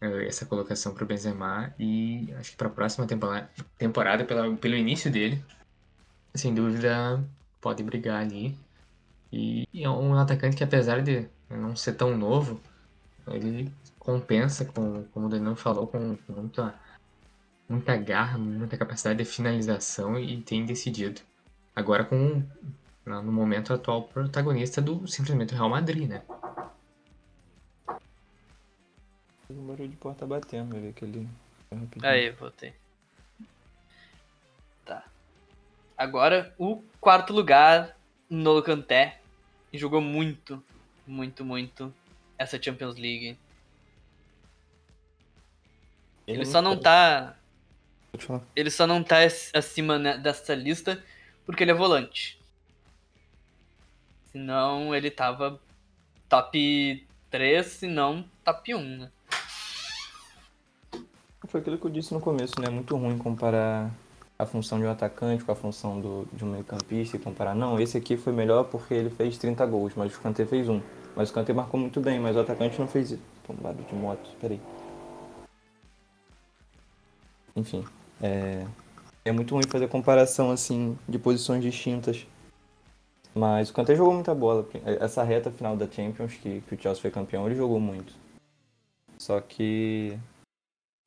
é, 0.00 0.26
essa 0.26 0.44
colocação 0.44 0.92
para 0.92 1.04
o 1.04 1.06
Benzema 1.06 1.72
e 1.78 2.32
acho 2.38 2.50
que 2.50 2.56
para 2.56 2.68
a 2.68 2.70
próxima 2.70 3.06
temporada, 3.06 3.48
temporada 3.78 4.24
pela, 4.24 4.54
pelo 4.56 4.74
início 4.74 5.10
dele, 5.10 5.42
sem 6.34 6.54
dúvida 6.54 7.22
pode 7.60 7.82
brigar 7.82 8.20
ali. 8.20 8.56
E, 9.32 9.66
é 9.74 9.88
um 9.88 10.14
atacante 10.16 10.56
que 10.56 10.64
apesar 10.64 11.00
de 11.02 11.26
não 11.48 11.74
ser 11.76 11.94
tão 11.94 12.16
novo, 12.16 12.60
ele 13.28 13.72
compensa, 13.98 14.64
com, 14.64 15.04
como 15.12 15.26
o 15.26 15.28
Danilo 15.28 15.54
falou, 15.54 15.86
com, 15.86 16.16
com 16.16 16.32
muita, 16.32 16.74
muita 17.68 17.96
garra, 17.96 18.36
muita 18.36 18.76
capacidade 18.76 19.18
de 19.20 19.24
finalização 19.24 20.18
e 20.18 20.42
tem 20.42 20.66
decidido. 20.66 21.20
Agora 21.74 22.04
com 22.04 22.42
no 23.04 23.32
momento 23.32 23.72
atual 23.72 24.02
protagonista 24.04 24.80
do 24.80 25.06
simplesmente 25.06 25.54
Real 25.54 25.68
Madrid, 25.68 26.08
né? 26.08 26.22
O 29.58 29.62
barulho 29.62 29.88
de 29.88 29.96
porta 29.96 30.26
batendo, 30.26 30.80
ver 30.80 30.90
aquele. 30.90 31.28
Aí, 32.02 32.30
voltei. 32.30 32.74
Tá. 34.84 35.04
Agora, 35.96 36.54
o 36.58 36.82
quarto 37.00 37.32
lugar, 37.32 37.96
Nolo 38.28 38.62
Kanté, 38.62 39.20
jogou 39.72 40.00
muito, 40.00 40.62
muito, 41.06 41.44
muito 41.44 41.94
essa 42.38 42.60
Champions 42.60 42.96
League. 42.96 43.38
Ele, 46.26 46.38
ele 46.38 46.46
só 46.46 46.60
não 46.62 46.78
tá. 46.78 47.36
Ele 48.54 48.70
só 48.70 48.86
não 48.86 49.02
tá 49.02 49.16
acima 49.54 49.98
dessa 50.18 50.54
lista 50.54 51.02
porque 51.44 51.64
ele 51.64 51.70
é 51.70 51.74
volante. 51.74 52.38
Senão 54.30 54.94
ele 54.94 55.10
tava 55.10 55.60
top 56.28 57.06
3, 57.30 57.66
se 57.66 57.86
não 57.86 58.24
top 58.44 58.74
1, 58.74 58.98
né? 58.98 59.10
Foi 61.52 61.60
aquilo 61.60 61.76
que 61.76 61.84
eu 61.84 61.90
disse 61.90 62.14
no 62.14 62.20
começo, 62.20 62.58
né? 62.58 62.68
É 62.68 62.70
muito 62.70 62.96
ruim 62.96 63.18
comparar 63.18 63.90
a 64.38 64.46
função 64.46 64.78
de 64.78 64.86
um 64.86 64.90
atacante 64.90 65.44
com 65.44 65.52
a 65.52 65.54
função 65.54 66.00
do, 66.00 66.26
de 66.32 66.42
um 66.42 66.50
meio-campista 66.50 67.18
e 67.18 67.20
comparar. 67.20 67.54
Não, 67.54 67.78
esse 67.78 67.98
aqui 67.98 68.16
foi 68.16 68.32
melhor 68.32 68.64
porque 68.64 68.94
ele 68.94 69.10
fez 69.10 69.36
30 69.36 69.66
gols, 69.66 69.92
mas 69.94 70.16
o 70.16 70.20
Kanté 70.22 70.46
fez 70.46 70.66
um. 70.66 70.80
Mas 71.14 71.28
o 71.28 71.34
Kanté 71.34 71.52
marcou 71.52 71.78
muito 71.78 72.00
bem, 72.00 72.18
mas 72.18 72.36
o 72.36 72.40
atacante 72.40 72.80
não 72.80 72.88
fez 72.88 73.10
isso. 73.10 73.22
Tombado 73.46 73.82
de 73.82 73.94
moto, 73.94 74.30
peraí. 74.40 74.58
Enfim, 77.54 77.84
é... 78.22 78.66
é 79.22 79.30
muito 79.30 79.54
ruim 79.54 79.64
fazer 79.68 79.88
comparação 79.88 80.50
assim 80.50 80.96
de 81.06 81.18
posições 81.18 81.62
distintas. 81.62 82.26
Mas 83.34 83.68
o 83.68 83.74
Kanté 83.74 83.94
jogou 83.94 84.14
muita 84.14 84.34
bola. 84.34 84.66
Essa 84.86 85.22
reta 85.22 85.50
final 85.50 85.76
da 85.76 85.86
Champions, 85.86 86.32
que, 86.32 86.62
que 86.62 86.74
o 86.74 86.80
Chelsea 86.80 87.02
foi 87.02 87.10
campeão, 87.10 87.44
ele 87.44 87.56
jogou 87.56 87.78
muito. 87.78 88.14
Só 89.18 89.38
que 89.38 90.18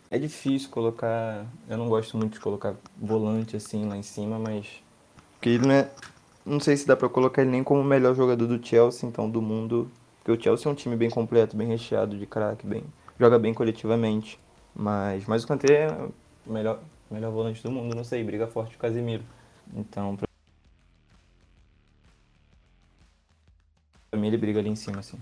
é 0.10 0.18
difícil 0.18 0.70
colocar. 0.70 1.46
Eu 1.68 1.78
não 1.78 1.90
gosto 1.90 2.18
muito 2.18 2.34
de 2.34 2.40
colocar 2.40 2.76
volante 2.98 3.56
assim 3.56 3.88
lá 3.88 3.98
em 3.98 4.04
cima, 4.04 4.40
mas. 4.40 4.68
Porque 5.34 5.50
ele 5.50 5.68
não 5.68 5.74
é. 5.74 5.92
Não 6.46 6.60
sei 6.60 6.78
se 6.78 6.86
dá 6.86 6.96
pra 6.96 7.10
colocar 7.10 7.42
ele 7.42 7.52
nem 7.52 7.64
como 7.64 7.82
o 7.82 7.84
melhor 7.84 8.16
jogador 8.16 8.46
do 8.46 8.66
Chelsea, 8.66 9.08
então, 9.08 9.30
do 9.30 9.42
mundo. 9.42 9.90
Porque 10.24 10.32
o 10.32 10.42
Chelsea 10.42 10.70
é 10.70 10.72
um 10.72 10.76
time 10.76 10.96
bem 10.96 11.10
completo, 11.10 11.58
bem 11.58 11.68
recheado 11.68 12.18
de 12.18 12.26
craque, 12.26 12.66
bem. 12.66 12.84
Joga 13.20 13.40
bem 13.40 13.54
coletivamente. 13.54 14.40
Mas, 14.76 15.26
mas 15.26 15.44
o 15.44 15.48
Kanté 15.48 15.86
é 15.86 16.10
o 16.46 16.52
melhor, 16.52 16.80
melhor 17.10 17.32
volante 17.32 17.64
do 17.64 17.72
mundo, 17.72 17.96
não 17.96 18.04
sei, 18.04 18.24
briga 18.24 18.48
forte 18.48 18.72
com 18.72 18.78
o 18.78 18.82
Casemiro. 18.82 19.24
Então, 19.74 20.16
pra 20.16 20.28
mim 24.20 24.28
ele 24.28 24.38
briga 24.38 24.60
ali 24.60 24.70
em 24.70 24.76
cima, 24.76 25.00
assim. 25.00 25.18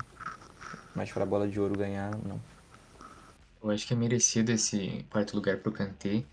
Mas 0.96 1.12
pra 1.12 1.26
bola 1.26 1.48
de 1.48 1.60
ouro 1.60 1.78
ganhar, 1.78 2.12
não. 2.26 2.40
Eu 3.64 3.72
acho 3.72 3.88
que 3.88 3.94
é 3.94 3.96
merecido 3.96 4.52
esse 4.52 5.06
quarto 5.10 5.36
lugar 5.36 5.58
pro 5.58 5.72
Kanté. 5.72 6.26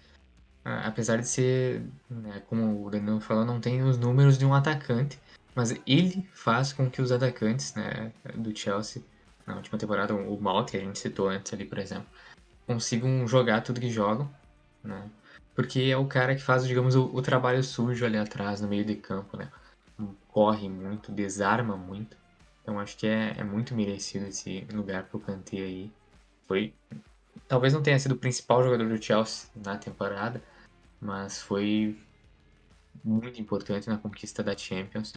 Apesar 0.64 1.18
de 1.18 1.28
ser, 1.28 1.82
né, 2.10 2.42
como 2.48 2.84
o 2.84 2.90
Danilo 2.90 3.20
falou, 3.20 3.44
não 3.44 3.60
tem 3.60 3.82
os 3.82 3.96
números 3.96 4.36
de 4.36 4.44
um 4.44 4.52
atacante, 4.52 5.18
mas 5.54 5.70
ele 5.86 6.28
faz 6.32 6.72
com 6.72 6.90
que 6.90 7.00
os 7.00 7.12
atacantes 7.12 7.74
né, 7.74 8.12
do 8.34 8.56
Chelsea, 8.56 9.02
na 9.46 9.56
última 9.56 9.78
temporada, 9.78 10.14
o 10.14 10.40
Malt, 10.40 10.70
que 10.70 10.76
a 10.76 10.80
gente 10.80 10.98
citou 10.98 11.28
antes 11.28 11.52
ali, 11.52 11.64
por 11.64 11.78
exemplo, 11.78 12.06
consigam 12.66 13.26
jogar 13.26 13.62
tudo 13.62 13.80
que 13.80 13.90
jogam, 13.90 14.30
né? 14.82 15.08
Porque 15.54 15.80
é 15.80 15.96
o 15.96 16.06
cara 16.06 16.34
que 16.34 16.42
faz, 16.42 16.66
digamos, 16.66 16.94
o, 16.94 17.04
o 17.14 17.22
trabalho 17.22 17.62
sujo 17.62 18.04
ali 18.04 18.16
atrás, 18.16 18.60
no 18.60 18.68
meio 18.68 18.84
de 18.84 18.96
campo, 18.96 19.36
né? 19.36 19.50
Corre 20.28 20.68
muito, 20.68 21.10
desarma 21.10 21.76
muito. 21.76 22.16
Então 22.62 22.78
acho 22.78 22.96
que 22.96 23.06
é, 23.06 23.34
é 23.38 23.44
muito 23.44 23.74
merecido 23.74 24.26
esse 24.26 24.66
lugar 24.72 25.04
pro 25.04 25.18
Kanté 25.18 25.58
aí. 25.58 25.92
Foi 26.46 26.72
talvez 27.48 27.72
não 27.72 27.82
tenha 27.82 27.98
sido 27.98 28.12
o 28.12 28.18
principal 28.18 28.62
jogador 28.62 28.88
do 28.88 29.02
Chelsea 29.02 29.48
na 29.56 29.76
temporada, 29.76 30.42
mas 31.00 31.42
foi 31.42 31.98
muito 33.02 33.40
importante 33.40 33.88
na 33.88 33.98
conquista 33.98 34.42
da 34.42 34.56
Champions 34.56 35.14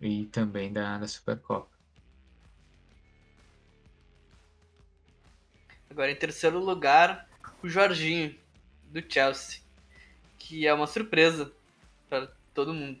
e 0.00 0.24
também 0.26 0.72
da, 0.72 0.98
da 0.98 1.06
Supercopa. 1.06 1.70
Agora 5.90 6.10
em 6.10 6.16
terceiro 6.16 6.58
lugar, 6.58 7.28
o 7.62 7.68
Jorginho 7.68 8.34
do 8.86 9.02
Chelsea, 9.06 9.60
que 10.38 10.66
é 10.66 10.72
uma 10.72 10.86
surpresa 10.86 11.52
para 12.08 12.32
todo 12.54 12.72
mundo. 12.72 12.98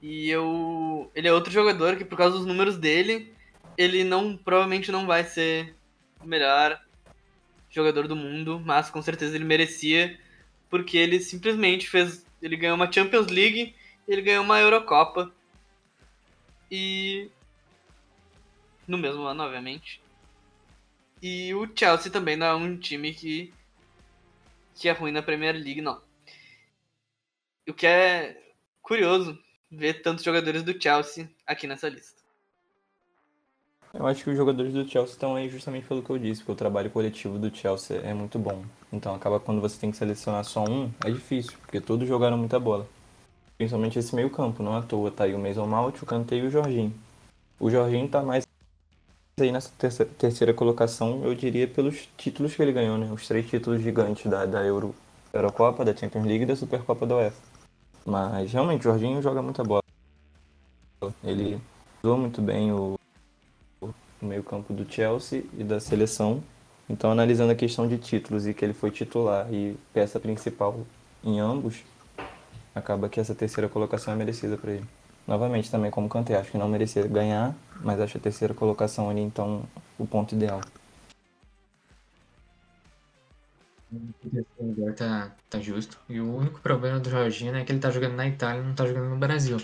E 0.00 0.30
eu, 0.30 1.10
ele 1.14 1.28
é 1.28 1.32
outro 1.32 1.52
jogador 1.52 1.96
que 1.96 2.04
por 2.04 2.16
causa 2.16 2.38
dos 2.38 2.46
números 2.46 2.78
dele, 2.78 3.34
ele 3.76 4.02
não 4.02 4.36
provavelmente 4.36 4.90
não 4.90 5.06
vai 5.06 5.24
ser 5.24 5.75
melhor 6.26 6.80
jogador 7.70 8.08
do 8.08 8.16
mundo, 8.16 8.60
mas 8.64 8.90
com 8.90 9.02
certeza 9.02 9.36
ele 9.36 9.44
merecia, 9.44 10.18
porque 10.70 10.96
ele 10.96 11.20
simplesmente 11.20 11.88
fez. 11.88 12.24
Ele 12.40 12.56
ganhou 12.56 12.76
uma 12.76 12.90
Champions 12.90 13.28
League, 13.28 13.74
ele 14.06 14.22
ganhou 14.22 14.44
uma 14.44 14.60
Eurocopa. 14.60 15.32
E. 16.70 17.30
No 18.86 18.96
mesmo 18.96 19.22
ano, 19.24 19.42
obviamente. 19.42 20.00
E 21.22 21.54
o 21.54 21.68
Chelsea 21.74 22.10
também 22.10 22.36
não 22.36 22.46
é 22.46 22.54
um 22.54 22.76
time 22.78 23.12
que. 23.12 23.52
que 24.74 24.88
é 24.88 24.92
ruim 24.92 25.12
na 25.12 25.22
Premier 25.22 25.54
League, 25.54 25.80
não. 25.80 26.00
O 27.68 27.74
que 27.74 27.86
é 27.86 28.40
curioso 28.80 29.38
ver 29.70 30.02
tantos 30.02 30.24
jogadores 30.24 30.62
do 30.62 30.80
Chelsea 30.80 31.28
aqui 31.46 31.66
nessa 31.66 31.88
lista. 31.88 32.25
Eu 33.98 34.06
acho 34.06 34.22
que 34.22 34.30
os 34.30 34.36
jogadores 34.36 34.74
do 34.74 34.86
Chelsea 34.86 35.14
estão 35.14 35.34
aí 35.34 35.48
justamente 35.48 35.86
pelo 35.86 36.02
que 36.02 36.10
eu 36.10 36.18
disse, 36.18 36.40
porque 36.40 36.52
o 36.52 36.54
trabalho 36.54 36.90
coletivo 36.90 37.38
do 37.38 37.54
Chelsea 37.54 37.96
é 38.04 38.12
muito 38.12 38.38
bom. 38.38 38.62
Então 38.92 39.14
acaba 39.14 39.40
quando 39.40 39.58
você 39.60 39.78
tem 39.80 39.90
que 39.90 39.96
selecionar 39.96 40.44
só 40.44 40.64
um, 40.64 40.90
é 41.02 41.10
difícil, 41.10 41.54
porque 41.62 41.80
todos 41.80 42.06
jogaram 42.06 42.36
muita 42.36 42.60
bola. 42.60 42.86
Principalmente 43.56 43.98
esse 43.98 44.14
meio 44.14 44.28
campo, 44.28 44.62
não 44.62 44.76
à 44.76 44.82
toa. 44.82 45.10
Tá 45.10 45.24
aí 45.24 45.34
o 45.34 45.38
Mason 45.38 45.66
Mount, 45.66 46.02
o 46.02 46.06
Kanté 46.06 46.36
e 46.36 46.42
o 46.42 46.50
Jorginho. 46.50 46.92
O 47.58 47.70
Jorginho 47.70 48.06
tá 48.06 48.22
mais 48.22 48.44
aí 49.40 49.50
nessa 49.50 49.70
terceira, 49.78 50.12
terceira 50.18 50.54
colocação, 50.54 51.24
eu 51.24 51.34
diria, 51.34 51.66
pelos 51.66 52.06
títulos 52.18 52.54
que 52.54 52.60
ele 52.62 52.72
ganhou, 52.72 52.98
né? 52.98 53.10
Os 53.10 53.26
três 53.26 53.48
títulos 53.48 53.82
gigantes 53.82 54.30
da, 54.30 54.44
da 54.44 54.62
Euro, 54.62 54.94
Eurocopa, 55.32 55.84
da 55.84 55.96
Champions 55.96 56.26
League 56.26 56.42
e 56.42 56.46
da 56.46 56.56
Supercopa 56.56 57.06
da 57.06 57.16
UEFA. 57.16 57.42
Mas 58.04 58.52
realmente, 58.52 58.80
o 58.80 58.84
Jorginho 58.84 59.22
joga 59.22 59.40
muita 59.40 59.64
bola. 59.64 59.82
Ele 61.24 61.58
usou 62.02 62.16
muito 62.16 62.40
bem 62.40 62.72
o, 62.72 62.98
no 64.20 64.28
meio-campo 64.28 64.72
do 64.72 64.90
Chelsea 64.90 65.44
e 65.56 65.64
da 65.64 65.80
seleção. 65.80 66.42
Então, 66.88 67.10
analisando 67.10 67.52
a 67.52 67.56
questão 67.56 67.88
de 67.88 67.98
títulos 67.98 68.46
e 68.46 68.54
que 68.54 68.64
ele 68.64 68.74
foi 68.74 68.90
titular 68.90 69.52
e 69.52 69.76
peça 69.92 70.20
principal 70.20 70.86
em 71.24 71.40
ambos, 71.40 71.82
acaba 72.74 73.08
que 73.08 73.18
essa 73.18 73.34
terceira 73.34 73.68
colocação 73.68 74.12
é 74.12 74.16
merecida 74.16 74.56
para 74.56 74.72
ele. 74.72 74.84
Novamente, 75.26 75.70
também 75.70 75.90
como 75.90 76.08
Kanté, 76.08 76.36
acho 76.36 76.52
que 76.52 76.58
não 76.58 76.68
merecia 76.68 77.04
ganhar, 77.06 77.54
mas 77.80 78.00
acho 78.00 78.16
a 78.16 78.20
terceira 78.20 78.54
colocação 78.54 79.10
ali, 79.10 79.20
então, 79.20 79.64
o 79.98 80.06
ponto 80.06 80.34
ideal. 80.34 80.60
O 84.58 84.64
lugar 84.64 84.94
tá, 84.94 85.32
tá 85.50 85.58
justo. 85.58 85.98
E 86.08 86.20
o 86.20 86.36
único 86.36 86.60
problema 86.60 87.00
do 87.00 87.10
Jorginho 87.10 87.56
é 87.56 87.64
que 87.64 87.72
ele 87.72 87.80
tá 87.80 87.90
jogando 87.90 88.14
na 88.14 88.28
Itália 88.28 88.60
e 88.60 88.64
não 88.64 88.74
tá 88.74 88.86
jogando 88.86 89.08
no 89.08 89.16
Brasil. 89.16 89.56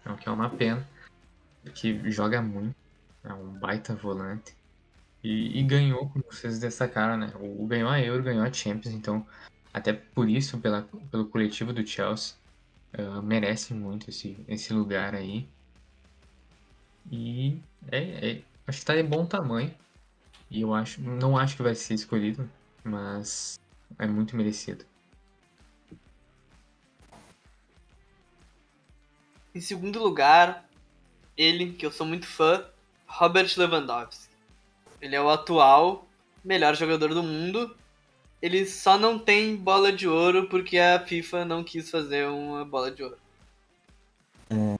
Então, 0.00 0.16
que 0.16 0.28
é 0.28 0.32
uma 0.32 0.48
pena. 0.48 0.86
Porque 1.62 2.00
joga 2.10 2.40
muito 2.40 2.74
é 3.24 3.32
um 3.32 3.58
baita 3.58 3.94
volante. 3.94 4.54
E, 5.22 5.58
e, 5.58 5.62
ganhou, 5.62 6.08
como 6.08 6.24
vocês 6.30 6.58
destacaram, 6.58 7.16
né? 7.16 7.32
O, 7.38 7.66
ganhou 7.66 7.90
a 7.90 8.00
Euro, 8.00 8.22
ganhou 8.22 8.44
a 8.44 8.52
Champions, 8.52 8.94
então, 8.94 9.26
até 9.72 9.92
por 9.92 10.28
isso, 10.28 10.58
pela, 10.58 10.88
pelo 11.10 11.26
coletivo 11.26 11.72
do 11.72 11.86
Chelsea, 11.86 12.34
uh, 12.98 13.22
merece 13.22 13.74
muito 13.74 14.08
esse, 14.08 14.36
esse 14.48 14.72
lugar 14.72 15.14
aí. 15.14 15.46
E 17.10 17.60
é, 17.90 18.30
é, 18.30 18.42
acho 18.66 18.80
que 18.80 18.86
tá 18.86 18.96
de 18.96 19.02
bom 19.02 19.26
tamanho. 19.26 19.74
E 20.50 20.62
eu 20.62 20.74
acho, 20.74 21.00
não 21.00 21.36
acho 21.36 21.56
que 21.56 21.62
vai 21.62 21.74
ser 21.74 21.94
escolhido, 21.94 22.48
mas 22.82 23.60
é 23.98 24.06
muito 24.06 24.36
merecido. 24.36 24.84
Em 29.54 29.60
segundo 29.60 30.02
lugar, 30.02 30.68
ele, 31.36 31.72
que 31.72 31.84
eu 31.84 31.90
sou 31.90 32.06
muito 32.06 32.26
fã, 32.26 32.64
Robert 33.10 33.52
Lewandowski. 33.56 34.30
Ele 35.02 35.16
é 35.16 35.20
o 35.20 35.28
atual 35.28 36.06
melhor 36.44 36.76
jogador 36.76 37.12
do 37.12 37.22
mundo. 37.22 37.74
Ele 38.40 38.64
só 38.64 38.96
não 38.96 39.18
tem 39.18 39.56
bola 39.56 39.92
de 39.92 40.08
ouro 40.08 40.46
porque 40.48 40.78
a 40.78 41.00
FIFA 41.00 41.44
não 41.44 41.62
quis 41.64 41.90
fazer 41.90 42.26
uma 42.28 42.64
bola 42.64 42.90
de 42.90 43.02
ouro. 43.02 43.16
É, 44.48 44.76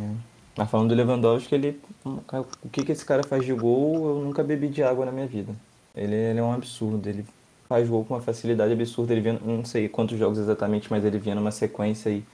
é. 0.00 0.10
Mas 0.56 0.70
falando 0.70 0.88
do 0.88 0.94
Lewandowski, 0.94 1.54
ele. 1.54 1.80
O 2.04 2.68
que, 2.72 2.84
que 2.84 2.92
esse 2.92 3.04
cara 3.04 3.22
faz 3.22 3.44
de 3.44 3.52
gol, 3.52 4.08
eu 4.08 4.24
nunca 4.24 4.42
bebi 4.42 4.68
de 4.68 4.82
água 4.82 5.04
na 5.04 5.12
minha 5.12 5.26
vida. 5.26 5.54
Ele, 5.94 6.14
ele 6.14 6.38
é 6.38 6.42
um 6.42 6.52
absurdo. 6.52 7.08
Ele 7.08 7.24
faz 7.68 7.88
gol 7.88 8.04
com 8.04 8.14
uma 8.14 8.22
facilidade 8.22 8.72
absurda. 8.72 9.12
Ele 9.12 9.20
vinha, 9.20 9.38
não 9.44 9.64
sei 9.64 9.88
quantos 9.88 10.18
jogos 10.18 10.38
exatamente, 10.38 10.90
mas 10.90 11.04
ele 11.04 11.18
vinha 11.18 11.34
numa 11.34 11.52
sequência 11.52 12.10
e 12.10 12.24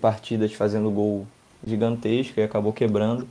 partidas 0.00 0.52
fazendo 0.52 0.90
gol 0.90 1.26
gigantesco 1.66 2.38
e 2.38 2.42
acabou 2.42 2.72
quebrando. 2.72 3.26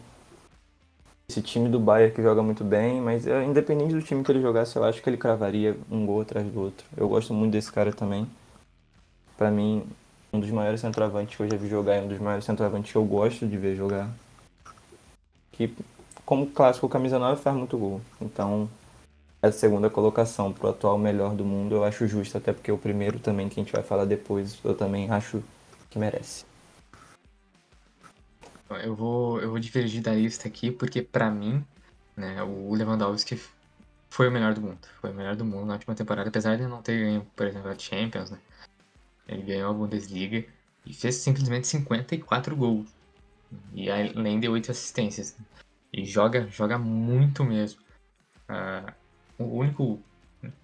Esse 1.32 1.42
time 1.42 1.70
do 1.70 1.80
Bayern 1.80 2.14
que 2.14 2.22
joga 2.22 2.44
muito 2.44 2.62
bem, 2.62 3.00
mas 3.00 3.26
é, 3.26 3.46
independente 3.46 3.94
do 3.94 4.02
time 4.02 4.22
que 4.22 4.30
ele 4.30 4.42
jogasse, 4.42 4.76
eu 4.76 4.84
acho 4.84 5.02
que 5.02 5.10
ele 5.10 5.16
cravaria 5.16 5.78
um 5.90 6.06
gol 6.06 6.20
atrás 6.20 6.46
do 6.46 6.60
outro. 6.60 6.86
Eu 6.98 7.08
gosto 7.08 7.34
muito 7.34 7.54
desse 7.54 7.72
cara 7.72 7.94
também. 7.94 8.28
Para 9.38 9.50
mim, 9.50 9.86
um 10.34 10.42
dos 10.42 10.52
maiores 10.52 10.82
centroavantes 10.82 11.38
que 11.38 11.42
eu 11.42 11.50
já 11.50 11.56
vi 11.56 11.70
jogar 11.70 12.00
e 12.00 12.02
um 12.02 12.10
dos 12.10 12.20
maiores 12.20 12.44
centroavantes 12.44 12.92
que 12.92 12.98
eu 12.98 13.06
gosto 13.06 13.48
de 13.48 13.58
ver 13.58 13.78
jogar. 13.78 14.10
Que, 15.54 15.74
como 16.26 16.48
clássico, 16.48 16.90
camisa 16.90 17.18
9 17.18 17.42
faz 17.42 17.56
muito 17.56 17.78
gol. 17.78 18.02
Então, 18.20 18.70
a 19.42 19.54
segunda 19.54 19.90
colocação 19.90 20.52
pro 20.52 20.68
atual 20.68 20.98
melhor 20.98 21.34
do 21.34 21.46
mundo 21.46 21.76
eu 21.76 21.86
acho 21.86 22.06
justo, 22.10 22.38
até 22.38 22.52
porque 22.52 22.74
o 22.74 22.78
primeiro 22.78 23.20
também, 23.20 23.48
que 23.48 23.58
a 23.58 23.64
gente 23.64 23.72
vai 23.72 23.84
falar 23.84 24.04
depois, 24.04 24.60
eu 24.66 24.76
também 24.76 25.10
acho 25.10 25.42
que 25.90 25.98
merece. 25.98 26.51
Eu 28.78 28.96
vou, 28.96 29.42
eu 29.42 29.50
vou 29.50 29.60
divergir 29.60 30.02
da 30.02 30.14
lista 30.14 30.48
aqui, 30.48 30.72
porque 30.72 31.02
para 31.02 31.30
mim, 31.30 31.66
né, 32.16 32.42
o 32.44 32.74
Lewandowski 32.74 33.40
foi 34.10 34.28
o 34.28 34.32
melhor 34.32 34.54
do 34.54 34.62
mundo. 34.62 34.80
Foi 35.00 35.12
o 35.12 35.14
melhor 35.14 35.36
do 35.36 35.46
mundo 35.46 35.66
na 35.66 35.74
última 35.74 35.96
temporada, 35.96 36.30
apesar 36.30 36.58
de 36.58 36.68
não 36.68 36.82
ter 36.82 37.00
ganho, 37.00 37.28
por 37.36 37.48
exemplo, 37.48 37.70
a 37.70 37.78
Champions, 37.78 38.32
né? 38.32 38.40
Ele 39.28 39.44
ganhou 39.44 39.72
a 39.72 39.74
Bundesliga 39.74 40.46
e 40.86 40.94
fez 40.94 41.16
simplesmente 41.16 41.68
54 41.68 42.56
gols. 42.56 42.90
E 43.74 43.90
além 43.90 44.40
de 44.40 44.48
8 44.50 44.72
assistências. 44.72 45.38
E 45.94 46.06
joga, 46.06 46.48
joga 46.48 46.78
muito 46.78 47.44
mesmo. 47.44 47.82
Uh, 48.50 48.92
o 49.38 49.58
único 49.58 50.02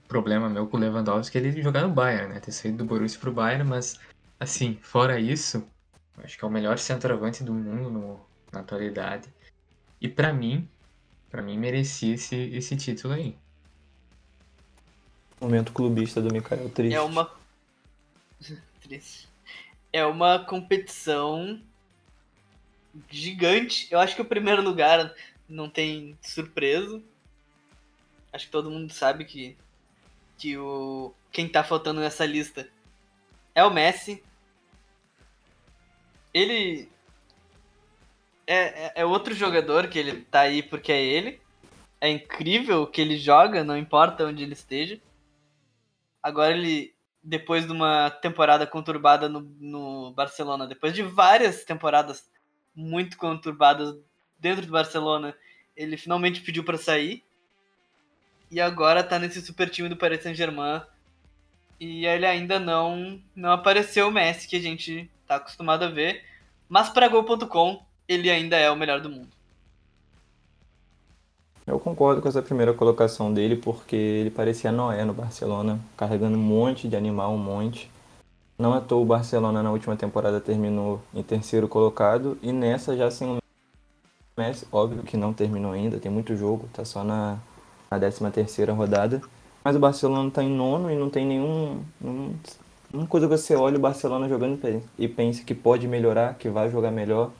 problema 0.08 0.50
meu 0.50 0.68
com 0.68 0.78
o 0.78 0.80
Lewandowski 0.80 1.38
é 1.38 1.42
ele 1.42 1.62
jogar 1.62 1.82
no 1.82 1.94
Bayern, 1.94 2.34
né? 2.34 2.40
Ter 2.40 2.52
saído 2.52 2.80
do 2.80 2.86
Borussia 2.86 3.20
pro 3.20 3.32
Bayern, 3.32 3.64
mas 3.64 4.00
assim, 4.40 4.78
fora 4.82 5.20
isso, 5.20 5.66
acho 6.18 6.38
que 6.38 6.44
é 6.44 6.48
o 6.48 6.52
melhor 6.52 6.78
centroavante 6.80 7.44
do 7.44 7.54
mundo 7.54 7.90
no, 7.90 8.20
na 8.52 8.62
atualidade. 8.62 9.30
E 10.00 10.08
para 10.08 10.34
mim, 10.34 10.68
para 11.30 11.42
mim 11.42 11.58
merecia 11.58 12.16
esse, 12.16 12.36
esse 12.36 12.76
título 12.76 13.14
aí. 13.14 13.38
Momento 15.40 15.72
clubista 15.72 16.22
do 16.22 16.34
Mikael 16.34 16.70
triste. 16.70 16.96
É 16.96 17.02
uma 17.02 17.32
triste. 18.82 19.28
É 19.94 20.06
uma 20.06 20.40
competição 20.40 21.62
gigante. 23.10 23.88
Eu 23.92 24.00
acho 24.00 24.16
que 24.16 24.22
o 24.22 24.26
primeiro 24.26 24.62
lugar 24.62 25.14
não 25.48 25.70
tem 25.70 26.18
surpresa. 26.22 27.02
Acho 28.34 28.46
que 28.46 28.52
todo 28.52 28.72
mundo 28.72 28.92
sabe 28.92 29.26
que, 29.26 29.56
que 30.38 30.58
o 30.58 31.14
quem 31.32 31.48
tá 31.48 31.64
faltando 31.64 32.02
nessa 32.02 32.26
lista 32.26 32.68
é 33.54 33.64
o 33.64 33.72
Messi. 33.72 34.24
Ele 36.38 36.88
é, 38.46 38.56
é, 38.56 38.92
é 38.98 39.06
outro 39.06 39.34
jogador 39.34 39.88
que 39.88 39.98
ele 39.98 40.22
tá 40.22 40.42
aí 40.42 40.62
porque 40.62 40.92
é 40.92 41.04
ele. 41.04 41.42
É 42.00 42.08
incrível 42.10 42.86
que 42.86 43.02
ele 43.02 43.18
joga, 43.18 43.64
não 43.64 43.76
importa 43.76 44.26
onde 44.26 44.44
ele 44.44 44.54
esteja. 44.54 45.02
Agora 46.22 46.56
ele, 46.56 46.94
depois 47.24 47.66
de 47.66 47.72
uma 47.72 48.12
temporada 48.12 48.68
conturbada 48.68 49.28
no, 49.28 49.42
no 49.60 50.12
Barcelona, 50.12 50.68
depois 50.68 50.94
de 50.94 51.02
várias 51.02 51.64
temporadas 51.64 52.30
muito 52.76 53.18
conturbadas 53.18 53.98
dentro 54.40 54.68
do 54.68 54.72
Barcelona, 54.72 55.36
ele 55.76 55.98
finalmente 55.98 56.42
pediu 56.42 56.64
para 56.64 56.78
sair 56.78 57.24
e 58.52 58.62
agora 58.62 59.04
tá 59.04 59.18
nesse 59.18 59.42
super 59.42 59.70
time 59.70 59.90
do 59.90 59.98
Paris 59.98 60.22
Saint-Germain. 60.22 60.82
E 61.80 62.06
ele 62.06 62.26
ainda 62.26 62.60
não 62.60 63.20
não 63.36 63.52
apareceu 63.52 64.08
o 64.08 64.12
Messi 64.12 64.48
que 64.48 64.56
a 64.56 64.62
gente 64.62 65.10
tá 65.28 65.36
acostumado 65.36 65.84
a 65.84 65.90
ver, 65.90 66.24
mas 66.70 66.90
para 66.90 67.08
gol.com 67.08 67.82
ele 68.08 68.30
ainda 68.30 68.56
é 68.56 68.72
o 68.72 68.76
melhor 68.76 69.02
do 69.02 69.10
mundo. 69.10 69.30
Eu 71.66 71.78
concordo 71.80 72.22
com 72.22 72.30
essa 72.30 72.42
primeira 72.42 72.74
colocação 72.74 73.34
dele, 73.34 73.58
porque 73.58 73.96
ele 73.96 74.32
parecia 74.32 74.72
Noé 74.72 75.04
no 75.04 75.14
Barcelona, 75.14 75.78
carregando 75.98 76.38
um 76.38 76.42
monte 76.42 76.88
de 76.88 76.96
animal, 76.96 77.34
um 77.34 77.38
monte. 77.38 77.92
Não 78.58 78.74
à 78.74 78.80
toa 78.80 79.02
o 79.02 79.06
Barcelona 79.06 79.62
na 79.62 79.70
última 79.70 79.98
temporada 79.98 80.40
terminou 80.40 81.02
em 81.14 81.22
terceiro 81.22 81.68
colocado, 81.68 82.38
e 82.42 82.54
nessa 82.54 82.96
já 82.96 83.12
sem 83.12 83.28
o 83.28 83.38
Messi, 84.38 84.66
óbvio 84.72 85.04
que 85.04 85.18
não 85.18 85.34
terminou 85.34 85.74
ainda, 85.74 86.00
tem 86.00 86.12
muito 86.12 86.38
jogo, 86.38 86.70
tá 86.72 86.86
só 86.86 87.04
na 87.04 87.38
a 87.90 87.98
13 87.98 88.30
terceira 88.32 88.74
rodada. 88.74 89.22
Mas 89.64 89.76
o 89.76 89.80
Barcelona 89.80 90.30
está 90.30 90.44
em 90.44 90.50
nono 90.50 90.90
e 90.90 90.96
não 90.96 91.10
tem 91.10 91.26
nenhum, 91.26 91.84
nenhum 92.00 92.34
uma 92.94 93.06
coisa 93.06 93.28
que 93.28 93.38
você 93.38 93.56
olha 93.56 93.78
o 93.78 93.82
Barcelona 93.82 94.30
jogando 94.30 94.60
e 94.98 95.08
pensa 95.08 95.44
que 95.44 95.54
pode 95.54 95.88
melhorar, 95.88 96.36
que 96.36 96.50
vai 96.50 96.70
jogar 96.70 96.92
melhor. 96.92 97.32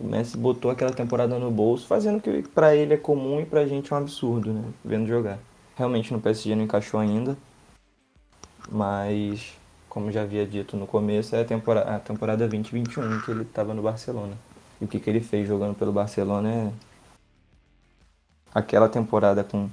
O 0.00 0.04
Messi 0.04 0.36
botou 0.36 0.70
aquela 0.70 0.92
temporada 0.92 1.38
no 1.38 1.50
bolso, 1.50 1.86
fazendo 1.86 2.20
que 2.20 2.42
para 2.42 2.74
ele 2.76 2.94
é 2.94 2.96
comum 2.96 3.40
e 3.40 3.44
pra 3.44 3.66
gente 3.66 3.92
é 3.92 3.96
um 3.96 3.98
absurdo, 3.98 4.52
né? 4.52 4.64
Vendo 4.84 5.08
jogar. 5.08 5.38
Realmente 5.76 6.12
no 6.12 6.20
PSG 6.20 6.54
não 6.54 6.64
encaixou 6.64 7.00
ainda, 7.00 7.36
mas 8.70 9.56
como 9.88 10.12
já 10.12 10.22
havia 10.22 10.46
dito 10.46 10.76
no 10.76 10.86
começo, 10.86 11.34
é 11.34 11.40
a 11.40 11.44
temporada, 11.44 11.96
a 11.96 11.98
temporada 11.98 12.46
2021 12.46 13.20
que 13.22 13.30
ele 13.32 13.42
estava 13.42 13.74
no 13.74 13.82
Barcelona. 13.82 14.36
E 14.80 14.84
o 14.84 14.88
que, 14.88 15.00
que 15.00 15.10
ele 15.10 15.20
fez 15.20 15.48
jogando 15.48 15.74
pelo 15.74 15.92
Barcelona 15.92 16.48
é 16.48 16.72
aquela 18.54 18.88
temporada 18.88 19.42
com 19.42 19.68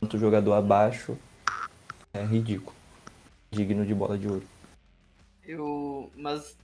tanto 0.00 0.18
jogador 0.18 0.52
abaixo 0.52 1.16
é 2.14 2.24
ridículo. 2.24 2.76
Digno 3.56 3.86
de 3.86 3.94
bola 3.94 4.18
de 4.18 4.28
ouro. 4.28 4.46
Eu. 5.44 6.10
Mas 6.14 6.56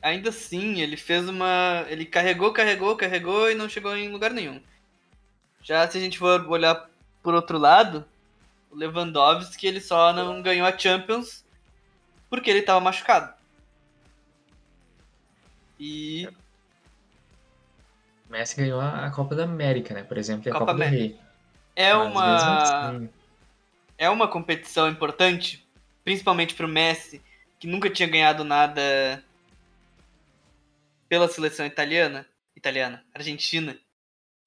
ainda 0.00 0.30
assim, 0.30 0.80
ele 0.80 0.96
fez 0.96 1.28
uma. 1.28 1.84
Ele 1.88 2.06
carregou, 2.06 2.52
carregou, 2.52 2.96
carregou 2.96 3.50
e 3.50 3.54
não 3.54 3.68
chegou 3.68 3.96
em 3.96 4.08
lugar 4.10 4.30
nenhum. 4.32 4.60
Já 5.62 5.88
se 5.88 5.98
a 5.98 6.00
gente 6.00 6.18
for 6.18 6.46
olhar 6.48 6.88
por 7.22 7.34
outro 7.34 7.58
lado, 7.58 8.04
o 8.70 8.76
Lewandowski 8.76 9.66
ele 9.66 9.80
só 9.80 10.12
não 10.12 10.40
ganhou 10.40 10.66
a 10.66 10.76
Champions 10.76 11.44
porque 12.30 12.48
ele 12.48 12.60
estava 12.60 12.80
machucado. 12.80 13.34
E 15.78 16.28
Messi 18.28 18.56
ganhou 18.56 18.80
a 18.80 19.10
Copa 19.10 19.34
da 19.34 19.44
América, 19.44 19.94
né? 19.94 20.02
Por 20.02 20.18
exemplo, 20.18 20.48
e 20.48 20.50
a 20.50 20.52
Copa, 20.52 20.72
Copa 20.72 20.84
do 20.84 20.90
Rei. 20.90 21.18
É 21.74 21.94
Mas 21.94 22.10
uma 22.10 22.90
assim... 22.90 23.08
é 23.96 24.10
uma 24.10 24.28
competição 24.28 24.88
importante, 24.88 25.66
principalmente 26.08 26.54
para 26.54 26.64
o 26.64 26.70
Messi, 26.70 27.20
que 27.60 27.66
nunca 27.66 27.90
tinha 27.90 28.08
ganhado 28.08 28.42
nada 28.42 29.22
pela 31.06 31.28
seleção 31.28 31.66
italiana, 31.66 32.26
italiana, 32.56 33.04
argentina. 33.12 33.78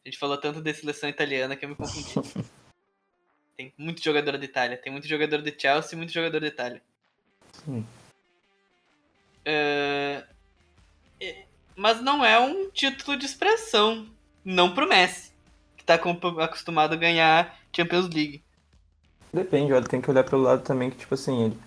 A 0.04 0.10
gente 0.10 0.18
falou 0.18 0.40
tanto 0.40 0.60
da 0.60 0.74
seleção 0.74 1.08
italiana 1.08 1.56
que 1.56 1.64
eu 1.64 1.70
me 1.70 1.76
confundi. 1.76 2.16
tem 3.56 3.72
muito 3.78 4.04
jogador 4.04 4.40
da 4.40 4.44
Itália, 4.44 4.76
tem 4.76 4.92
muito 4.92 5.08
jogador 5.08 5.40
de 5.44 5.56
Chelsea 5.56 5.94
e 5.94 5.98
muito 5.98 6.12
jogador 6.12 6.40
da 6.40 6.48
Itália. 6.48 6.82
Sim. 7.64 7.86
Uh, 9.46 10.26
mas 11.76 12.02
não 12.02 12.26
é 12.26 12.40
um 12.40 12.72
título 12.72 13.16
de 13.16 13.28
expressão. 13.28 14.10
Não 14.44 14.74
pro 14.74 14.90
Messi, 14.90 15.32
que 15.78 15.84
tá 15.84 15.94
acostumado 15.94 16.94
a 16.94 16.98
ganhar 16.98 17.56
Champions 17.72 18.10
League. 18.10 18.44
Depende, 19.34 19.74
olha, 19.74 19.86
tem 19.86 20.02
que 20.02 20.10
olhar 20.10 20.24
pelo 20.24 20.42
lado 20.42 20.62
também 20.64 20.90
que, 20.90 20.98
tipo 20.98 21.14
assim, 21.14 21.46
ele 21.46 21.58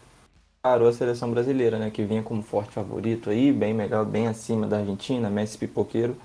parou 0.63 0.89
a 0.89 0.93
seleção 0.93 1.31
brasileira, 1.31 1.79
né? 1.79 1.91
Que 1.91 2.05
vinha 2.05 2.23
como 2.23 2.43
forte 2.43 2.73
favorito 2.73 3.31
aí, 3.31 3.53
bem 3.53 3.73
melhor, 3.73 4.05
bem 4.05 4.27
acima 4.27 4.67
da 4.67 4.79
Argentina, 4.79 5.31
Messi 5.31 5.59
pipoqueiro. 5.59 6.17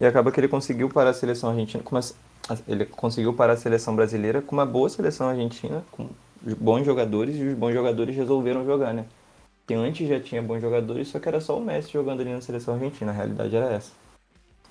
E 0.00 0.06
acaba 0.06 0.32
que 0.32 0.40
ele 0.40 0.48
conseguiu 0.48 0.88
parar 0.88 1.10
a 1.10 1.14
seleção 1.14 1.50
argentina, 1.50 1.82
com 1.82 1.98
ele 2.66 2.86
conseguiu 2.86 3.32
parar 3.32 3.52
a 3.52 3.56
seleção 3.56 3.94
brasileira 3.94 4.42
com 4.42 4.56
uma 4.56 4.66
boa 4.66 4.88
seleção 4.88 5.28
argentina, 5.28 5.84
com 5.92 6.08
bons 6.58 6.84
jogadores, 6.84 7.36
e 7.36 7.44
os 7.44 7.54
bons 7.54 7.72
jogadores 7.72 8.16
resolveram 8.16 8.64
jogar, 8.64 8.92
né? 8.92 9.06
que 9.66 9.74
antes 9.74 10.08
já 10.08 10.20
tinha 10.20 10.42
bons 10.42 10.60
jogadores, 10.60 11.08
só 11.08 11.18
que 11.18 11.28
era 11.28 11.40
só 11.40 11.58
o 11.58 11.64
Messi 11.64 11.92
jogando 11.92 12.20
ali 12.20 12.32
na 12.32 12.40
seleção 12.40 12.74
argentina, 12.74 13.10
a 13.10 13.14
realidade 13.14 13.54
era 13.54 13.72
essa. 13.72 13.92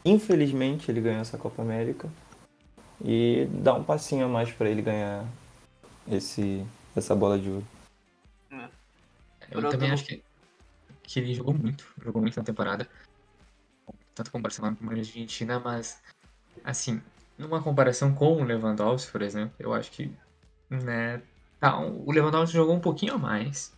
Infelizmente 0.03 0.91
ele 0.91 1.01
ganhou 1.01 1.21
essa 1.21 1.37
Copa 1.37 1.61
América 1.61 2.09
e 3.03 3.47
dá 3.51 3.73
um 3.73 3.83
passinho 3.83 4.25
a 4.25 4.27
mais 4.27 4.51
para 4.51 4.69
ele 4.69 4.81
ganhar 4.81 5.25
esse, 6.15 6.65
essa 6.95 7.15
bola 7.15 7.39
de 7.39 7.49
ouro. 7.49 7.67
É. 8.51 8.69
Eu 9.51 9.69
também 9.69 9.91
acho 9.91 10.05
que, 10.05 10.23
que 11.03 11.19
ele 11.19 11.33
jogou 11.33 11.53
muito, 11.53 11.85
jogou 12.03 12.21
muito 12.21 12.37
na 12.37 12.43
temporada, 12.43 12.87
tanto 14.15 14.31
com 14.31 14.39
o 14.39 14.41
Barcelona 14.41 14.75
como 14.75 14.91
a 14.91 14.93
Argentina, 14.93 15.59
mas 15.59 16.01
assim, 16.63 17.01
numa 17.37 17.61
comparação 17.61 18.13
com 18.13 18.41
o 18.41 18.43
Lewandowski, 18.43 19.11
por 19.11 19.21
exemplo, 19.21 19.55
eu 19.59 19.73
acho 19.73 19.91
que 19.91 20.11
né, 20.69 21.21
tá, 21.59 21.79
o 21.79 22.11
Lewandowski 22.11 22.55
jogou 22.55 22.75
um 22.75 22.79
pouquinho 22.79 23.15
a 23.15 23.17
mais, 23.17 23.73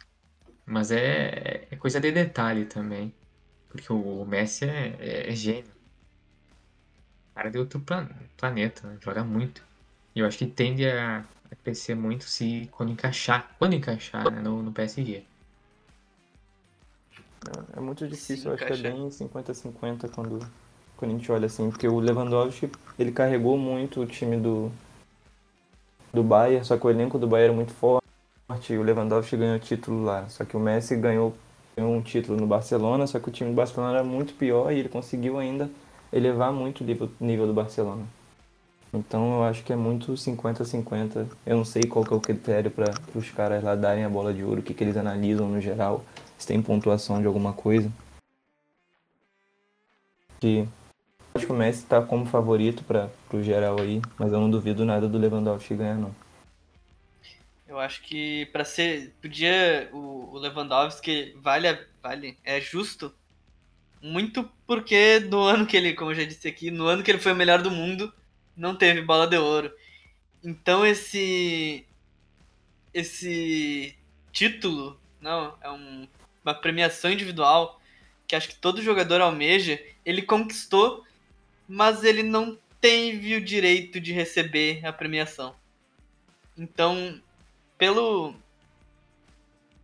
mas 0.65 0.91
é, 0.91 1.67
é 1.69 1.75
coisa 1.75 1.99
de 1.99 2.11
detalhe 2.11 2.65
também. 2.65 3.13
Porque 3.69 3.91
o 3.91 4.23
Messi 4.23 4.65
é, 4.65 4.95
é, 4.99 5.29
é 5.31 5.36
gênio. 5.36 5.71
Cara 7.34 7.49
de 7.49 7.57
outro 7.57 7.79
plan 7.79 8.07
planeta, 8.38 8.88
né? 8.88 8.97
joga 9.01 9.23
muito. 9.23 9.65
E 10.15 10.19
eu 10.19 10.27
acho 10.27 10.38
que 10.38 10.45
tende 10.45 10.88
a 10.88 11.25
crescer 11.56 11.95
muito 11.95 12.26
se 12.26 12.70
quando 12.72 12.91
encaixar, 12.91 13.51
quando 13.58 13.74
encaixar 13.74 14.32
né? 14.32 14.41
no, 14.41 14.64
no 14.64 14.72
PSG. 14.72 15.24
É, 17.47 17.78
é 17.78 17.80
muito 17.80 18.08
difícil, 18.08 18.49
eu 18.49 18.56
acho 18.56 18.66
que 18.66 18.74
é 18.74 18.78
bem 18.78 19.08
50-50 19.08 20.10
quando, 20.10 20.39
quando 20.95 21.12
a 21.12 21.14
gente 21.18 21.32
olha 21.32 21.45
assim, 21.45 21.70
porque 21.70 21.88
o 21.88 21.99
Lewandowski, 21.99 22.72
ele 22.97 23.12
carregou 23.12 23.58
muito 23.58 24.01
o 24.01 24.06
time 24.06 24.38
do, 24.38 24.72
do 26.14 26.24
Bayern, 26.24 26.66
só 26.66 26.78
que 26.78 26.88
o 26.88 26.89
elenco 26.89 27.20
do 27.20 27.28
Bayern 27.28 27.49
era 27.49 27.56
muito 27.56 27.74
forte, 27.74 28.04
e 28.70 28.78
o 28.78 28.84
Lewandowski 28.84 29.36
ganhou 29.36 29.60
título 29.60 30.04
lá, 30.04 30.28
só 30.30 30.45
que 30.45 30.56
o 30.56 30.60
Messi 30.60 30.95
ganhou, 30.95 31.36
ganhou 31.76 31.93
um 31.93 32.01
título 32.01 32.39
no 32.39 32.47
Barcelona, 32.47 33.08
só 33.08 33.20
que 33.20 33.30
o 33.30 33.32
time 33.32 33.49
do 33.49 33.56
Barcelona 33.56 33.97
era 33.97 34.04
muito 34.04 34.34
pior 34.34 34.72
e 34.72 34.80
ele 34.80 34.89
conseguiu 34.89 35.38
ainda 35.38 35.70
elevar 36.12 36.54
muito 36.54 36.82
o 36.82 36.84
nível, 36.84 37.10
nível 37.20 37.47
do 37.47 37.54
Barcelona. 37.54 38.06
Então 38.93 39.37
eu 39.37 39.43
acho 39.43 39.63
que 39.63 39.73
é 39.73 39.75
muito 39.75 40.13
50-50. 40.13 41.27
Eu 41.45 41.57
não 41.57 41.65
sei 41.65 41.81
qual 41.83 42.05
é 42.05 42.13
o 42.13 42.21
critério 42.21 42.69
para 42.69 42.93
os 43.15 43.31
caras 43.31 43.63
lá 43.63 43.75
darem 43.75 44.03
a 44.03 44.09
bola 44.09 44.31
de 44.31 44.43
ouro, 44.43 44.61
o 44.61 44.63
que, 44.63 44.73
que 44.73 44.83
eles 44.83 44.95
analisam 44.95 45.49
no 45.49 45.59
geral, 45.59 46.05
se 46.37 46.45
tem 46.45 46.61
pontuação 46.61 47.19
de 47.19 47.25
alguma 47.25 47.53
coisa. 47.53 47.91
Que 50.39 50.67
acho 51.33 51.47
que 51.47 51.51
o 51.51 51.55
Messi 51.55 51.85
tá 51.87 52.01
como 52.03 52.27
favorito 52.27 52.83
para 52.83 53.09
o 53.31 53.41
geral 53.41 53.79
aí, 53.79 53.99
mas 54.19 54.31
eu 54.31 54.39
não 54.39 54.49
duvido 54.49 54.85
nada 54.85 55.07
do 55.07 55.17
Lewandowski 55.17 55.73
ganhar 55.73 55.95
não. 55.95 56.13
Eu 57.67 57.79
acho 57.79 58.03
que 58.03 58.45
pra 58.47 58.63
ser. 58.63 59.15
Podia. 59.19 59.89
O, 59.91 60.29
o 60.33 60.37
Lewandowski 60.37 61.35
vale, 61.41 61.67
vale. 62.03 62.37
É 62.43 62.61
justo. 62.61 63.11
Muito 63.99 64.47
porque 64.67 65.19
no 65.21 65.41
ano 65.41 65.65
que 65.65 65.75
ele, 65.75 65.93
como 65.93 66.11
eu 66.11 66.15
já 66.15 66.23
disse 66.23 66.47
aqui, 66.47 66.69
no 66.69 66.85
ano 66.85 67.01
que 67.01 67.09
ele 67.09 67.17
foi 67.17 67.31
o 67.31 67.35
melhor 67.35 67.63
do 67.63 67.71
mundo, 67.71 68.13
não 68.56 68.76
teve 68.76 69.01
bola 69.01 69.28
de 69.28 69.38
ouro. 69.38 69.72
Então 70.43 70.86
esse. 70.86 71.86
Esse 72.93 73.95
título, 74.32 74.99
não, 75.20 75.58
é 75.62 75.72
um- 75.72 76.08
uma 76.43 76.54
premiação 76.54 77.12
individual 77.12 77.82
que 78.28 78.36
acho 78.36 78.49
que 78.49 78.56
todo 78.56 78.82
jogador 78.82 79.22
almeja, 79.22 79.84
ele 80.06 80.22
conquistou, 80.22 81.06
mas 81.68 82.04
ele 82.04 82.22
não 82.24 82.58
teve 82.80 83.36
o 83.36 83.43
direito 83.43 83.99
de 83.99 84.12
receber 84.12 84.86
a 84.86 84.93
premiação. 84.93 85.56
Então, 86.58 87.22
pelo. 87.78 88.36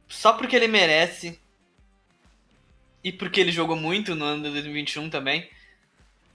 Só 0.08 0.34
porque 0.34 0.56
ele 0.56 0.68
merece. 0.68 1.40
E 3.04 3.12
porque 3.12 3.40
ele 3.40 3.52
jogou 3.52 3.76
muito 3.76 4.14
no 4.14 4.26
ano 4.26 4.44
de 4.44 4.52
2021 4.52 5.10
também. 5.10 5.50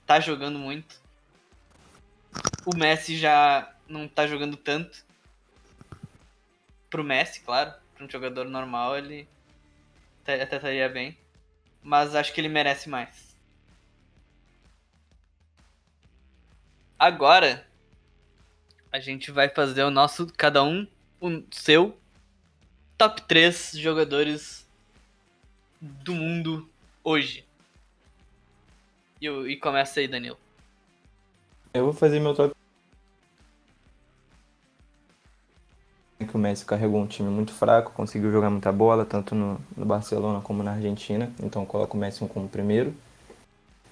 Tá 0.07 0.19
jogando 0.19 0.59
muito. 0.59 1.04
O 2.67 2.77
Messi 2.77 3.17
já 3.19 3.73
não 3.89 4.09
tá 4.09 4.27
jogando 4.27 4.57
tanto. 4.57 5.05
Pro 6.89 7.05
Messi, 7.05 7.41
claro. 7.41 7.75
Pra 7.95 8.05
um 8.07 8.11
jogador 8.11 8.47
normal, 8.47 8.97
ele 8.97 9.29
tá- 10.25 10.35
até 10.35 10.57
estaria 10.57 10.89
bem. 10.89 11.17
Mas 11.83 12.15
acho 12.15 12.33
que 12.33 12.41
ele 12.41 12.49
merece 12.49 12.89
mais. 12.89 13.35
Agora, 16.99 17.67
a 18.91 18.99
gente 18.99 19.31
vai 19.31 19.49
fazer 19.49 19.83
o 19.83 19.91
nosso, 19.91 20.27
cada 20.37 20.63
um, 20.63 20.87
o 21.21 21.43
seu 21.51 21.99
top 22.97 23.23
3 23.23 23.73
jogadores 23.73 24.67
do 25.81 26.15
mundo 26.15 26.71
hoje. 27.03 27.45
E, 29.21 29.27
e 29.29 29.57
começa 29.57 30.01
aí, 30.01 30.09
Danilo. 30.09 30.39
Eu 31.75 31.85
vou 31.85 31.93
fazer 31.93 32.21
meu 32.21 32.35
top. 32.35 32.55
Que 36.19 36.37
o 36.37 36.39
Messi 36.39 36.65
carregou 36.65 37.03
um 37.03 37.07
time 37.07 37.29
muito 37.29 37.53
fraco, 37.53 37.93
conseguiu 37.93 38.33
jogar 38.33 38.49
muita 38.49 38.73
bola, 38.73 39.05
tanto 39.05 39.35
no, 39.35 39.61
no 39.77 39.85
Barcelona 39.85 40.41
como 40.41 40.63
na 40.63 40.73
Argentina. 40.73 41.31
Então 41.43 41.67
coloco 41.67 41.97
o 41.97 42.01
Messi 42.01 42.27
como 42.27 42.49
primeiro. 42.49 42.95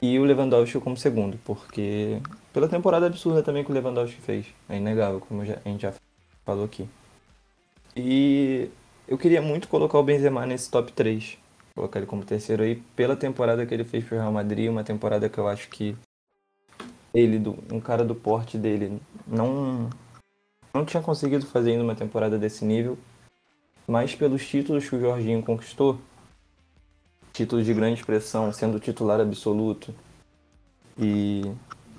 E 0.00 0.18
o 0.18 0.24
Lewandowski 0.24 0.80
como 0.80 0.96
segundo, 0.96 1.38
porque 1.44 2.18
pela 2.52 2.68
temporada 2.68 3.06
absurda 3.06 3.42
também 3.42 3.62
que 3.64 3.70
o 3.70 3.74
Lewandowski 3.74 4.20
fez. 4.20 4.46
É 4.68 4.76
inegável, 4.76 5.20
como 5.20 5.44
já- 5.44 5.58
a 5.64 5.68
gente 5.68 5.82
já 5.82 5.92
falou 6.44 6.64
aqui. 6.64 6.88
E 7.94 8.68
eu 9.06 9.18
queria 9.18 9.42
muito 9.42 9.68
colocar 9.68 9.98
o 9.98 10.02
Benzema 10.02 10.46
nesse 10.46 10.70
top 10.70 10.90
3. 10.92 11.36
Colocar 11.74 11.98
ele 12.00 12.06
como 12.06 12.24
terceiro 12.24 12.62
aí, 12.62 12.76
pela 12.96 13.14
temporada 13.14 13.64
que 13.66 13.72
ele 13.74 13.84
fez 13.84 14.04
pro 14.04 14.16
Real 14.18 14.32
Madrid, 14.32 14.70
uma 14.70 14.82
temporada 14.84 15.28
que 15.28 15.38
eu 15.38 15.46
acho 15.46 15.68
que 15.68 15.96
ele, 17.14 17.38
do- 17.38 17.58
um 17.72 17.80
cara 17.80 18.04
do 18.04 18.14
porte 18.14 18.56
dele, 18.58 19.00
não, 19.26 19.88
não 20.72 20.84
tinha 20.84 21.02
conseguido 21.02 21.46
fazer 21.46 21.72
ainda 21.72 21.84
uma 21.84 21.94
temporada 21.94 22.38
desse 22.38 22.64
nível, 22.64 22.98
mas 23.86 24.14
pelos 24.14 24.46
títulos 24.46 24.88
que 24.88 24.96
o 24.96 25.00
Jorginho 25.00 25.42
conquistou, 25.42 26.00
títulos 27.32 27.64
de 27.66 27.74
grande 27.74 28.00
expressão, 28.00 28.52
sendo 28.52 28.78
titular 28.80 29.20
absoluto 29.20 29.94
e, 30.98 31.42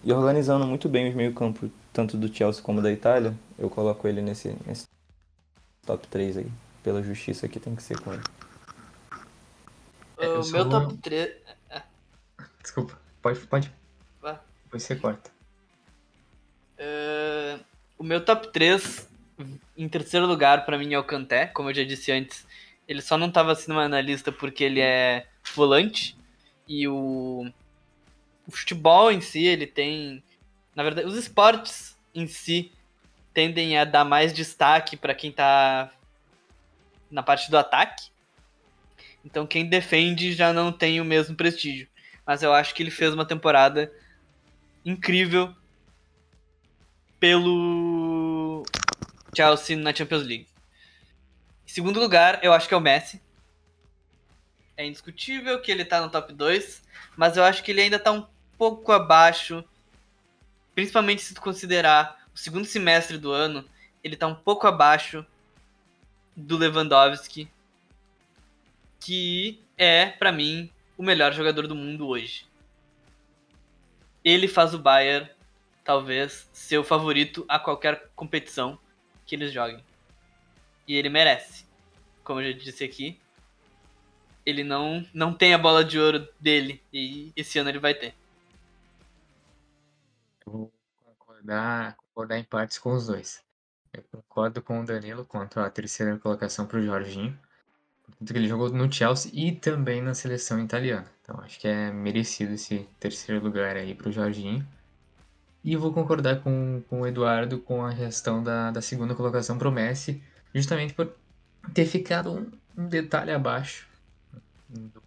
e 0.04 0.12
organizando 0.14 0.66
muito 0.66 0.88
bem 0.88 1.10
os 1.10 1.16
meio-campo, 1.16 1.70
tanto 1.92 2.18
do 2.18 2.34
Chelsea 2.34 2.62
como 2.64 2.82
da 2.82 2.92
Itália, 2.92 3.34
eu 3.58 3.70
coloco 3.70 4.08
ele 4.08 4.22
nesse, 4.22 4.56
nesse 4.66 4.86
top 5.86 6.08
3 6.08 6.38
aí. 6.38 6.52
Pela 6.84 7.02
justiça 7.02 7.48
que 7.48 7.60
tem 7.62 7.76
que 7.76 7.82
ser 7.84 8.00
com 8.02 8.12
ele. 8.14 8.24
É, 10.18 10.28
o 10.28 10.46
meu 10.52 10.70
vou- 10.70 10.82
top 10.82 10.98
3. 10.98 11.34
Desculpa, 12.62 13.00
pode, 13.22 13.40
pode. 13.48 13.74
Depois 14.74 14.84
você 14.84 14.96
corta. 14.96 15.30
É, 16.80 17.60
o 17.96 18.04
meu 18.04 18.26
top 18.26 18.52
3, 18.52 19.08
em 19.78 19.88
terceiro 19.88 20.26
lugar, 20.26 20.66
pra 20.66 20.80
mim 20.80 20.92
é 20.96 20.98
o 20.98 21.04
Kanté, 21.04 21.46
como 21.46 21.70
eu 21.70 21.76
já 21.76 21.84
disse 21.84 22.12
antes. 22.12 22.48
Ele 22.88 23.00
só 23.00 23.16
não 23.16 23.30
tava 23.30 23.52
assim 23.52 23.72
numa 23.72 24.02
lista 24.02 24.32
porque 24.32 24.64
ele 24.64 24.82
é 24.82 25.28
volante. 25.54 26.18
E 26.68 26.88
o, 26.88 27.46
o 28.48 28.52
futebol 28.52 29.12
em 29.12 29.22
si, 29.22 29.46
ele 29.46 29.68
tem. 29.68 30.24
Na 30.76 30.82
verdade, 30.82 31.08
os 31.08 31.16
esportes 31.16 31.96
em 32.16 32.26
si 32.26 32.72
tendem 33.32 33.78
a 33.78 33.86
dar 33.86 34.04
mais 34.04 34.34
destaque 34.34 34.98
pra 34.98 35.14
quem 35.14 35.32
tá 35.32 35.92
na 37.12 37.22
parte 37.22 37.52
do 37.52 37.60
ataque. 37.60 38.10
Então 39.24 39.46
quem 39.46 39.70
defende 39.70 40.34
já 40.34 40.52
não 40.52 40.72
tem 40.72 41.00
o 41.00 41.06
mesmo 41.06 41.36
prestígio. 41.36 41.88
Mas 42.26 42.42
eu 42.42 42.52
acho 42.52 42.74
que 42.74 42.82
ele 42.82 42.90
fez 42.90 43.14
uma 43.14 43.24
temporada 43.26 43.92
incrível 44.86 45.56
pelo 47.20 48.64
Chelsea 49.36 49.78
na 49.78 49.94
Champions 49.94 50.24
League. 50.24 50.48
Em 51.66 51.70
segundo 51.70 52.00
lugar, 52.00 52.40
eu 52.44 52.54
acho 52.54 52.68
que 52.68 52.74
é 52.74 52.78
o 52.78 52.82
Messi. 52.82 53.22
É 54.76 54.86
indiscutível 54.86 55.62
que 55.62 55.72
ele 55.72 55.86
tá 55.86 56.02
no 56.02 56.10
top 56.10 56.34
2, 56.34 56.84
mas 57.16 57.38
eu 57.38 57.44
acho 57.44 57.64
que 57.64 57.72
ele 57.72 57.82
ainda 57.82 58.00
tá 58.00 58.12
um 58.12 58.26
pouco 58.58 58.92
abaixo, 58.92 59.64
principalmente 60.76 61.22
se 61.22 61.34
tu 61.34 61.42
considerar 61.42 62.28
o 62.34 62.38
segundo 62.38 62.66
semestre 62.66 63.18
do 63.18 63.32
ano, 63.32 63.64
ele 64.04 64.16
tá 64.16 64.28
um 64.28 64.36
pouco 64.36 64.68
abaixo 64.68 65.26
do 66.36 66.58
Lewandowski, 66.58 67.50
que 69.00 69.62
é, 69.78 70.08
pra 70.08 70.32
mim, 70.32 70.72
o 70.98 71.04
melhor 71.04 71.34
jogador 71.34 71.68
do 71.68 71.76
mundo 71.76 72.08
hoje. 72.08 72.46
Ele 74.24 74.48
faz 74.48 74.74
o 74.74 74.80
Bayern 74.80 75.30
talvez 75.84 76.50
ser 76.54 76.78
o 76.78 76.84
favorito 76.84 77.46
a 77.48 77.60
qualquer 77.60 78.10
competição 78.16 78.80
que 79.26 79.36
eles 79.36 79.52
joguem. 79.52 79.84
E 80.88 80.96
ele 80.96 81.10
merece. 81.10 81.66
Como 82.24 82.40
eu 82.40 82.52
já 82.52 82.58
disse 82.58 82.84
aqui, 82.84 83.20
ele 84.46 84.64
não, 84.64 85.06
não 85.14 85.34
tem 85.34 85.54
a 85.54 85.58
bola 85.58 85.84
de 85.84 86.00
ouro 86.00 86.28
dele 86.40 86.82
e 86.92 87.32
esse 87.36 87.60
ano 87.60 87.70
ele 87.70 87.80
vai 87.80 87.94
ter. 87.94 88.14
Vou 90.46 90.72
concordar, 91.04 91.96
concordar 91.96 92.38
em 92.38 92.44
partes 92.44 92.78
com 92.78 92.94
os 92.94 93.08
dois. 93.08 93.44
Eu 93.92 94.04
concordo 94.12 94.62
com 94.62 94.82
o 94.82 94.86
Danilo 94.86 95.26
quanto 95.26 95.60
à 95.60 95.70
terceira 95.70 96.18
colocação 96.18 96.66
para 96.66 96.80
o 96.80 96.84
Jorginho. 96.84 97.38
Que 98.32 98.38
ele 98.38 98.48
jogou 98.48 98.70
no 98.70 98.92
Chelsea 98.92 99.32
e 99.34 99.52
também 99.52 100.02
na 100.02 100.14
seleção 100.14 100.60
italiana. 100.60 101.06
Então 101.22 101.40
acho 101.42 101.60
que 101.60 101.68
é 101.68 101.92
merecido 101.92 102.54
esse 102.54 102.88
terceiro 103.00 103.44
lugar 103.44 103.76
aí 103.76 103.94
para 103.96 104.10
o 104.10 104.12
Jorginho. 104.12 104.66
E 105.64 105.76
vou 105.76 105.94
concordar 105.94 106.42
com, 106.42 106.84
com 106.90 107.02
o 107.02 107.08
Eduardo 107.08 107.60
com 107.60 107.86
a 107.86 107.96
questão 107.96 108.44
da, 108.44 108.72
da 108.72 108.82
segunda 108.82 109.16
colocação 109.16 109.58
para 109.58 109.70
o 109.70 109.72
Messi, 109.72 110.22
justamente 110.54 110.94
por 110.94 111.14
ter 111.74 111.86
ficado 111.86 112.34
um, 112.34 112.52
um 112.78 112.88
detalhe 112.88 113.32
abaixo 113.32 113.88
do, 114.68 115.02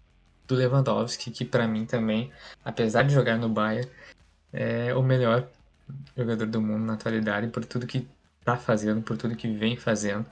do 0.49 0.55
Lewandowski, 0.55 1.31
que 1.31 1.45
para 1.45 1.69
mim 1.69 1.85
também, 1.85 2.33
apesar 2.65 3.03
de 3.03 3.13
jogar 3.13 3.37
no 3.37 3.49
Bayern, 3.49 3.91
é 4.53 4.95
o 4.95 5.03
melhor 5.03 5.47
jogador 6.17 6.47
do 6.47 6.61
mundo 6.61 6.85
na 6.85 6.95
atualidade 6.95 7.49
por 7.49 7.65
tudo 7.65 7.87
que 7.87 8.09
tá 8.45 8.57
fazendo, 8.57 9.03
por 9.03 9.17
tudo 9.17 9.37
que 9.37 9.49
vem 9.49 9.77
fazendo 9.77 10.25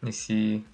nesse, 0.00 0.64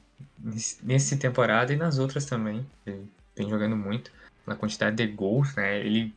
nessa 0.83 1.17
temporada 1.17 1.73
e 1.73 1.77
nas 1.77 1.99
outras 1.99 2.25
também. 2.25 2.67
Ele 2.87 3.07
vem 3.37 3.49
jogando 3.49 3.77
muito. 3.77 4.11
Na 4.47 4.57
quantidade 4.57 4.97
de 4.97 5.07
gols, 5.07 5.55
né? 5.55 5.79
Ele 5.81 6.15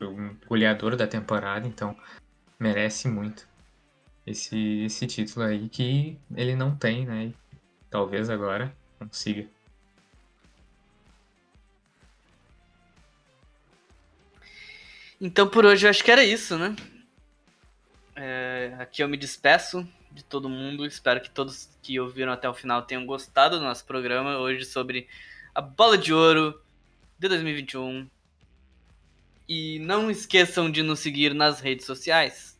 é 0.00 0.04
um 0.04 0.36
goleador 0.46 0.96
da 0.96 1.06
temporada, 1.06 1.66
então 1.66 1.96
merece 2.58 3.08
muito 3.08 3.46
esse, 4.26 4.84
esse 4.84 5.06
título 5.06 5.46
aí 5.46 5.68
que 5.68 6.18
ele 6.34 6.56
não 6.56 6.74
tem, 6.74 7.04
né? 7.04 7.26
E 7.26 7.34
talvez 7.90 8.30
agora 8.30 8.74
consiga. 8.98 9.46
Então 15.20 15.48
por 15.48 15.64
hoje 15.64 15.86
eu 15.86 15.90
acho 15.90 16.02
que 16.02 16.10
era 16.10 16.24
isso, 16.24 16.58
né? 16.58 16.74
É, 18.16 18.74
aqui 18.78 19.02
eu 19.02 19.08
me 19.08 19.16
despeço 19.16 19.86
de 20.14 20.24
todo 20.24 20.48
mundo. 20.48 20.86
Espero 20.86 21.20
que 21.20 21.28
todos 21.28 21.68
que 21.82 21.98
ouviram 21.98 22.32
até 22.32 22.48
o 22.48 22.54
final 22.54 22.82
tenham 22.82 23.04
gostado 23.04 23.58
do 23.58 23.64
nosso 23.64 23.84
programa 23.84 24.38
hoje 24.38 24.64
sobre 24.64 25.08
a 25.54 25.60
bola 25.60 25.98
de 25.98 26.14
ouro 26.14 26.62
de 27.18 27.28
2021. 27.28 28.08
E 29.48 29.78
não 29.80 30.10
esqueçam 30.10 30.70
de 30.70 30.82
nos 30.82 31.00
seguir 31.00 31.34
nas 31.34 31.60
redes 31.60 31.84
sociais. 31.84 32.58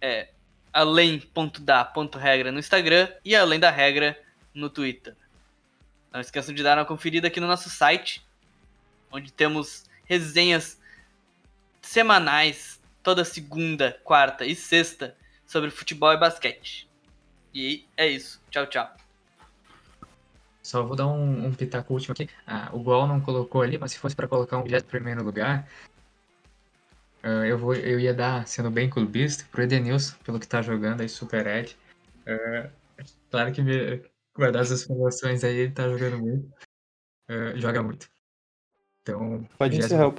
É 0.00 0.28
além.da.regra 0.72 2.52
no 2.52 2.58
Instagram 2.58 3.08
e 3.24 3.34
além 3.34 3.58
da 3.58 3.70
regra 3.70 4.20
no 4.54 4.68
Twitter. 4.68 5.16
Não 6.12 6.20
esqueçam 6.20 6.54
de 6.54 6.62
dar 6.62 6.78
uma 6.78 6.84
conferida 6.84 7.26
aqui 7.26 7.40
no 7.40 7.46
nosso 7.46 7.68
site, 7.68 8.24
onde 9.10 9.32
temos 9.32 9.84
resenhas 10.04 10.80
semanais 11.80 12.80
toda 13.02 13.24
segunda, 13.24 13.98
quarta 14.04 14.44
e 14.44 14.54
sexta 14.54 15.16
sobre 15.48 15.70
futebol 15.70 16.12
e 16.12 16.18
basquete. 16.18 16.88
E 17.54 17.86
é 17.96 18.06
isso. 18.06 18.40
Tchau, 18.50 18.66
tchau. 18.66 18.94
Só 20.62 20.84
vou 20.84 20.94
dar 20.94 21.06
um, 21.06 21.46
um 21.46 21.54
pitaco 21.54 21.94
último 21.94 22.12
aqui. 22.12 22.28
Ah, 22.46 22.68
o 22.74 22.78
Gol 22.78 23.06
não 23.06 23.20
colocou 23.20 23.62
ali, 23.62 23.78
mas 23.78 23.92
se 23.92 23.98
fosse 23.98 24.14
para 24.14 24.28
colocar 24.28 24.58
um 24.58 24.64
direto 24.64 24.84
em 24.84 24.90
primeiro 24.90 25.24
lugar, 25.24 25.66
uh, 27.24 27.44
eu, 27.46 27.56
vou, 27.56 27.74
eu 27.74 27.98
ia 27.98 28.12
dar, 28.12 28.46
sendo 28.46 28.70
bem 28.70 28.90
clubista, 28.90 29.46
pro 29.50 29.62
Edenilson, 29.62 30.14
pelo 30.22 30.38
que 30.38 30.46
tá 30.46 30.60
jogando 30.60 31.00
aí, 31.00 31.08
Super 31.08 31.46
Ed. 31.46 31.74
Uh, 32.26 32.70
claro 33.30 33.50
que 33.50 33.62
me, 33.62 34.02
guardar 34.36 34.62
essas 34.62 34.84
informações 34.84 35.42
aí, 35.42 35.56
ele 35.56 35.72
tá 35.72 35.88
jogando 35.88 36.18
muito. 36.18 36.46
Uh, 37.30 37.56
joga 37.58 37.82
muito. 37.82 38.10
Então. 39.02 39.48
Pode 39.56 39.78
encerrar 39.78 40.08
o 40.08 40.14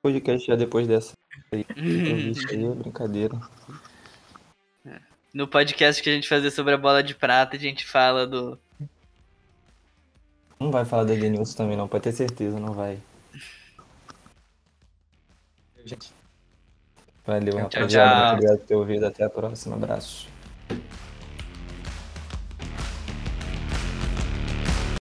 podcast 0.00 0.46
já 0.46 0.54
depois 0.54 0.86
dessa. 0.86 1.14
Aí, 1.50 1.66
aí 1.76 2.74
brincadeira. 2.76 3.40
No 5.34 5.48
podcast 5.48 6.00
que 6.00 6.08
a 6.08 6.12
gente 6.12 6.28
fazer 6.28 6.52
sobre 6.52 6.74
a 6.74 6.78
bola 6.78 7.02
de 7.02 7.12
prata, 7.12 7.56
a 7.56 7.58
gente 7.58 7.84
fala 7.84 8.24
do. 8.24 8.56
Não 10.60 10.70
vai 10.70 10.84
falar 10.84 11.02
da 11.02 11.14
Denilson 11.14 11.56
também, 11.56 11.76
não, 11.76 11.88
pode 11.88 12.04
ter 12.04 12.12
certeza, 12.12 12.60
não 12.60 12.72
vai. 12.72 13.00
Valeu, 17.26 17.52
tchau, 17.52 17.62
rapaziada. 17.62 17.88
Tchau. 17.88 18.14
Muito 18.14 18.32
obrigado 18.32 18.58
por 18.58 18.66
ter 18.66 18.74
ouvido. 18.76 19.06
Até 19.06 19.24
a 19.24 19.30
próxima. 19.30 19.74
Abraço. 19.74 20.33